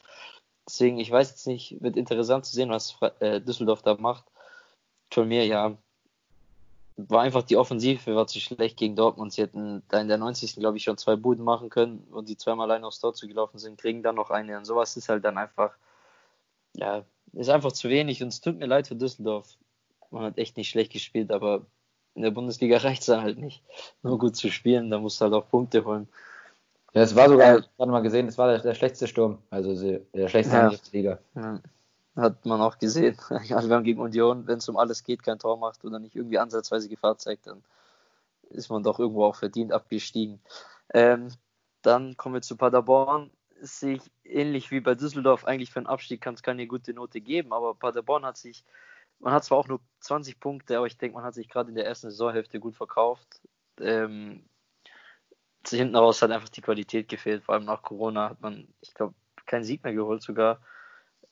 Deswegen, 0.66 0.98
ich 0.98 1.10
weiß 1.10 1.30
jetzt 1.30 1.46
nicht, 1.46 1.80
wird 1.80 1.96
interessant 1.96 2.46
zu 2.46 2.54
sehen, 2.54 2.70
was 2.70 2.96
äh, 3.20 3.40
Düsseldorf 3.40 3.82
da 3.82 3.94
macht. 3.94 4.24
Von 5.10 5.28
mir, 5.28 5.46
ja, 5.46 5.76
war 6.96 7.22
einfach 7.22 7.42
die 7.42 7.56
Offensive 7.56 8.14
war 8.14 8.26
zu 8.26 8.40
schlecht 8.40 8.76
gegen 8.76 8.96
Dortmund. 8.96 9.32
Sie 9.32 9.42
hätten 9.42 9.82
da 9.88 10.00
in 10.00 10.08
der 10.08 10.18
90. 10.18 10.56
glaube 10.56 10.76
ich 10.76 10.84
schon 10.84 10.96
zwei 10.96 11.16
Buden 11.16 11.44
machen 11.44 11.68
können 11.68 12.06
und 12.10 12.28
die 12.28 12.36
zweimal 12.36 12.70
allein 12.70 12.84
aufs 12.84 13.00
Tor 13.00 13.14
zugelaufen 13.14 13.58
sind, 13.58 13.80
kriegen 13.80 14.02
dann 14.02 14.14
noch 14.14 14.30
eine. 14.30 14.56
Und 14.56 14.64
sowas 14.64 14.96
ist 14.96 15.08
halt 15.08 15.24
dann 15.24 15.36
einfach, 15.36 15.76
ja, 16.74 17.04
ist 17.32 17.50
einfach 17.50 17.72
zu 17.72 17.88
wenig 17.88 18.22
und 18.22 18.28
es 18.28 18.40
tut 18.40 18.58
mir 18.58 18.66
leid 18.66 18.86
für 18.86 18.96
Düsseldorf. 18.96 19.48
Man 20.10 20.24
hat 20.24 20.38
echt 20.38 20.56
nicht 20.56 20.68
schlecht 20.68 20.92
gespielt, 20.92 21.32
aber 21.32 21.66
in 22.14 22.22
der 22.22 22.30
Bundesliga 22.30 22.76
reicht 22.78 23.02
es 23.02 23.08
halt 23.08 23.38
nicht, 23.38 23.62
nur 24.02 24.18
gut 24.18 24.36
zu 24.36 24.50
spielen, 24.50 24.90
da 24.90 24.98
musst 24.98 25.20
du 25.20 25.24
halt 25.24 25.34
auch 25.34 25.48
Punkte 25.48 25.84
holen. 25.84 26.08
Ja, 26.92 27.02
es 27.02 27.16
war 27.16 27.28
sogar, 27.28 27.58
ich 27.58 27.64
habe 27.80 27.90
mal 27.90 28.02
gesehen, 28.02 28.28
es 28.28 28.38
war 28.38 28.48
der, 28.48 28.60
der, 28.60 28.74
schlechteste 28.74 29.08
Sturm, 29.08 29.38
also 29.50 29.74
der 29.74 30.28
schlechteste 30.28 30.56
ja. 30.56 30.70
Liga. 30.92 31.18
Ja. 31.34 31.60
Hat 32.16 32.46
man 32.46 32.60
auch 32.60 32.78
gesehen. 32.78 33.16
Also 33.30 33.68
wir 33.68 33.76
haben 33.76 33.84
gegen 33.84 34.00
Union, 34.00 34.46
wenn 34.46 34.58
es 34.58 34.68
um 34.68 34.76
alles 34.76 35.02
geht, 35.04 35.22
kein 35.22 35.38
Tor 35.38 35.58
macht 35.58 35.84
oder 35.84 35.98
nicht 35.98 36.14
irgendwie 36.14 36.38
ansatzweise 36.38 36.88
Gefahr 36.88 37.18
zeigt, 37.18 37.46
dann 37.46 37.62
ist 38.50 38.70
man 38.70 38.82
doch 38.82 38.98
irgendwo 38.98 39.24
auch 39.24 39.36
verdient 39.36 39.72
abgestiegen. 39.72 40.40
Ähm, 40.92 41.28
dann 41.82 42.16
kommen 42.16 42.34
wir 42.34 42.42
zu 42.42 42.56
Paderborn. 42.56 43.30
Sehe 43.60 43.96
ich 43.96 44.10
ähnlich 44.24 44.70
wie 44.70 44.80
bei 44.80 44.94
Düsseldorf, 44.94 45.44
eigentlich 45.44 45.70
für 45.70 45.78
einen 45.80 45.86
Abstieg 45.86 46.20
kann 46.20 46.34
es 46.34 46.42
keine 46.42 46.66
gute 46.66 46.92
Note 46.92 47.20
geben, 47.20 47.52
aber 47.52 47.74
Paderborn 47.74 48.24
hat 48.24 48.36
sich 48.36 48.64
man 49.20 49.32
hat 49.32 49.44
zwar 49.44 49.58
auch 49.58 49.68
nur 49.68 49.80
20 50.00 50.38
Punkte, 50.38 50.76
aber 50.76 50.86
ich 50.86 50.98
denke, 50.98 51.16
man 51.16 51.24
hat 51.24 51.34
sich 51.34 51.48
gerade 51.48 51.70
in 51.70 51.74
der 51.74 51.86
ersten 51.86 52.10
Saisonhälfte 52.10 52.60
gut 52.60 52.76
verkauft. 52.76 53.40
Ähm, 53.80 54.44
hinten 55.66 55.96
raus 55.96 56.20
hat 56.20 56.30
einfach 56.30 56.50
die 56.50 56.60
Qualität 56.60 57.08
gefehlt, 57.08 57.42
vor 57.42 57.54
allem 57.54 57.64
nach 57.64 57.82
Corona 57.82 58.30
hat 58.30 58.40
man, 58.42 58.68
ich 58.82 58.92
glaube, 58.92 59.14
keinen 59.46 59.64
Sieg 59.64 59.82
mehr 59.82 59.94
geholt 59.94 60.22
sogar. 60.22 60.60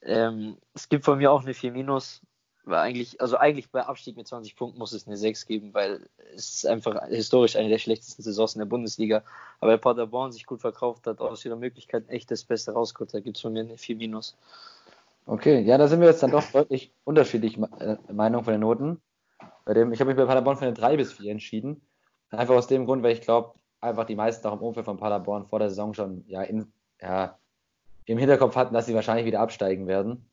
Ähm, 0.05 0.57
es 0.75 0.89
gibt 0.89 1.05
von 1.05 1.19
mir 1.19 1.31
auch 1.31 1.43
eine 1.43 1.55
4 1.55 1.73
Minus, 1.73 2.23
weil 2.65 2.79
eigentlich, 2.79 3.21
also 3.21 3.37
eigentlich 3.37 3.71
bei 3.71 3.83
Abstieg 3.83 4.17
mit 4.17 4.29
20 4.29 4.57
Punkten 4.57 4.79
muss 4.79 4.93
es 4.93 5.07
eine 5.07 5.17
6 5.17 5.47
geben, 5.47 5.75
weil 5.75 6.09
es 6.35 6.55
ist 6.55 6.67
einfach 6.67 7.07
historisch 7.09 7.57
eine 7.57 7.69
der 7.69 7.79
schlechtesten 7.79 8.23
Saisons 8.23 8.55
in 8.55 8.61
der 8.61 8.67
Bundesliga. 8.67 9.23
Aber 9.61 9.77
Paderborn 9.79 10.33
sich 10.33 10.47
gut 10.47 10.61
verkauft 10.61 11.07
hat, 11.07 11.21
aus 11.21 11.45
ihrer 11.45 11.57
Möglichkeit 11.57 12.09
echt 12.09 12.31
das 12.31 12.45
Beste 12.45 12.73
rausgeholt, 12.73 13.15
da 13.15 13.21
gibt 13.21 13.37
es 13.37 13.43
von 13.43 13.53
mir 13.53 13.61
eine 13.61 13.79
4 13.79 13.97
Minus. 13.97 14.37
Okay, 15.27 15.61
ja, 15.61 15.79
da 15.79 15.87
sind 15.87 16.01
wir 16.01 16.09
jetzt 16.09 16.23
dann 16.23 16.33
doch 16.33 16.45
deutlich 16.51 16.93
unterschiedlich 17.05 17.57
äh, 17.57 17.97
Meinung 18.13 18.43
von 18.43 18.53
den 18.53 18.61
Noten. 18.61 19.01
Bei 19.65 19.75
dem, 19.75 19.93
ich 19.93 20.01
habe 20.01 20.09
mich 20.09 20.17
bei 20.17 20.27
Paderborn 20.27 20.57
für 20.57 20.65
eine 20.65 20.75
3 20.75 20.97
bis 20.97 21.13
4 21.13 21.31
entschieden. 21.31 21.81
Einfach 22.31 22.55
aus 22.55 22.67
dem 22.67 22.87
Grund, 22.87 23.03
weil 23.03 23.13
ich 23.13 23.21
glaube, 23.21 23.55
einfach 23.81 24.05
die 24.05 24.17
meisten 24.17 24.47
auch 24.49 24.55
im 24.55 24.63
Umfeld 24.63 24.87
von 24.87 24.97
Paderborn 24.97 25.47
vor 25.47 25.59
der 25.59 25.69
Saison 25.69 25.95
schon 25.95 26.25
ja, 26.27 26.43
in, 26.43 26.73
ja, 27.01 27.39
im 28.07 28.19
Hinterkopf 28.19 28.57
hatten, 28.57 28.75
dass 28.75 28.87
sie 28.87 28.95
wahrscheinlich 28.95 29.27
wieder 29.27 29.41
absteigen 29.41 29.87
werden. 29.87 30.27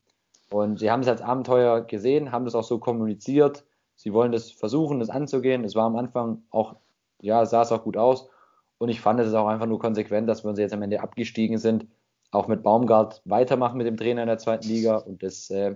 Und 0.50 0.80
sie 0.80 0.90
haben 0.90 1.02
es 1.02 1.08
als 1.08 1.22
Abenteuer 1.22 1.82
gesehen, 1.82 2.32
haben 2.32 2.46
das 2.46 2.56
auch 2.56 2.64
so 2.64 2.80
kommuniziert. 2.80 3.66
Sie 3.96 4.14
wollen 4.14 4.32
das 4.32 4.52
versuchen, 4.52 5.00
das 5.00 5.10
anzugehen. 5.10 5.64
Es 5.64 5.76
war 5.76 5.86
am 5.86 5.96
Anfang 5.96 6.44
auch, 6.50 6.76
ja, 7.22 7.46
sah 7.46 7.62
es 7.62 7.72
auch 7.72 7.84
gut 7.84 7.98
aus. 7.98 8.30
Und 8.78 8.90
ich 8.90 9.02
fand 9.02 9.20
es 9.20 9.34
auch 9.34 9.48
einfach 9.48 9.68
nur 9.68 9.80
konsequent, 9.80 10.28
dass 10.28 10.44
wir 10.44 10.50
uns 10.50 10.60
jetzt 10.60 10.74
am 10.74 10.82
Ende 10.82 11.02
abgestiegen 11.02 11.58
sind 11.58 11.86
auch 12.32 12.48
mit 12.48 12.64
Baumgart 12.64 13.22
weitermachen 13.26 13.78
mit 13.78 13.88
dem 13.88 13.98
Trainer 13.98 14.22
in 14.22 14.28
der 14.28 14.38
zweiten 14.38 14.68
Liga. 14.68 14.98
Und 14.98 15.24
das 15.24 15.50
äh, 15.50 15.76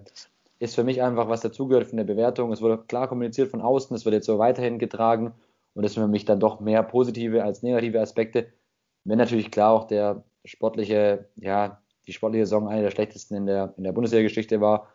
ist 0.59 0.75
für 0.75 0.83
mich 0.83 1.01
einfach, 1.01 1.29
was 1.29 1.41
dazugehört 1.41 1.87
von 1.87 1.97
der 1.97 2.03
Bewertung. 2.03 2.51
Es 2.51 2.61
wurde 2.61 2.77
klar 2.77 3.07
kommuniziert 3.07 3.49
von 3.49 3.61
außen, 3.61 3.95
es 3.95 4.05
wird 4.05 4.13
jetzt 4.13 4.25
so 4.25 4.39
weiterhin 4.39 4.79
getragen. 4.79 5.33
Und 5.73 5.83
das 5.83 5.93
sind 5.93 6.03
für 6.03 6.09
mich 6.09 6.25
dann 6.25 6.39
doch 6.39 6.59
mehr 6.59 6.83
positive 6.83 7.43
als 7.43 7.63
negative 7.63 7.99
Aspekte. 7.99 8.47
Wenn 9.03 9.17
natürlich 9.17 9.51
klar 9.51 9.71
auch 9.73 9.85
der 9.85 10.23
sportliche, 10.45 11.27
ja, 11.35 11.81
die 12.07 12.13
sportliche 12.13 12.45
Saison 12.45 12.67
eine 12.67 12.81
der 12.81 12.91
schlechtesten 12.91 13.35
in 13.35 13.45
der, 13.45 13.73
in 13.77 13.83
der 13.83 13.91
Bundesliga-Geschichte 13.91 14.61
war. 14.61 14.87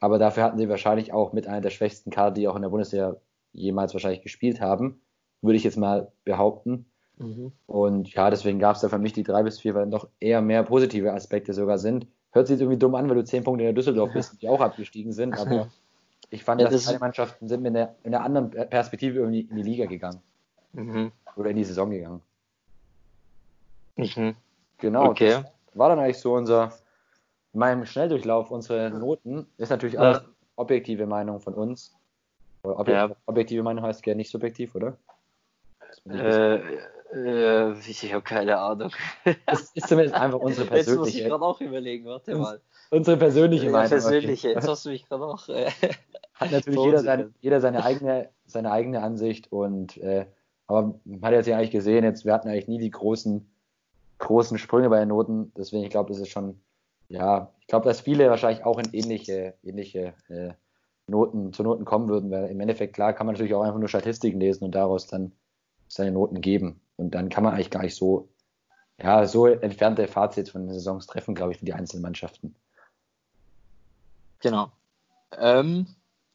Aber 0.00 0.18
dafür 0.18 0.42
hatten 0.42 0.58
sie 0.58 0.68
wahrscheinlich 0.68 1.12
auch 1.12 1.32
mit 1.32 1.46
einer 1.46 1.60
der 1.60 1.70
schwächsten 1.70 2.10
Kader, 2.10 2.32
die 2.32 2.48
auch 2.48 2.56
in 2.56 2.62
der 2.62 2.70
Bundesliga 2.70 3.16
jemals 3.52 3.94
wahrscheinlich 3.94 4.22
gespielt 4.22 4.60
haben, 4.60 5.00
würde 5.42 5.56
ich 5.56 5.64
jetzt 5.64 5.76
mal 5.76 6.10
behaupten. 6.24 6.86
Mhm. 7.18 7.52
Und 7.66 8.12
ja, 8.12 8.30
deswegen 8.30 8.58
gab 8.58 8.76
es 8.76 8.82
da 8.82 8.88
für 8.88 8.98
mich 8.98 9.12
die 9.12 9.22
drei 9.22 9.42
bis 9.42 9.60
vier, 9.60 9.74
weil 9.74 9.88
doch 9.88 10.08
eher 10.20 10.40
mehr 10.40 10.62
positive 10.62 11.12
Aspekte 11.12 11.52
sogar 11.52 11.78
sind. 11.78 12.06
Hört 12.32 12.46
sich 12.46 12.58
irgendwie 12.60 12.78
dumm 12.78 12.94
an, 12.94 13.08
weil 13.08 13.16
du 13.16 13.24
zehn 13.24 13.44
Punkte 13.44 13.62
in 13.62 13.66
der 13.66 13.74
Düsseldorf 13.74 14.12
bist, 14.12 14.40
die 14.40 14.48
auch 14.48 14.60
abgestiegen 14.60 15.12
sind, 15.12 15.38
aber 15.38 15.68
ich 16.30 16.42
fand, 16.42 16.60
ja, 16.60 16.68
dass 16.68 16.86
beide 16.86 16.98
Mannschaften 16.98 17.46
sind 17.46 17.62
mit 17.62 17.76
einer, 17.76 17.94
in 18.04 18.14
einer 18.14 18.24
anderen 18.24 18.50
Perspektive 18.50 19.18
irgendwie 19.18 19.42
in 19.42 19.56
die 19.56 19.62
Liga 19.62 19.84
gegangen. 19.84 20.20
Mhm. 20.72 21.12
Oder 21.36 21.50
in 21.50 21.56
die 21.56 21.64
Saison 21.64 21.90
gegangen. 21.90 22.22
Mhm. 23.96 24.34
Genau. 24.78 25.10
Okay. 25.10 25.42
War 25.74 25.88
dann 25.88 25.98
eigentlich 25.98 26.18
so 26.18 26.34
unser, 26.34 26.72
in 27.52 27.60
meinem 27.60 27.86
Schnelldurchlauf 27.86 28.50
unsere 28.50 28.90
Noten. 28.90 29.46
Ist 29.58 29.70
natürlich 29.70 29.98
alles 29.98 30.22
objektive 30.56 31.06
Meinung 31.06 31.40
von 31.40 31.54
uns. 31.54 31.94
Objek 32.62 32.94
ja. 32.94 33.10
Objektive 33.26 33.62
Meinung 33.62 33.84
heißt 33.84 34.06
ja 34.06 34.14
nicht 34.14 34.30
subjektiv, 34.30 34.74
oder? 34.74 34.96
Äh, 36.08 36.60
äh, 37.12 37.72
ich 37.72 38.12
habe 38.12 38.22
keine 38.22 38.58
Ahnung. 38.58 38.92
Das 39.46 39.72
ist 39.74 39.88
zumindest 39.88 40.14
einfach 40.14 40.38
unsere 40.38 40.66
persönliche. 40.66 40.90
Jetzt 40.90 40.98
muss 40.98 41.14
ich 41.14 41.24
gerade 41.24 41.44
auch 41.44 41.60
überlegen, 41.60 42.06
warte 42.06 42.36
mal. 42.36 42.60
Unsere 42.90 43.16
persönliche 43.16 43.70
Meinung. 43.70 43.84
Ja, 43.84 43.88
persönliche, 43.88 44.50
jetzt 44.50 44.68
hast 44.68 44.84
du 44.84 44.90
mich 44.90 45.08
gerade 45.08 45.24
auch. 45.24 45.48
Äh, 45.48 45.70
hat 46.34 46.52
natürlich 46.52 46.80
jeder, 46.80 46.98
sein, 46.98 47.34
jeder, 47.40 47.60
seine, 47.60 47.84
eigene, 47.84 48.28
seine 48.44 48.70
eigene 48.70 49.02
Ansicht 49.02 49.50
und 49.50 49.96
äh, 49.96 50.26
aber 50.66 50.94
man 51.04 51.22
hat 51.22 51.32
jetzt 51.32 51.46
ja 51.46 51.56
eigentlich 51.56 51.70
gesehen, 51.70 52.04
jetzt, 52.04 52.24
wir 52.24 52.32
hatten 52.32 52.48
eigentlich 52.48 52.68
nie 52.68 52.78
die 52.78 52.90
großen, 52.90 53.46
großen 54.22 54.56
Sprünge 54.58 54.88
bei 54.88 55.00
den 55.00 55.08
Noten, 55.08 55.52
deswegen 55.56 55.84
ich 55.84 55.90
glaube, 55.90 56.10
das 56.10 56.20
ist 56.20 56.30
schon, 56.30 56.60
ja, 57.08 57.52
ich 57.60 57.66
glaube, 57.66 57.84
dass 57.84 58.00
viele 58.00 58.30
wahrscheinlich 58.30 58.64
auch 58.64 58.78
in 58.78 58.92
ähnliche, 58.92 59.54
ähnliche 59.62 60.14
äh, 60.28 60.52
Noten, 61.06 61.52
zu 61.52 61.62
Noten 61.62 61.84
kommen 61.84 62.08
würden, 62.08 62.30
weil 62.30 62.48
im 62.48 62.60
Endeffekt, 62.60 62.94
klar, 62.94 63.12
kann 63.12 63.26
man 63.26 63.34
natürlich 63.34 63.54
auch 63.54 63.62
einfach 63.62 63.78
nur 63.78 63.88
Statistiken 63.88 64.40
lesen 64.40 64.64
und 64.64 64.74
daraus 64.74 65.06
dann 65.06 65.32
seine 65.88 66.12
Noten 66.12 66.40
geben. 66.40 66.80
Und 66.96 67.14
dann 67.14 67.28
kann 67.28 67.42
man 67.42 67.54
eigentlich 67.54 67.70
gar 67.70 67.82
nicht 67.82 67.96
so, 67.96 68.28
ja, 69.02 69.26
so 69.26 69.46
entfernte 69.46 70.06
Fazits 70.06 70.50
von 70.50 70.66
den 70.66 70.72
Saisons 70.72 71.06
treffen, 71.06 71.34
glaube 71.34 71.52
ich, 71.52 71.58
für 71.58 71.64
die 71.64 71.74
einzelnen 71.74 72.02
Mannschaften. 72.02 72.54
Genau. 74.38 74.70
Ähm, 75.36 75.86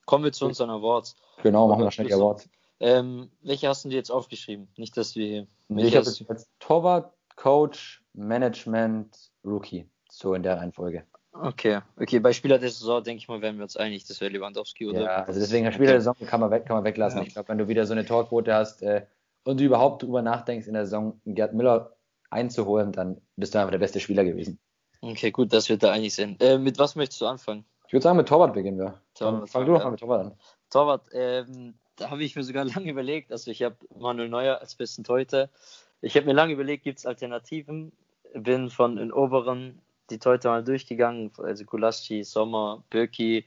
kommen 0.06 0.26
wir 0.26 0.34
zu 0.34 0.46
unseren 0.46 0.70
Awards. 0.70 1.16
Genau, 1.42 1.68
machen 1.68 1.84
wir 1.84 1.92
schnell 1.92 2.08
die 2.08 2.14
Awards. 2.14 2.50
Ähm, 2.80 3.32
welche 3.42 3.70
hast 3.70 3.86
du 3.86 3.90
dir 3.90 3.96
jetzt 3.96 4.12
aufgeschrieben? 4.12 4.68
Nicht, 4.76 4.98
dass 4.98 5.16
wir. 5.16 5.48
Nee, 5.68 5.88
ich 5.88 5.96
habe 5.96 6.06
jetzt 6.06 6.50
Torwart, 6.60 7.14
Coach, 7.38 8.04
Management, 8.14 9.16
Rookie. 9.46 9.90
So 10.10 10.34
in 10.34 10.44
der 10.44 10.58
Reihenfolge. 10.58 11.06
Okay, 11.32 11.82
okay. 11.98 12.20
Bei 12.20 12.34
Spieler 12.34 12.58
der 12.58 12.70
Saison 12.70 13.04
denke 13.04 13.20
ich 13.20 13.28
mal, 13.28 13.42
wären 13.42 13.58
wir 13.58 13.64
uns 13.64 13.78
einig, 13.78 14.06
das 14.06 14.20
wäre 14.22 14.32
Lewandowski, 14.32 14.88
oder? 14.88 15.02
Ja, 15.02 15.24
also 15.24 15.40
deswegen 15.40 15.72
Spieler 15.72 15.92
der 15.92 16.02
Saison 16.02 16.16
kann 16.26 16.40
man, 16.40 16.50
weg, 16.50 16.66
kann 16.66 16.76
man 16.78 16.84
weglassen. 16.84 17.20
Ja. 17.20 17.28
Ich 17.28 17.34
glaube, 17.34 17.50
wenn 17.50 17.60
du 17.60 17.68
wieder 17.68 17.86
so 17.86 17.94
eine 17.94 18.06
Torquote 18.06 18.54
hast 18.54 18.82
äh, 18.82 19.06
und 19.44 19.60
du 19.60 19.64
überhaupt 19.64 20.02
drüber 20.02 20.22
nachdenkst, 20.22 20.68
in 20.68 20.74
der 20.74 20.86
Saison 20.86 21.22
Gerd 21.26 21.54
Müller 21.54 21.96
einzuholen, 22.30 22.92
dann 22.92 23.22
bist 23.36 23.54
du 23.54 23.60
einfach 23.60 23.72
der 23.72 23.78
beste 23.78 24.00
Spieler 24.00 24.26
gewesen. 24.26 24.60
Okay, 25.02 25.32
gut, 25.32 25.54
dass 25.54 25.70
wir 25.70 25.78
da 25.78 25.92
einig 25.92 26.16
sind. 26.16 26.42
Äh, 26.42 26.58
mit 26.58 26.80
was 26.80 26.96
möchtest 26.96 27.22
du 27.22 27.28
anfangen? 27.28 27.66
Ich 27.86 27.94
würde 27.94 28.04
sagen, 28.04 28.18
mit 28.18 28.28
Torwart 28.28 28.54
beginnen 28.54 28.80
wir. 28.80 29.00
Torwart, 29.14 29.50
fang 29.50 29.66
du 29.66 29.74
doch 29.74 29.84
mal 29.84 29.92
mit 29.92 30.00
Torwart 30.00 30.26
an. 30.26 30.34
Torwart, 30.70 31.06
ähm, 31.14 31.76
da 31.96 32.10
habe 32.10 32.24
ich 32.24 32.36
mir 32.36 32.44
sogar 32.44 32.66
lange 32.76 32.90
überlegt. 32.90 33.32
Also 33.32 33.52
ich 33.52 33.62
habe 33.62 33.76
Manuel 33.96 34.30
Neuer 34.30 34.60
als 34.60 34.76
besten 34.76 35.04
Torhüter. 35.04 35.50
Ich 36.02 36.16
habe 36.16 36.26
mir 36.26 36.34
lange 36.34 36.54
überlegt, 36.54 36.84
gibt 36.84 37.00
es 37.00 37.06
Alternativen? 37.06 37.92
Bin 38.34 38.70
von 38.70 38.98
den 38.98 39.12
oberen 39.12 39.82
die 40.10 40.20
Torhüter 40.20 40.50
mal 40.50 40.64
durchgegangen, 40.64 41.32
also 41.38 41.66
Gulaschi, 41.66 42.24
Sommer, 42.24 42.84
Birki, 42.90 43.46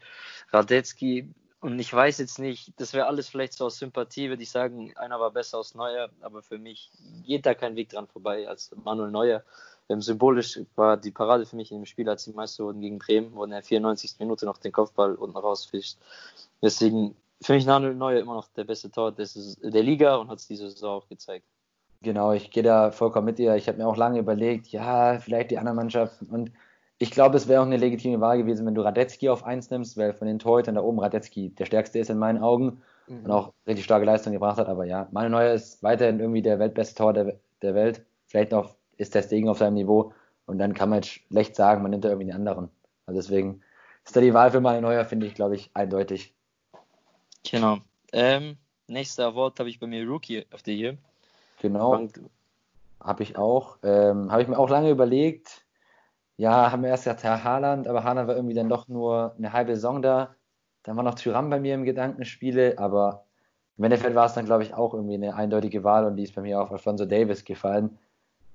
Radetzky. 0.51 1.33
Und 1.61 1.79
ich 1.79 1.93
weiß 1.93 2.19
jetzt 2.19 2.39
nicht, 2.39 2.73
das 2.81 2.95
wäre 2.95 3.07
alles 3.07 3.29
vielleicht 3.29 3.53
so 3.53 3.67
aus 3.67 3.79
Sympathie, 3.79 4.31
würde 4.31 4.43
ich 4.43 4.51
sagen, 4.51 4.97
einer 4.97 5.21
war 5.21 5.31
besser 5.31 5.59
als 5.59 5.75
Neuer, 5.75 6.09
aber 6.23 6.43
für 6.43 6.59
mich 6.59 6.91
geht 7.25 7.45
da 7.45 7.55
kein 7.55 7.77
Weg 7.77 7.91
dran 7.91 8.07
vorbei 8.07 8.49
als 8.49 8.75
Manuel 8.83 9.11
Neuer. 9.11 9.45
Ähm, 9.91 10.01
symbolisch 10.01 10.61
war 10.77 10.97
die 10.97 11.11
Parade 11.11 11.45
für 11.45 11.57
mich 11.57 11.71
in 11.71 11.79
dem 11.79 11.87
Spiel, 11.87 12.09
als 12.09 12.25
die 12.25 12.33
Meister 12.33 12.65
wurden 12.65 12.81
gegen 12.81 12.99
Bremen, 12.99 13.35
wo 13.35 13.45
in 13.45 13.51
der 13.51 13.63
94. 13.63 14.17
Minute 14.21 14.47
noch 14.47 14.57
den 14.57 14.73
Kopfball 14.73 15.15
unten 15.17 15.37
rausfischt. 15.37 15.99
Deswegen 16.63 17.15
für 17.43 17.55
mich 17.55 17.67
Manuel 17.67 17.95
Neuer 17.95 18.21
immer 18.21 18.35
noch 18.35 18.49
der 18.49 18.65
beste 18.65 18.91
Tor 18.91 19.13
der 19.13 19.83
Liga 19.83 20.17
und 20.17 20.29
hat 20.29 20.39
es 20.39 20.47
diese 20.47 20.71
Saison 20.71 21.03
auch 21.03 21.09
gezeigt. 21.09 21.47
Genau, 22.03 22.33
ich 22.33 22.51
gehe 22.51 22.63
da 22.63 22.91
vollkommen 22.93 23.27
mit 23.27 23.39
dir. 23.39 23.57
Ich 23.57 23.69
habe 23.69 23.79
mir 23.79 23.87
auch 23.87 23.97
lange 23.97 24.19
überlegt, 24.19 24.69
ja, 24.69 25.19
vielleicht 25.19 25.51
die 25.51 25.59
anderen 25.59 25.77
Mannschaften. 25.77 26.27
Und 26.27 26.51
ich 26.99 27.11
glaube, 27.11 27.37
es 27.37 27.47
wäre 27.47 27.61
auch 27.61 27.67
eine 27.67 27.77
legitime 27.77 28.21
Wahl 28.21 28.39
gewesen, 28.39 28.67
wenn 28.67 28.75
du 28.75 28.81
Radetzky 28.81 29.29
auf 29.29 29.45
1 29.45 29.71
nimmst, 29.71 29.99
weil 29.99 30.15
von 30.15 30.27
den 30.27 30.39
Torhütern 30.39 30.77
da 30.77 30.83
oben 30.83 30.99
Radetzky 30.99 31.51
der 31.51 31.67
stärkste 31.67 31.99
ist 31.99 32.09
in 32.09 32.19
meinen 32.19 32.43
Augen 32.43 32.83
mhm. 33.07 33.25
und 33.25 33.31
auch 33.31 33.53
richtig 33.67 33.85
starke 33.85 34.07
Leistung 34.07 34.33
gebracht 34.33 34.59
hat. 34.59 34.69
Aber 34.69 34.87
ja, 34.87 35.09
Manuel 35.11 35.31
Neuer 35.31 35.53
ist 35.53 35.83
weiterhin 35.83 36.21
irgendwie 36.21 36.43
der 36.43 36.59
weltbeste 36.59 36.95
Tor 36.95 37.13
der, 37.13 37.39
der 37.61 37.75
Welt. 37.75 38.05
Vielleicht 38.27 38.53
noch 38.53 38.77
ist 38.97 39.15
der 39.15 39.23
Stegen 39.23 39.51
auf 39.51 39.59
seinem 39.59 39.75
Niveau. 39.75 40.15
Und 40.47 40.59
dann 40.59 40.73
kann 40.73 40.89
man 40.89 41.01
jetzt 41.03 41.21
schlecht 41.29 41.55
sagen, 41.55 41.83
man 41.83 41.91
nimmt 41.91 42.05
da 42.05 42.09
irgendwie 42.09 42.31
einen 42.31 42.41
anderen. 42.47 42.71
Also 43.05 43.21
deswegen 43.21 43.61
ist 44.05 44.17
da 44.17 44.21
die 44.23 44.35
Wahl 44.35 44.51
für 44.51 44.61
Manuel 44.61 44.83
Neuer, 44.83 45.05
finde 45.05 45.27
ich, 45.27 45.35
glaube 45.35 45.55
ich, 45.55 45.71
eindeutig. 45.75 46.35
Genau. 47.51 47.79
Ähm, 48.13 48.57
nächster 48.87 49.27
Award 49.27 49.59
habe 49.61 49.69
ich 49.69 49.79
bei 49.79 49.87
mir 49.87 50.07
Rookie 50.07 50.47
of 50.53 50.61
the 50.65 50.75
Year. 50.75 50.97
Genau. 51.61 52.07
Habe 53.01 53.23
ich 53.23 53.37
auch. 53.37 53.79
Ähm, 53.83 54.31
habe 54.31 54.43
ich 54.43 54.49
mir 54.49 54.59
auch 54.59 54.69
lange 54.69 54.91
überlegt. 54.91 55.65
Ja, 56.37 56.73
haben 56.73 56.83
wir 56.83 56.91
erst 56.91 57.05
gesagt, 57.05 57.23
Herr 57.23 57.45
Haaland, 57.45 57.87
aber 57.87 58.05
Haaland 58.05 58.29
war 58.29 58.35
irgendwie 58.35 58.55
dann 58.55 58.69
doch 58.69 58.89
nur 58.89 59.35
eine 59.37 59.53
halbe 59.53 59.75
Saison 59.75 60.03
da. 60.03 60.35
Dann 60.83 60.97
war 60.97 61.05
noch 61.05 61.15
Tyram 61.15 61.51
bei 61.51 61.61
mir 61.61 61.75
im 61.75 61.85
Gedankenspiele, 61.85 62.79
aber 62.79 63.25
im 63.77 63.85
Endeffekt 63.85 64.15
war 64.15 64.27
es 64.27 64.35
dann, 64.35 64.47
glaube 64.47 64.63
ich, 64.63 64.75
auch 64.75 64.95
irgendwie 64.95 65.15
eine 65.15 65.35
eindeutige 65.35 65.85
Wahl 65.85 66.05
und 66.05 66.17
die 66.17 66.23
ist 66.25 66.35
bei 66.35 66.43
mir 66.43 66.61
auf 66.61 66.73
Alfonso 66.73 67.05
Davis 67.05 67.45
gefallen, 67.45 67.99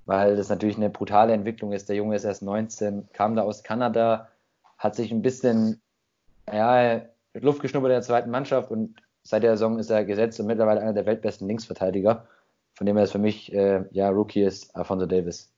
weil 0.06 0.36
das 0.36 0.50
natürlich 0.50 0.78
eine 0.78 0.90
brutale 0.90 1.34
Entwicklung 1.34 1.72
ist. 1.72 1.90
Der 1.90 1.96
Junge 1.96 2.16
ist 2.16 2.24
erst 2.24 2.42
19, 2.42 3.10
kam 3.14 3.36
da 3.36 3.44
aus 3.44 3.64
Kanada, 3.64 4.30
hat 4.78 4.96
sich 4.96 5.12
ein 5.12 5.22
bisschen 5.22 5.82
ja, 6.52 7.02
Luft 7.34 7.62
geschnuppert 7.62 7.90
in 7.90 7.96
der 7.96 8.02
zweiten 8.02 8.30
Mannschaft 8.32 8.72
und 8.72 8.96
seit 9.24 9.44
der 9.44 9.58
Saison 9.58 9.80
ist 9.80 9.90
er 9.90 10.06
gesetzt 10.06 10.40
und 10.40 10.46
mittlerweile 10.46 10.82
einer 10.82 10.94
der 10.94 11.06
weltbesten 11.06 11.48
Linksverteidiger. 11.48 12.28
Von 12.76 12.86
dem 12.86 12.98
her 12.98 13.06
ist 13.06 13.14
für 13.14 13.20
mich, 13.20 13.54
äh, 13.54 13.86
ja, 13.92 14.10
Rookie 14.10 14.44
ist 14.44 14.76
Alfonso 14.76 15.06
Davis. 15.06 15.50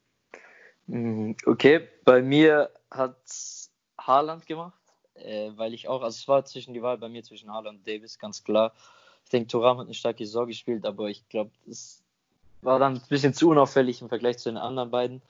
Mhm, 0.85 1.35
okay, 1.45 1.87
bei 2.05 2.21
mir 2.21 2.69
hat 2.91 3.17
Haaland 3.97 4.45
gemacht, 4.45 4.79
äh, 5.15 5.51
weil 5.55 5.73
ich 5.73 5.87
auch, 5.87 6.01
also 6.01 6.15
es 6.15 6.27
war 6.27 6.45
zwischen 6.45 6.73
die 6.73 6.81
Wahl 6.81 6.97
bei 6.97 7.09
mir 7.09 7.23
zwischen 7.23 7.51
Haaland 7.51 7.79
und 7.79 7.87
Davis, 7.87 8.19
ganz 8.19 8.43
klar. 8.43 8.73
Ich 9.23 9.31
denke, 9.31 9.47
Thuram 9.47 9.79
hat 9.79 9.87
eine 9.87 9.93
starke 9.93 10.25
Saison 10.25 10.47
gespielt, 10.47 10.85
aber 10.85 11.09
ich 11.09 11.27
glaube, 11.27 11.51
es 11.69 12.01
war 12.61 12.79
dann 12.79 12.95
ein 12.95 13.01
bisschen 13.09 13.33
zu 13.33 13.49
unauffällig 13.49 14.01
im 14.01 14.09
Vergleich 14.09 14.37
zu 14.37 14.49
den 14.49 14.57
anderen 14.57 14.91
beiden. 14.91 15.21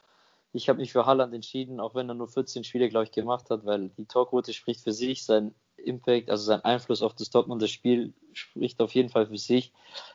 Ich 0.54 0.70
habe 0.70 0.80
mich 0.80 0.92
für 0.92 1.06
Haaland 1.06 1.34
entschieden, 1.34 1.80
auch 1.80 1.96
wenn 1.96 2.10
er 2.10 2.16
nur 2.16 2.28
14 2.28 2.64
Spiele, 2.64 2.90
glaube 2.90 3.06
ich, 3.06 3.12
gemacht 3.12 3.50
hat, 3.50 3.66
weil 3.66 3.90
die 3.98 4.06
Torquote 4.06 4.54
spricht 4.54 4.82
für 4.82 4.94
sich. 4.94 5.26
Sein 5.26 5.54
Impact, 5.78 6.30
also 6.30 6.44
sein 6.44 6.64
Einfluss 6.64 7.02
auf 7.02 7.14
das 7.14 7.30
Dortmunder 7.30 7.68
Spiel 7.68 8.14
spricht 8.34 8.82
auf 8.82 8.94
jeden 8.94 9.10
Fall 9.10 9.28
für 9.28 9.38
sich. 9.38 9.72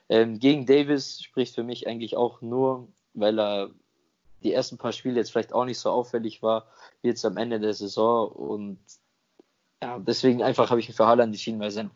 Ähm, 0.09 0.39
gegen 0.39 0.67
Davis 0.67 1.23
spricht 1.23 1.55
für 1.55 1.63
mich 1.63 1.87
eigentlich 1.87 2.17
auch 2.17 2.41
nur, 2.41 2.89
weil 3.15 3.39
er 3.39 3.71
die 4.43 4.53
ersten 4.53 4.79
paar 4.79 4.93
Spiele 4.93 5.17
jetzt 5.17 5.31
vielleicht 5.31 5.53
auch 5.53 5.65
nicht 5.65 5.79
so 5.79 5.91
auffällig 5.91 6.43
war 6.43 6.67
wie 7.01 7.09
jetzt 7.09 7.25
am 7.25 7.37
Ende 7.37 7.61
der 7.61 7.75
Saison 7.75 8.29
und 8.31 8.79
ja, 9.83 9.99
deswegen 9.99 10.43
einfach 10.43 10.71
habe 10.71 10.81
ich 10.81 10.89
mich 10.89 10.97
für 10.97 11.07
Haaland 11.07 11.33
entschieden, 11.33 11.61
weil 11.61 11.71
sein 11.71 11.91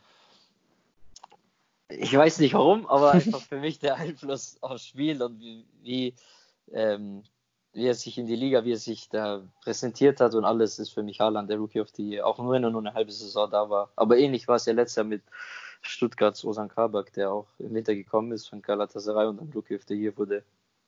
ich 1.88 2.16
weiß 2.16 2.40
nicht 2.40 2.54
warum, 2.54 2.86
aber 2.86 3.12
einfach 3.12 3.40
für 3.40 3.60
mich 3.60 3.78
der 3.78 3.94
Einfluss 3.96 4.58
aufs 4.60 4.86
Spiel 4.86 5.22
und 5.22 5.40
wie, 5.40 5.64
wie 5.82 6.14
ähm, 6.72 7.22
wie 7.76 7.86
er 7.86 7.94
sich 7.94 8.16
in 8.18 8.26
die 8.26 8.36
Liga, 8.36 8.64
wie 8.64 8.72
er 8.72 8.78
sich 8.78 9.08
da 9.10 9.42
präsentiert 9.62 10.20
hat 10.20 10.34
und 10.34 10.44
alles 10.44 10.78
ist 10.78 10.90
für 10.90 11.02
mich 11.02 11.20
Haaland 11.20 11.50
der 11.50 11.58
Rookie 11.58 11.80
of 11.80 11.90
the 11.90 12.08
Year, 12.08 12.26
auch 12.26 12.38
wenn 12.38 12.64
er 12.64 12.70
nur 12.70 12.80
eine 12.80 12.94
halbe 12.94 13.12
Saison 13.12 13.50
da 13.50 13.68
war. 13.68 13.90
Aber 13.96 14.16
ähnlich 14.16 14.48
war 14.48 14.56
es 14.56 14.66
ja 14.66 14.72
letztes 14.72 14.96
Jahr 14.96 15.04
mit 15.04 15.22
Stuttgarts 15.82 16.44
Osan 16.44 16.68
Kabak, 16.68 17.12
der 17.12 17.30
auch 17.30 17.46
im 17.58 17.74
Winter 17.74 17.94
gekommen 17.94 18.32
ist 18.32 18.48
von 18.48 18.62
Galatasaray 18.62 19.26
und 19.26 19.40
dann 19.40 19.52
Rookie 19.54 19.76
of 19.76 19.82
the 19.86 19.94
Year 19.94 20.16
wurde. 20.16 20.42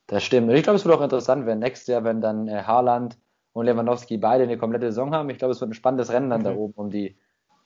Das 0.07 0.23
stimmt. 0.23 0.49
Und 0.49 0.55
ich 0.55 0.63
glaube, 0.63 0.77
es 0.77 0.85
wird 0.85 0.95
auch 0.95 1.01
interessant, 1.01 1.45
wenn 1.45 1.59
nächstes 1.59 1.87
Jahr, 1.87 2.03
wenn 2.03 2.21
dann 2.21 2.47
äh, 2.47 2.63
Haaland 2.63 3.17
und 3.53 3.67
Lewandowski 3.67 4.17
beide 4.17 4.43
eine 4.43 4.57
komplette 4.57 4.87
Saison 4.87 5.13
haben. 5.13 5.29
Ich 5.29 5.37
glaube, 5.37 5.51
es 5.51 5.61
wird 5.61 5.69
ein 5.69 5.75
spannendes 5.75 6.11
Rennen 6.11 6.31
dann 6.31 6.41
mhm. 6.41 6.45
da 6.45 6.55
oben 6.55 6.73
um 6.75 6.89
die, 6.89 7.15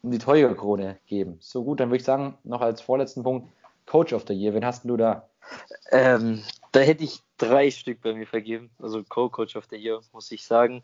um 0.01 0.11
die 0.11 0.19
Torjägerkrone 0.19 0.97
geben. 1.05 1.37
So 1.39 1.63
gut, 1.63 1.79
dann 1.79 1.87
würde 1.87 1.97
ich 1.97 2.03
sagen, 2.03 2.37
noch 2.43 2.59
als 2.59 2.81
vorletzten 2.81 3.23
Punkt, 3.23 3.49
Coach 3.85 4.11
of 4.11 4.25
the 4.27 4.33
Year. 4.33 4.53
Wen 4.53 4.65
hast 4.65 4.83
du 4.83 4.97
da? 4.97 5.29
Ähm, 5.91 6.43
da 6.73 6.79
hätte 6.79 7.03
ich 7.03 7.21
drei 7.37 7.69
Stück 7.69 8.01
bei 8.01 8.13
mir 8.13 8.25
vergeben, 8.25 8.71
also 8.79 9.03
Co-Coach 9.03 9.55
of 9.55 9.67
the 9.69 9.77
Year, 9.77 10.01
muss 10.11 10.31
ich 10.31 10.43
sagen. 10.43 10.81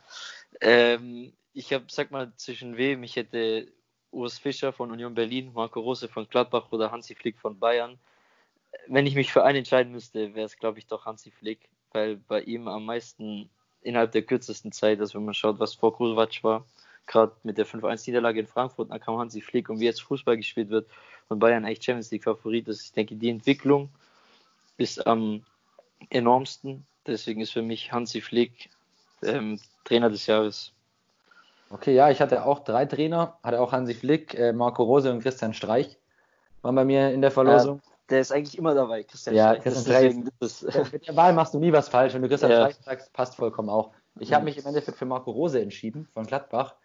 Ähm, 0.62 1.34
ich 1.54 1.74
habe, 1.74 1.86
sag 1.90 2.12
mal, 2.12 2.32
zwischen 2.36 2.78
wem, 2.78 3.04
ich 3.04 3.16
hätte 3.16 3.68
Urs 4.12 4.38
Fischer 4.38 4.72
von 4.72 4.92
Union 4.92 5.16
Berlin, 5.16 5.52
Marco 5.52 5.80
Rose 5.80 6.08
von 6.08 6.28
Gladbach 6.30 6.72
oder 6.72 6.92
Hansi 6.92 7.16
Flick 7.16 7.40
von 7.40 7.58
Bayern. 7.58 7.98
Wenn 8.88 9.08
ich 9.08 9.16
mich 9.16 9.34
für 9.34 9.44
einen 9.44 9.60
entscheiden 9.60 9.92
müsste, 9.92 10.36
wäre 10.36 10.46
es, 10.46 10.58
glaube 10.58 10.78
ich, 10.78 10.86
doch 10.86 11.06
Hansi 11.06 11.32
Flick, 11.32 11.70
weil 11.92 12.18
bei 12.18 12.42
ihm 12.42 12.68
am 12.68 12.86
meisten 12.86 13.50
innerhalb 13.82 14.12
der 14.12 14.22
kürzesten 14.22 14.72
Zeit, 14.72 15.00
also 15.00 15.18
wenn 15.18 15.26
man 15.26 15.34
schaut, 15.34 15.60
was 15.60 15.74
vor 15.74 15.96
Kovac 15.96 16.44
war, 16.44 16.68
gerade 17.08 17.34
mit 17.42 17.58
der 17.58 17.66
5-1-Niederlage 17.66 18.42
in 18.42 18.48
Frankfurt, 18.48 18.92
dann 18.92 19.00
kam 19.00 19.18
Hansi 19.18 19.42
Flick 19.42 19.70
und 19.70 19.80
wie 19.80 19.86
jetzt 19.86 20.04
Fußball 20.04 20.38
gespielt 20.38 20.70
wird 20.70 20.88
und 21.30 21.40
Bayern 21.40 21.66
eigentlich 21.66 21.84
Champions 21.84 22.12
League 22.12 22.26
Favorit 22.26 22.68
ist. 22.68 22.84
Ich 22.86 22.92
denke, 22.92 23.16
die 23.16 23.30
Entwicklung 23.30 23.90
ist 24.78 25.08
am 25.08 25.44
enormsten. 26.10 26.86
Deswegen 27.06 27.42
ist 27.42 27.52
für 27.52 27.62
mich 27.62 27.92
Hansi 27.92 28.22
Flick 28.22 28.70
ähm, 29.24 29.60
Trainer 29.84 30.10
des 30.10 30.26
Jahres. 30.28 30.74
Okay, 31.70 31.94
ja, 31.94 32.10
ich 32.10 32.22
hatte 32.22 32.46
auch 32.46 32.60
drei 32.60 32.86
Trainer, 32.86 33.38
hatte 33.44 33.62
auch 33.62 33.72
Hansi 33.72 33.94
Flick, 33.94 34.34
äh, 34.34 34.54
Marco 34.54 34.84
Rose 34.84 35.12
und 35.12 35.22
Christian 35.22 35.54
Streich 35.54 35.98
waren 36.62 36.76
bei 36.76 36.86
mir 36.86 37.12
in 37.12 37.22
der 37.22 37.32
Verlosung. 37.32 37.82
Ja, 37.84 37.92
der 38.10 38.20
ist 38.22 38.32
eigentlich 38.32 38.58
immer 38.58 38.74
dabei, 38.74 39.04
Christian 39.04 39.36
ja, 39.36 39.52
Streich. 39.52 39.64
Christian 39.64 39.84
Streich 39.84 40.16
ist, 40.40 40.64
ist, 40.64 40.94
mit 40.94 41.08
der 41.08 41.16
Wahl 41.16 41.34
machst 41.34 41.54
du 41.54 41.60
nie 41.60 41.72
was 41.72 41.90
falsch. 41.90 42.14
Wenn 42.14 42.22
du 42.22 42.28
Christian 42.28 42.52
ja. 42.52 42.70
Streich 42.70 42.84
sagst, 42.84 43.14
passt 43.14 43.36
vollkommen 43.36 43.70
auch. 43.70 43.92
Ich 44.20 44.34
habe 44.34 44.46
mich 44.46 44.58
im 44.58 44.66
Endeffekt 44.66 44.98
für 44.98 45.06
Marco 45.06 45.32
Rose 45.32 45.62
entschieden 45.62 46.08
von 46.12 46.26
Gladbach, 46.26 46.76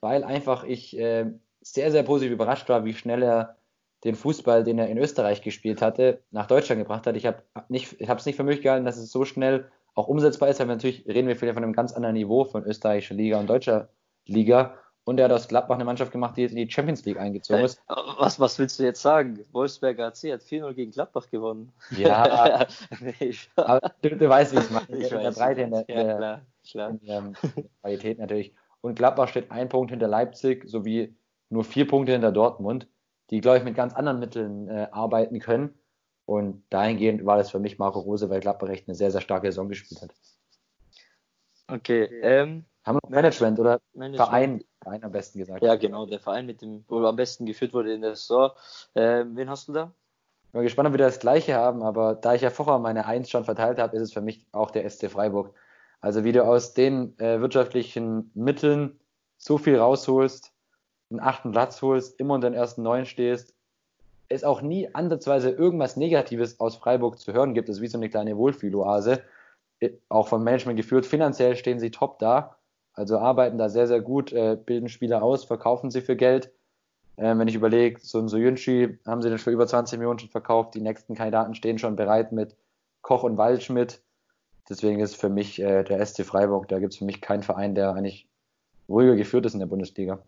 weil 0.00 0.22
einfach 0.22 0.64
ich 0.64 0.96
äh, 0.96 1.26
sehr, 1.62 1.90
sehr 1.90 2.02
positiv 2.02 2.32
überrascht 2.32 2.68
war, 2.68 2.84
wie 2.84 2.94
schnell 2.94 3.22
er 3.22 3.56
den 4.04 4.14
Fußball, 4.14 4.64
den 4.64 4.78
er 4.78 4.88
in 4.88 4.98
Österreich 4.98 5.42
gespielt 5.42 5.82
hatte, 5.82 6.22
nach 6.30 6.46
Deutschland 6.46 6.80
gebracht 6.80 7.06
hat. 7.06 7.16
Ich 7.16 7.26
habe 7.26 7.42
nicht, 7.68 7.96
es 8.00 8.26
nicht 8.26 8.36
für 8.36 8.44
möglich 8.44 8.62
gehalten, 8.62 8.86
dass 8.86 8.96
es 8.96 9.10
so 9.10 9.24
schnell 9.24 9.70
auch 9.94 10.08
umsetzbar 10.08 10.48
ist, 10.48 10.60
weil 10.60 10.66
natürlich 10.66 11.06
reden 11.06 11.28
wir 11.28 11.36
vielleicht 11.36 11.54
von 11.54 11.64
einem 11.64 11.72
ganz 11.72 11.92
anderen 11.92 12.14
Niveau 12.14 12.44
von 12.44 12.64
österreichischer 12.64 13.14
Liga 13.14 13.38
und 13.38 13.48
deutscher 13.48 13.88
Liga. 14.26 14.74
Und 15.04 15.18
er 15.18 15.24
hat 15.24 15.32
aus 15.32 15.48
Gladbach 15.48 15.74
eine 15.74 15.84
Mannschaft 15.84 16.12
gemacht, 16.12 16.36
die 16.36 16.42
jetzt 16.42 16.52
in 16.52 16.58
die 16.58 16.70
Champions 16.70 17.04
League 17.04 17.18
eingezogen 17.18 17.64
ist. 17.64 17.82
Was, 18.18 18.38
was 18.38 18.58
willst 18.58 18.78
du 18.78 18.84
jetzt 18.84 19.02
sagen? 19.02 19.40
Wolfsberger 19.50 20.06
AC 20.06 20.32
hat 20.32 20.42
4-0 20.42 20.74
gegen 20.74 20.92
Gladbach 20.92 21.28
gewonnen. 21.30 21.72
Ja, 21.96 22.66
nee, 23.00 23.34
aber 23.56 23.92
du, 24.02 24.16
du, 24.16 24.28
weißt, 24.28 24.52
wie 24.52 24.58
ich 24.58 24.64
es 24.64 24.70
meine. 24.70 24.96
Ich 24.96 25.10
in 25.10 25.20
der 25.20 25.30
Breite, 25.32 25.62
in 25.62 25.70
der, 25.70 25.84
ja, 25.88 26.16
klar, 26.16 26.42
klar. 26.70 26.90
In 26.90 27.00
der 27.06 27.32
Qualität 27.80 28.18
natürlich. 28.18 28.54
Und 28.82 28.94
Gladbach 28.94 29.28
steht 29.28 29.50
ein 29.50 29.68
Punkt 29.68 29.90
hinter 29.90 30.06
Leipzig 30.06 30.68
sowie 30.68 31.14
nur 31.48 31.64
vier 31.64 31.86
Punkte 31.86 32.12
hinter 32.12 32.30
Dortmund, 32.30 32.86
die, 33.30 33.40
glaube 33.40 33.58
ich, 33.58 33.64
mit 33.64 33.74
ganz 33.74 33.94
anderen 33.94 34.18
Mitteln 34.18 34.68
äh, 34.68 34.88
arbeiten 34.90 35.38
können. 35.38 35.78
Und 36.26 36.62
dahingehend 36.70 37.24
war 37.24 37.36
das 37.36 37.50
für 37.50 37.58
mich 37.58 37.78
Marco 37.78 38.00
Rose, 38.00 38.30
weil 38.30 38.40
Gladbach 38.40 38.68
echt 38.68 38.88
eine 38.88 38.94
sehr, 38.94 39.10
sehr 39.10 39.20
starke 39.20 39.48
Saison 39.48 39.68
gespielt 39.68 40.02
hat. 40.02 40.14
Okay. 41.68 42.04
Ähm, 42.22 42.64
Haben 42.84 42.96
wir 42.96 43.00
noch 43.02 43.10
Management 43.10 43.58
oder 43.58 43.80
Management. 43.94 44.28
Verein, 44.28 44.64
Verein 44.82 45.04
am 45.04 45.12
besten 45.12 45.38
gesagt? 45.38 45.62
Ja, 45.62 45.76
genau, 45.76 46.06
der 46.06 46.20
Verein, 46.20 46.46
mit 46.46 46.62
dem, 46.62 46.84
wo 46.88 47.04
am 47.04 47.16
besten 47.16 47.46
geführt 47.46 47.72
wurde 47.72 47.92
in 47.92 48.02
der 48.02 48.16
Saison. 48.16 48.50
Ähm, 48.94 49.36
wen 49.36 49.48
hast 49.48 49.68
du 49.68 49.72
da? 49.72 49.92
Ich 50.46 50.52
bin 50.52 50.62
gespannt, 50.62 50.88
ob 50.88 50.94
wir 50.94 50.98
das 50.98 51.20
gleiche 51.20 51.54
haben, 51.54 51.82
aber 51.82 52.16
da 52.16 52.34
ich 52.34 52.42
ja 52.42 52.50
vorher 52.50 52.78
meine 52.80 53.06
Eins 53.06 53.30
schon 53.30 53.44
verteilt 53.44 53.78
habe, 53.78 53.96
ist 53.96 54.02
es 54.02 54.12
für 54.12 54.20
mich 54.20 54.46
auch 54.50 54.72
der 54.72 54.88
SC 54.88 55.08
Freiburg. 55.08 55.54
Also 56.00 56.24
wie 56.24 56.32
du 56.32 56.44
aus 56.44 56.74
den 56.74 57.16
äh, 57.18 57.40
wirtschaftlichen 57.40 58.32
Mitteln 58.34 58.98
so 59.36 59.58
viel 59.58 59.78
rausholst, 59.78 60.49
einen 61.10 61.20
achten 61.20 61.52
Platz 61.52 61.82
holst, 61.82 62.18
immer 62.20 62.34
unter 62.34 62.48
den 62.48 62.56
ersten 62.56 62.82
neun 62.82 63.04
stehst, 63.04 63.54
es 64.28 64.44
auch 64.44 64.62
nie 64.62 64.88
ansatzweise 64.94 65.50
irgendwas 65.50 65.96
Negatives 65.96 66.60
aus 66.60 66.76
Freiburg 66.76 67.18
zu 67.18 67.32
hören 67.32 67.52
gibt. 67.52 67.68
Das 67.68 67.76
ist 67.76 67.82
wie 67.82 67.88
so 67.88 67.98
eine 67.98 68.08
kleine 68.08 68.36
Wohlfühloase. 68.36 69.22
Auch 70.08 70.28
vom 70.28 70.44
Management 70.44 70.76
geführt. 70.76 71.04
Finanziell 71.04 71.56
stehen 71.56 71.80
sie 71.80 71.90
top 71.90 72.18
da. 72.20 72.56
Also 72.92 73.18
arbeiten 73.18 73.58
da 73.58 73.68
sehr, 73.68 73.86
sehr 73.86 74.00
gut, 74.00 74.32
äh, 74.32 74.56
bilden 74.56 74.88
Spieler 74.88 75.22
aus, 75.22 75.44
verkaufen 75.44 75.90
sie 75.90 76.00
für 76.00 76.16
Geld. 76.16 76.52
Ähm, 77.16 77.38
wenn 77.38 77.48
ich 77.48 77.54
überlege, 77.54 78.00
so 78.00 78.18
ein 78.18 78.28
Soyunchi 78.28 78.98
haben 79.06 79.22
sie 79.22 79.30
dann 79.30 79.38
für 79.38 79.50
über 79.50 79.66
20 79.66 79.98
Millionen 79.98 80.18
schon 80.18 80.28
verkauft. 80.28 80.74
Die 80.74 80.80
nächsten 80.80 81.14
Kandidaten 81.14 81.54
stehen 81.54 81.78
schon 81.78 81.96
bereit 81.96 82.32
mit 82.32 82.56
Koch 83.02 83.22
und 83.22 83.36
Waldschmidt. 83.36 84.00
Deswegen 84.68 85.00
ist 85.00 85.16
für 85.16 85.28
mich 85.28 85.60
äh, 85.60 85.82
der 85.82 86.04
SC 86.04 86.24
Freiburg, 86.24 86.68
da 86.68 86.78
gibt 86.78 86.92
es 86.92 86.98
für 86.98 87.04
mich 87.04 87.20
keinen 87.20 87.42
Verein, 87.42 87.74
der 87.74 87.94
eigentlich 87.94 88.28
ruhiger 88.88 89.16
geführt 89.16 89.46
ist 89.46 89.54
in 89.54 89.60
der 89.60 89.66
Bundesliga. 89.66 90.20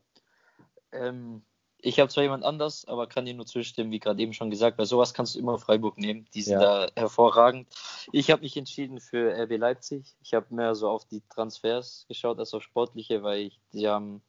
Ähm, 0.92 1.42
ich 1.84 1.98
habe 1.98 2.08
zwar 2.08 2.22
jemand 2.22 2.44
anders, 2.44 2.86
aber 2.86 3.08
kann 3.08 3.26
dir 3.26 3.34
nur 3.34 3.44
zustimmen, 3.44 3.90
wie 3.90 3.98
gerade 3.98 4.22
eben 4.22 4.32
schon 4.32 4.50
gesagt, 4.50 4.78
weil 4.78 4.86
sowas 4.86 5.14
kannst 5.14 5.34
du 5.34 5.40
immer 5.40 5.58
Freiburg 5.58 5.98
nehmen. 5.98 6.26
Die 6.32 6.42
sind 6.42 6.60
ja. 6.60 6.86
da 6.86 6.92
hervorragend. 6.94 7.66
Ich 8.12 8.30
habe 8.30 8.42
mich 8.42 8.56
entschieden 8.56 9.00
für 9.00 9.36
RB 9.36 9.58
Leipzig. 9.58 10.14
Ich 10.22 10.32
habe 10.32 10.54
mehr 10.54 10.76
so 10.76 10.88
auf 10.88 11.04
die 11.06 11.22
Transfers 11.28 12.06
geschaut 12.08 12.38
als 12.38 12.54
auf 12.54 12.62
sportliche, 12.62 13.24
weil 13.24 13.40
ich, 13.40 13.58
die 13.72 13.88
haben 13.88 14.22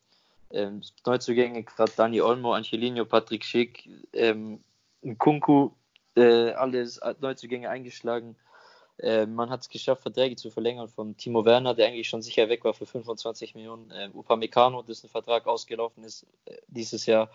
ähm, 0.49 0.81
Neuzugänge, 1.05 1.63
gerade 1.63 1.91
Dani 1.95 2.21
Olmo, 2.21 2.53
Angelino, 2.53 3.05
Patrick 3.05 3.45
Schick, 3.45 3.87
ähm, 4.13 4.61
Kunku, 5.19 5.71
äh, 6.15 6.51
alles 6.53 6.99
Neuzugänge 7.21 7.69
eingeschlagen. 7.69 8.35
Äh, 8.99 9.25
man 9.25 9.49
hat 9.49 9.61
es 9.61 9.69
geschafft, 9.69 10.03
Verträge 10.03 10.35
zu 10.35 10.51
verlängern 10.51 10.87
von 10.87 11.17
Timo 11.17 11.45
Werner, 11.45 11.73
der 11.73 11.87
eigentlich 11.87 12.07
schon 12.07 12.21
sicher 12.21 12.47
weg 12.47 12.63
war 12.63 12.73
für 12.73 12.85
25 12.85 13.55
Millionen. 13.55 13.89
Äh, 13.89 14.09
Upamecano, 14.13 14.83
dessen 14.83 15.09
Vertrag 15.09 15.47
ausgelaufen 15.47 16.03
ist 16.03 16.27
äh, 16.45 16.57
dieses 16.67 17.05
Jahr, 17.07 17.29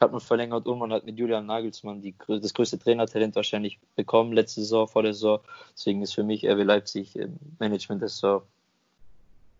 hat 0.00 0.12
man 0.12 0.20
verlängert 0.20 0.66
und 0.66 0.78
man 0.78 0.92
hat 0.92 1.04
mit 1.04 1.18
Julian 1.18 1.46
Nagelsmann 1.46 2.00
die, 2.00 2.14
das 2.28 2.54
größte 2.54 2.78
Trainertalent 2.78 3.34
wahrscheinlich 3.34 3.80
bekommen 3.96 4.32
letzte 4.32 4.60
Saison, 4.60 4.86
vor 4.86 5.02
der 5.02 5.12
Saison. 5.12 5.40
Deswegen 5.74 6.00
ist 6.02 6.14
für 6.14 6.22
mich 6.22 6.48
RB 6.48 6.62
Leipzig 6.64 7.16
äh, 7.16 7.28
Management 7.58 8.02
der 8.02 8.08
Saison. 8.08 8.42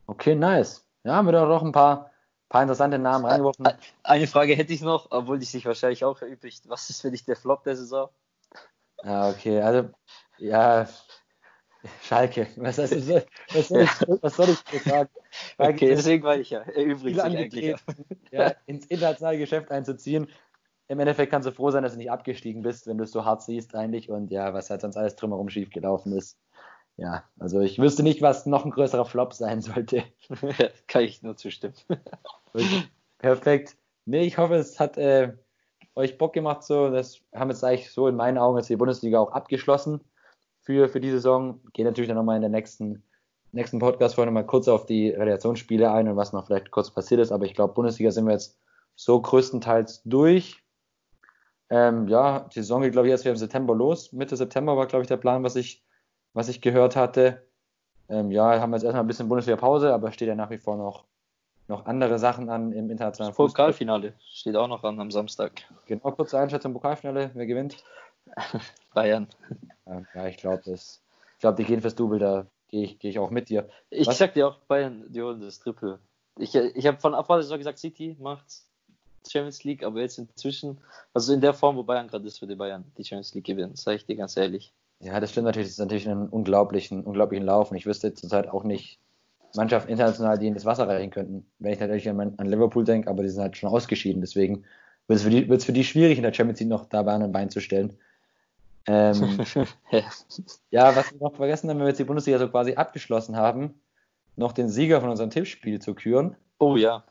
Okay, 0.06 0.36
nice. 0.36 0.84
Ja, 1.02 1.14
haben 1.14 1.26
wir 1.26 1.32
da 1.32 1.46
noch 1.46 1.62
ein 1.62 1.72
paar, 1.72 2.10
paar 2.48 2.62
interessante 2.62 2.98
Namen 2.98 3.24
reingeworfen. 3.24 3.66
Eine 4.04 4.26
Frage 4.28 4.54
hätte 4.54 4.72
ich 4.72 4.82
noch, 4.82 5.08
obwohl 5.10 5.38
die 5.38 5.46
sich 5.46 5.64
wahrscheinlich 5.66 6.04
auch 6.04 6.22
erübrigt. 6.22 6.68
Was 6.68 6.90
ist 6.90 7.02
für 7.02 7.10
dich 7.10 7.24
der 7.24 7.36
Flop 7.36 7.64
der 7.64 7.76
Saison? 7.76 8.08
Ja, 9.02 9.30
okay, 9.30 9.60
also 9.60 9.88
ja, 10.38 10.86
Schalke. 12.02 12.46
Was, 12.56 12.78
heißt, 12.78 12.94
was, 13.54 13.68
soll, 13.68 13.82
ich, 13.82 13.90
was 14.22 14.36
soll 14.36 14.48
ich 14.50 14.62
dir 14.64 14.80
sagen? 14.80 15.08
Schalke 15.56 15.74
okay, 15.74 15.88
deswegen 15.88 16.24
war 16.24 16.36
ich 16.36 16.50
ja 16.50 16.62
übrigens 16.72 17.20
eigentlich. 17.20 17.74
Ja, 18.30 18.54
ins 18.66 18.86
internationale 18.86 19.38
Geschäft 19.38 19.70
einzuziehen. 19.70 20.28
Im 20.88 20.98
Endeffekt 20.98 21.30
kannst 21.30 21.46
du 21.46 21.52
froh 21.52 21.70
sein, 21.70 21.82
dass 21.82 21.92
du 21.92 21.98
nicht 21.98 22.10
abgestiegen 22.10 22.62
bist, 22.62 22.86
wenn 22.86 22.98
du 22.98 23.04
es 23.04 23.12
so 23.12 23.24
hart 23.24 23.42
siehst 23.42 23.74
eigentlich 23.74 24.10
und 24.10 24.30
ja, 24.30 24.52
was 24.52 24.70
halt 24.70 24.80
sonst 24.80 24.96
alles 24.96 25.16
drumherum 25.16 25.48
schief 25.48 25.70
gelaufen 25.70 26.12
ist. 26.12 26.36
Ja, 26.96 27.24
also 27.38 27.60
ich 27.60 27.78
wüsste 27.78 28.02
nicht, 28.02 28.20
was 28.20 28.44
noch 28.44 28.64
ein 28.64 28.72
größerer 28.72 29.04
Flop 29.04 29.32
sein 29.32 29.62
sollte. 29.62 30.02
Kann 30.86 31.02
ich 31.02 31.22
nur 31.22 31.36
zustimmen. 31.36 31.74
Perfekt. 33.18 33.76
Nee, 34.04 34.24
ich 34.24 34.36
hoffe, 34.36 34.56
es 34.56 34.80
hat 34.80 34.98
äh, 34.98 35.32
euch 35.94 36.18
Bock 36.18 36.32
gemacht. 36.32 36.64
So, 36.64 36.90
das 36.90 37.20
haben 37.34 37.50
jetzt 37.50 37.64
eigentlich 37.64 37.90
so 37.90 38.08
in 38.08 38.16
meinen 38.16 38.36
Augen 38.36 38.58
jetzt 38.58 38.68
die 38.68 38.76
Bundesliga 38.76 39.20
auch 39.20 39.32
abgeschlossen 39.32 40.00
für, 40.60 40.88
für 40.88 41.00
die 41.00 41.10
Saison. 41.10 41.60
Gehe 41.72 41.84
natürlich 41.84 42.08
dann 42.08 42.16
nochmal 42.16 42.36
in 42.36 42.42
der 42.42 42.50
nächsten, 42.50 43.02
nächsten 43.52 43.78
Podcast-Folge 43.78 44.30
mal 44.30 44.46
kurz 44.46 44.68
auf 44.68 44.86
die 44.86 45.10
Relegationsspiele 45.10 45.90
ein 45.90 46.08
und 46.08 46.16
was 46.16 46.32
noch 46.32 46.46
vielleicht 46.46 46.70
kurz 46.70 46.90
passiert 46.90 47.20
ist. 47.20 47.32
Aber 47.32 47.44
ich 47.44 47.54
glaube, 47.54 47.74
Bundesliga 47.74 48.10
sind 48.10 48.26
wir 48.26 48.32
jetzt 48.32 48.58
so 48.94 49.20
größtenteils 49.20 50.02
durch. 50.04 50.62
Ähm, 51.70 52.08
ja, 52.08 52.40
die 52.54 52.60
Saison 52.60 52.82
geht, 52.82 52.92
glaube 52.92 53.06
ich, 53.06 53.12
erst 53.12 53.24
wieder 53.24 53.32
im 53.32 53.38
September 53.38 53.74
los. 53.74 54.12
Mitte 54.12 54.36
September 54.36 54.76
war, 54.76 54.86
glaube 54.86 55.02
ich, 55.02 55.08
der 55.08 55.16
Plan, 55.16 55.44
was 55.44 55.56
ich, 55.56 55.84
was 56.34 56.48
ich 56.48 56.60
gehört 56.60 56.96
hatte. 56.96 57.46
Ähm, 58.08 58.32
ja, 58.32 58.60
haben 58.60 58.70
wir 58.70 58.76
jetzt 58.76 58.84
erstmal 58.84 59.04
ein 59.04 59.06
bisschen 59.06 59.28
Bundesliga-Pause, 59.28 59.94
aber 59.94 60.10
steht 60.10 60.28
ja 60.28 60.34
nach 60.34 60.50
wie 60.50 60.58
vor 60.58 60.76
noch, 60.76 61.04
noch 61.68 61.86
andere 61.86 62.18
Sachen 62.18 62.50
an 62.50 62.72
im 62.72 62.90
internationalen 62.90 63.34
Fußball. 63.34 63.66
Pokalfinale 63.66 64.14
steht 64.32 64.56
auch 64.56 64.66
noch 64.66 64.82
an 64.82 64.98
am 64.98 65.12
Samstag. 65.12 65.62
Genau, 65.86 66.10
kurze 66.10 66.38
Einschätzung 66.40 66.72
Pokalfinale. 66.72 67.30
Wer 67.34 67.46
gewinnt? 67.46 67.84
Bayern. 68.94 69.28
Ja, 70.14 70.26
ich 70.26 70.36
glaube, 70.36 70.62
das, 70.64 71.02
ich 71.34 71.40
glaube, 71.40 71.56
die 71.56 71.64
gehen 71.64 71.80
fürs 71.80 71.94
Double, 71.94 72.18
da 72.18 72.46
gehe 72.68 72.84
ich, 72.84 72.98
geh 72.98 73.08
ich 73.08 73.18
auch 73.18 73.30
mit 73.30 73.48
dir. 73.48 73.68
Ich 73.90 74.06
Was? 74.06 74.18
sag 74.18 74.34
dir 74.34 74.48
auch, 74.48 74.58
Bayern, 74.68 75.04
die 75.08 75.22
holen 75.22 75.40
das 75.40 75.58
Triple. 75.58 75.98
Ich, 76.38 76.54
ich 76.54 76.86
habe 76.86 77.00
von 77.00 77.14
Anfang 77.14 77.40
an 77.40 77.58
gesagt, 77.58 77.78
City 77.78 78.16
macht 78.20 78.44
Champions 79.28 79.64
League, 79.64 79.84
aber 79.84 80.00
jetzt 80.00 80.18
inzwischen, 80.18 80.78
also 81.12 81.32
in 81.32 81.40
der 81.40 81.54
Form, 81.54 81.76
wo 81.76 81.82
Bayern 81.82 82.08
gerade 82.08 82.26
ist, 82.26 82.38
für 82.38 82.46
die 82.46 82.54
Bayern 82.54 82.84
die 82.96 83.04
Champions 83.04 83.34
League 83.34 83.44
gewinnen, 83.44 83.76
sage 83.76 83.96
ich 83.96 84.06
dir 84.06 84.16
ganz 84.16 84.36
ehrlich. 84.36 84.72
Ja, 85.00 85.18
das 85.18 85.30
stimmt 85.30 85.46
natürlich. 85.46 85.68
Das 85.68 85.72
ist 85.72 85.78
natürlich 85.78 86.08
ein 86.08 86.28
unglaublichen, 86.28 87.04
unglaublichen 87.04 87.46
Lauf. 87.46 87.70
Und 87.70 87.76
ich 87.76 87.86
wüsste 87.86 88.12
zurzeit 88.12 88.48
auch 88.48 88.64
nicht 88.64 88.98
Mannschaften 89.56 89.90
international, 89.90 90.38
die 90.38 90.46
in 90.46 90.54
das 90.54 90.66
Wasser 90.66 90.86
reichen 90.86 91.10
könnten. 91.10 91.46
Wenn 91.58 91.72
ich 91.72 91.80
natürlich 91.80 92.08
an, 92.08 92.34
an 92.36 92.46
Liverpool 92.46 92.84
denke, 92.84 93.08
aber 93.08 93.22
die 93.22 93.30
sind 93.30 93.42
halt 93.42 93.56
schon 93.56 93.70
ausgeschieden. 93.70 94.20
Deswegen 94.20 94.64
wird 95.08 95.18
es 95.18 95.22
für 95.22 95.30
die, 95.30 95.58
für 95.58 95.72
die 95.72 95.84
schwierig, 95.84 96.18
in 96.18 96.22
der 96.22 96.34
Champions 96.34 96.60
League 96.60 96.68
noch 96.68 96.86
da 96.86 97.02
Bahn 97.02 97.22
und 97.22 97.32
Bein 97.32 97.50
zu 97.50 97.60
stellen. 97.60 97.96
Ähm, 98.90 99.38
ja, 100.70 100.96
was 100.96 101.12
wir 101.12 101.20
noch 101.20 101.36
vergessen 101.36 101.70
haben, 101.70 101.78
wenn 101.78 101.84
wir 101.84 101.90
jetzt 101.90 102.00
die 102.00 102.04
Bundesliga 102.04 102.38
so 102.38 102.48
quasi 102.48 102.74
abgeschlossen 102.74 103.36
haben, 103.36 103.80
noch 104.36 104.52
den 104.52 104.68
Sieger 104.68 105.00
von 105.00 105.10
unserem 105.10 105.30
Tippspiel 105.30 105.80
zu 105.80 105.94
küren. 105.94 106.36
Oh 106.58 106.76
ja. 106.76 107.04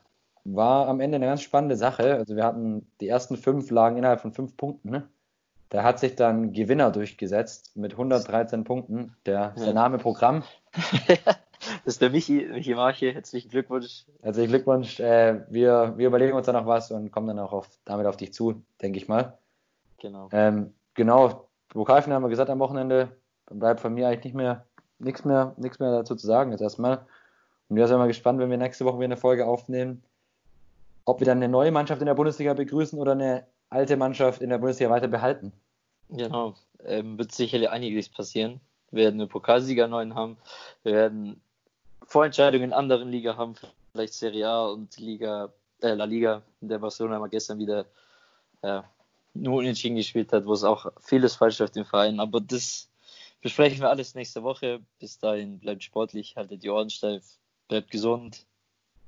War 0.43 0.87
am 0.87 0.99
Ende 0.99 1.15
eine 1.15 1.27
ganz 1.27 1.41
spannende 1.41 1.75
Sache. 1.75 2.15
Also 2.15 2.35
wir 2.35 2.43
hatten 2.43 2.87
die 2.99 3.07
ersten 3.07 3.37
fünf 3.37 3.69
lagen 3.71 3.97
innerhalb 3.97 4.19
von 4.19 4.33
fünf 4.33 4.57
Punkten. 4.57 4.89
Ne? 4.89 5.07
Da 5.69 5.83
hat 5.83 5.99
sich 5.99 6.15
dann 6.15 6.53
Gewinner 6.53 6.91
durchgesetzt 6.91 7.75
mit 7.75 7.93
113 7.93 8.63
Punkten. 8.63 9.15
Der, 9.25 9.53
ja. 9.55 9.63
der 9.63 9.73
Name 9.73 9.99
Programm. 9.99 10.43
das 11.07 11.37
ist 11.85 12.01
der 12.01 12.09
Michi, 12.09 12.47
Michi 12.51 12.73
Marche. 12.73 13.13
Herzlichen 13.13 13.49
Glückwunsch. 13.49 14.05
Herzlichen 14.21 14.49
Glückwunsch. 14.49 14.99
Äh, 14.99 15.45
wir, 15.49 15.93
wir 15.97 16.07
überlegen 16.07 16.35
uns 16.35 16.45
dann 16.45 16.55
noch 16.55 16.65
was 16.65 16.91
und 16.91 17.11
kommen 17.11 17.27
dann 17.27 17.39
auch 17.39 17.53
auf, 17.53 17.69
damit 17.85 18.07
auf 18.07 18.17
dich 18.17 18.33
zu, 18.33 18.63
denke 18.81 18.97
ich 18.97 19.07
mal. 19.07 19.37
Genau. 19.99 20.29
Ähm, 20.31 20.73
genau, 20.93 21.48
Pokalfinale 21.69 22.15
haben 22.15 22.23
wir 22.23 22.29
gesagt 22.29 22.49
am 22.49 22.59
Wochenende. 22.59 23.09
Dann 23.45 23.59
bleibt 23.59 23.79
von 23.79 23.93
mir 23.93 24.07
eigentlich 24.07 24.25
nicht 24.25 24.35
mehr 24.35 24.65
nichts 24.99 25.25
mehr, 25.25 25.53
nichts 25.57 25.79
mehr 25.79 25.91
dazu 25.91 26.15
zu 26.15 26.27
sagen 26.27 26.51
jetzt 26.51 26.61
erstmal. 26.61 27.05
Und 27.69 27.75
wir 27.77 27.87
sind 27.87 27.97
mal 27.97 28.07
gespannt, 28.07 28.39
wenn 28.39 28.49
wir 28.49 28.57
nächste 28.57 28.85
Woche 28.85 28.97
wieder 28.97 29.05
eine 29.05 29.17
Folge 29.17 29.45
aufnehmen, 29.47 30.03
ob 31.05 31.19
wir 31.19 31.25
dann 31.25 31.37
eine 31.37 31.49
neue 31.49 31.71
Mannschaft 31.71 32.01
in 32.01 32.07
der 32.07 32.13
Bundesliga 32.13 32.53
begrüßen 32.53 32.99
oder 32.99 33.13
eine 33.13 33.45
alte 33.69 33.97
Mannschaft 33.97 34.41
in 34.41 34.49
der 34.49 34.57
Bundesliga 34.57 34.91
weiter 34.91 35.07
behalten. 35.07 35.53
Genau, 36.09 36.55
ähm, 36.83 37.17
wird 37.17 37.31
sicherlich 37.31 37.69
einiges 37.69 38.09
passieren. 38.09 38.59
Wir 38.91 39.05
werden 39.05 39.21
einen 39.21 39.29
Pokalsieger 39.29 39.87
neuen 39.87 40.15
haben. 40.15 40.37
Wir 40.83 40.93
werden 40.93 41.41
Vorentscheidungen 42.03 42.65
in 42.65 42.73
anderen 42.73 43.09
Liga 43.09 43.37
haben, 43.37 43.53
vielleicht 43.91 44.13
Serie 44.13 44.47
A 44.47 44.67
und 44.67 44.97
Liga, 44.97 45.53
äh, 45.81 45.93
La 45.93 46.05
Liga, 46.05 46.41
in 46.61 46.69
der 46.69 46.79
Barcelona 46.79 47.19
mal 47.19 47.29
gestern 47.29 47.59
wieder 47.59 47.85
äh, 48.63 48.81
nur 49.33 49.57
unentschieden 49.57 49.95
gespielt 49.95 50.33
hat, 50.33 50.45
wo 50.45 50.53
es 50.53 50.63
auch 50.63 50.91
vieles 51.01 51.35
falsch 51.35 51.59
läuft 51.59 51.77
im 51.77 51.85
Verein. 51.85 52.19
Aber 52.19 52.41
das 52.41 52.89
besprechen 53.41 53.79
wir 53.81 53.89
alles 53.89 54.15
nächste 54.15 54.43
Woche. 54.43 54.81
Bis 54.99 55.19
dahin 55.19 55.59
bleibt 55.59 55.83
sportlich, 55.83 56.35
haltet 56.35 56.63
die 56.63 56.69
Ohren 56.69 56.89
steif, 56.89 57.23
bleibt 57.67 57.91
gesund 57.91 58.45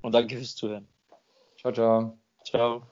und 0.01 0.13
danke 0.13 0.37
fürs 0.37 0.55
Zuhören. 0.55 0.87
Ciao, 1.57 1.73
ciao. 1.73 2.17
Ciao. 2.43 2.90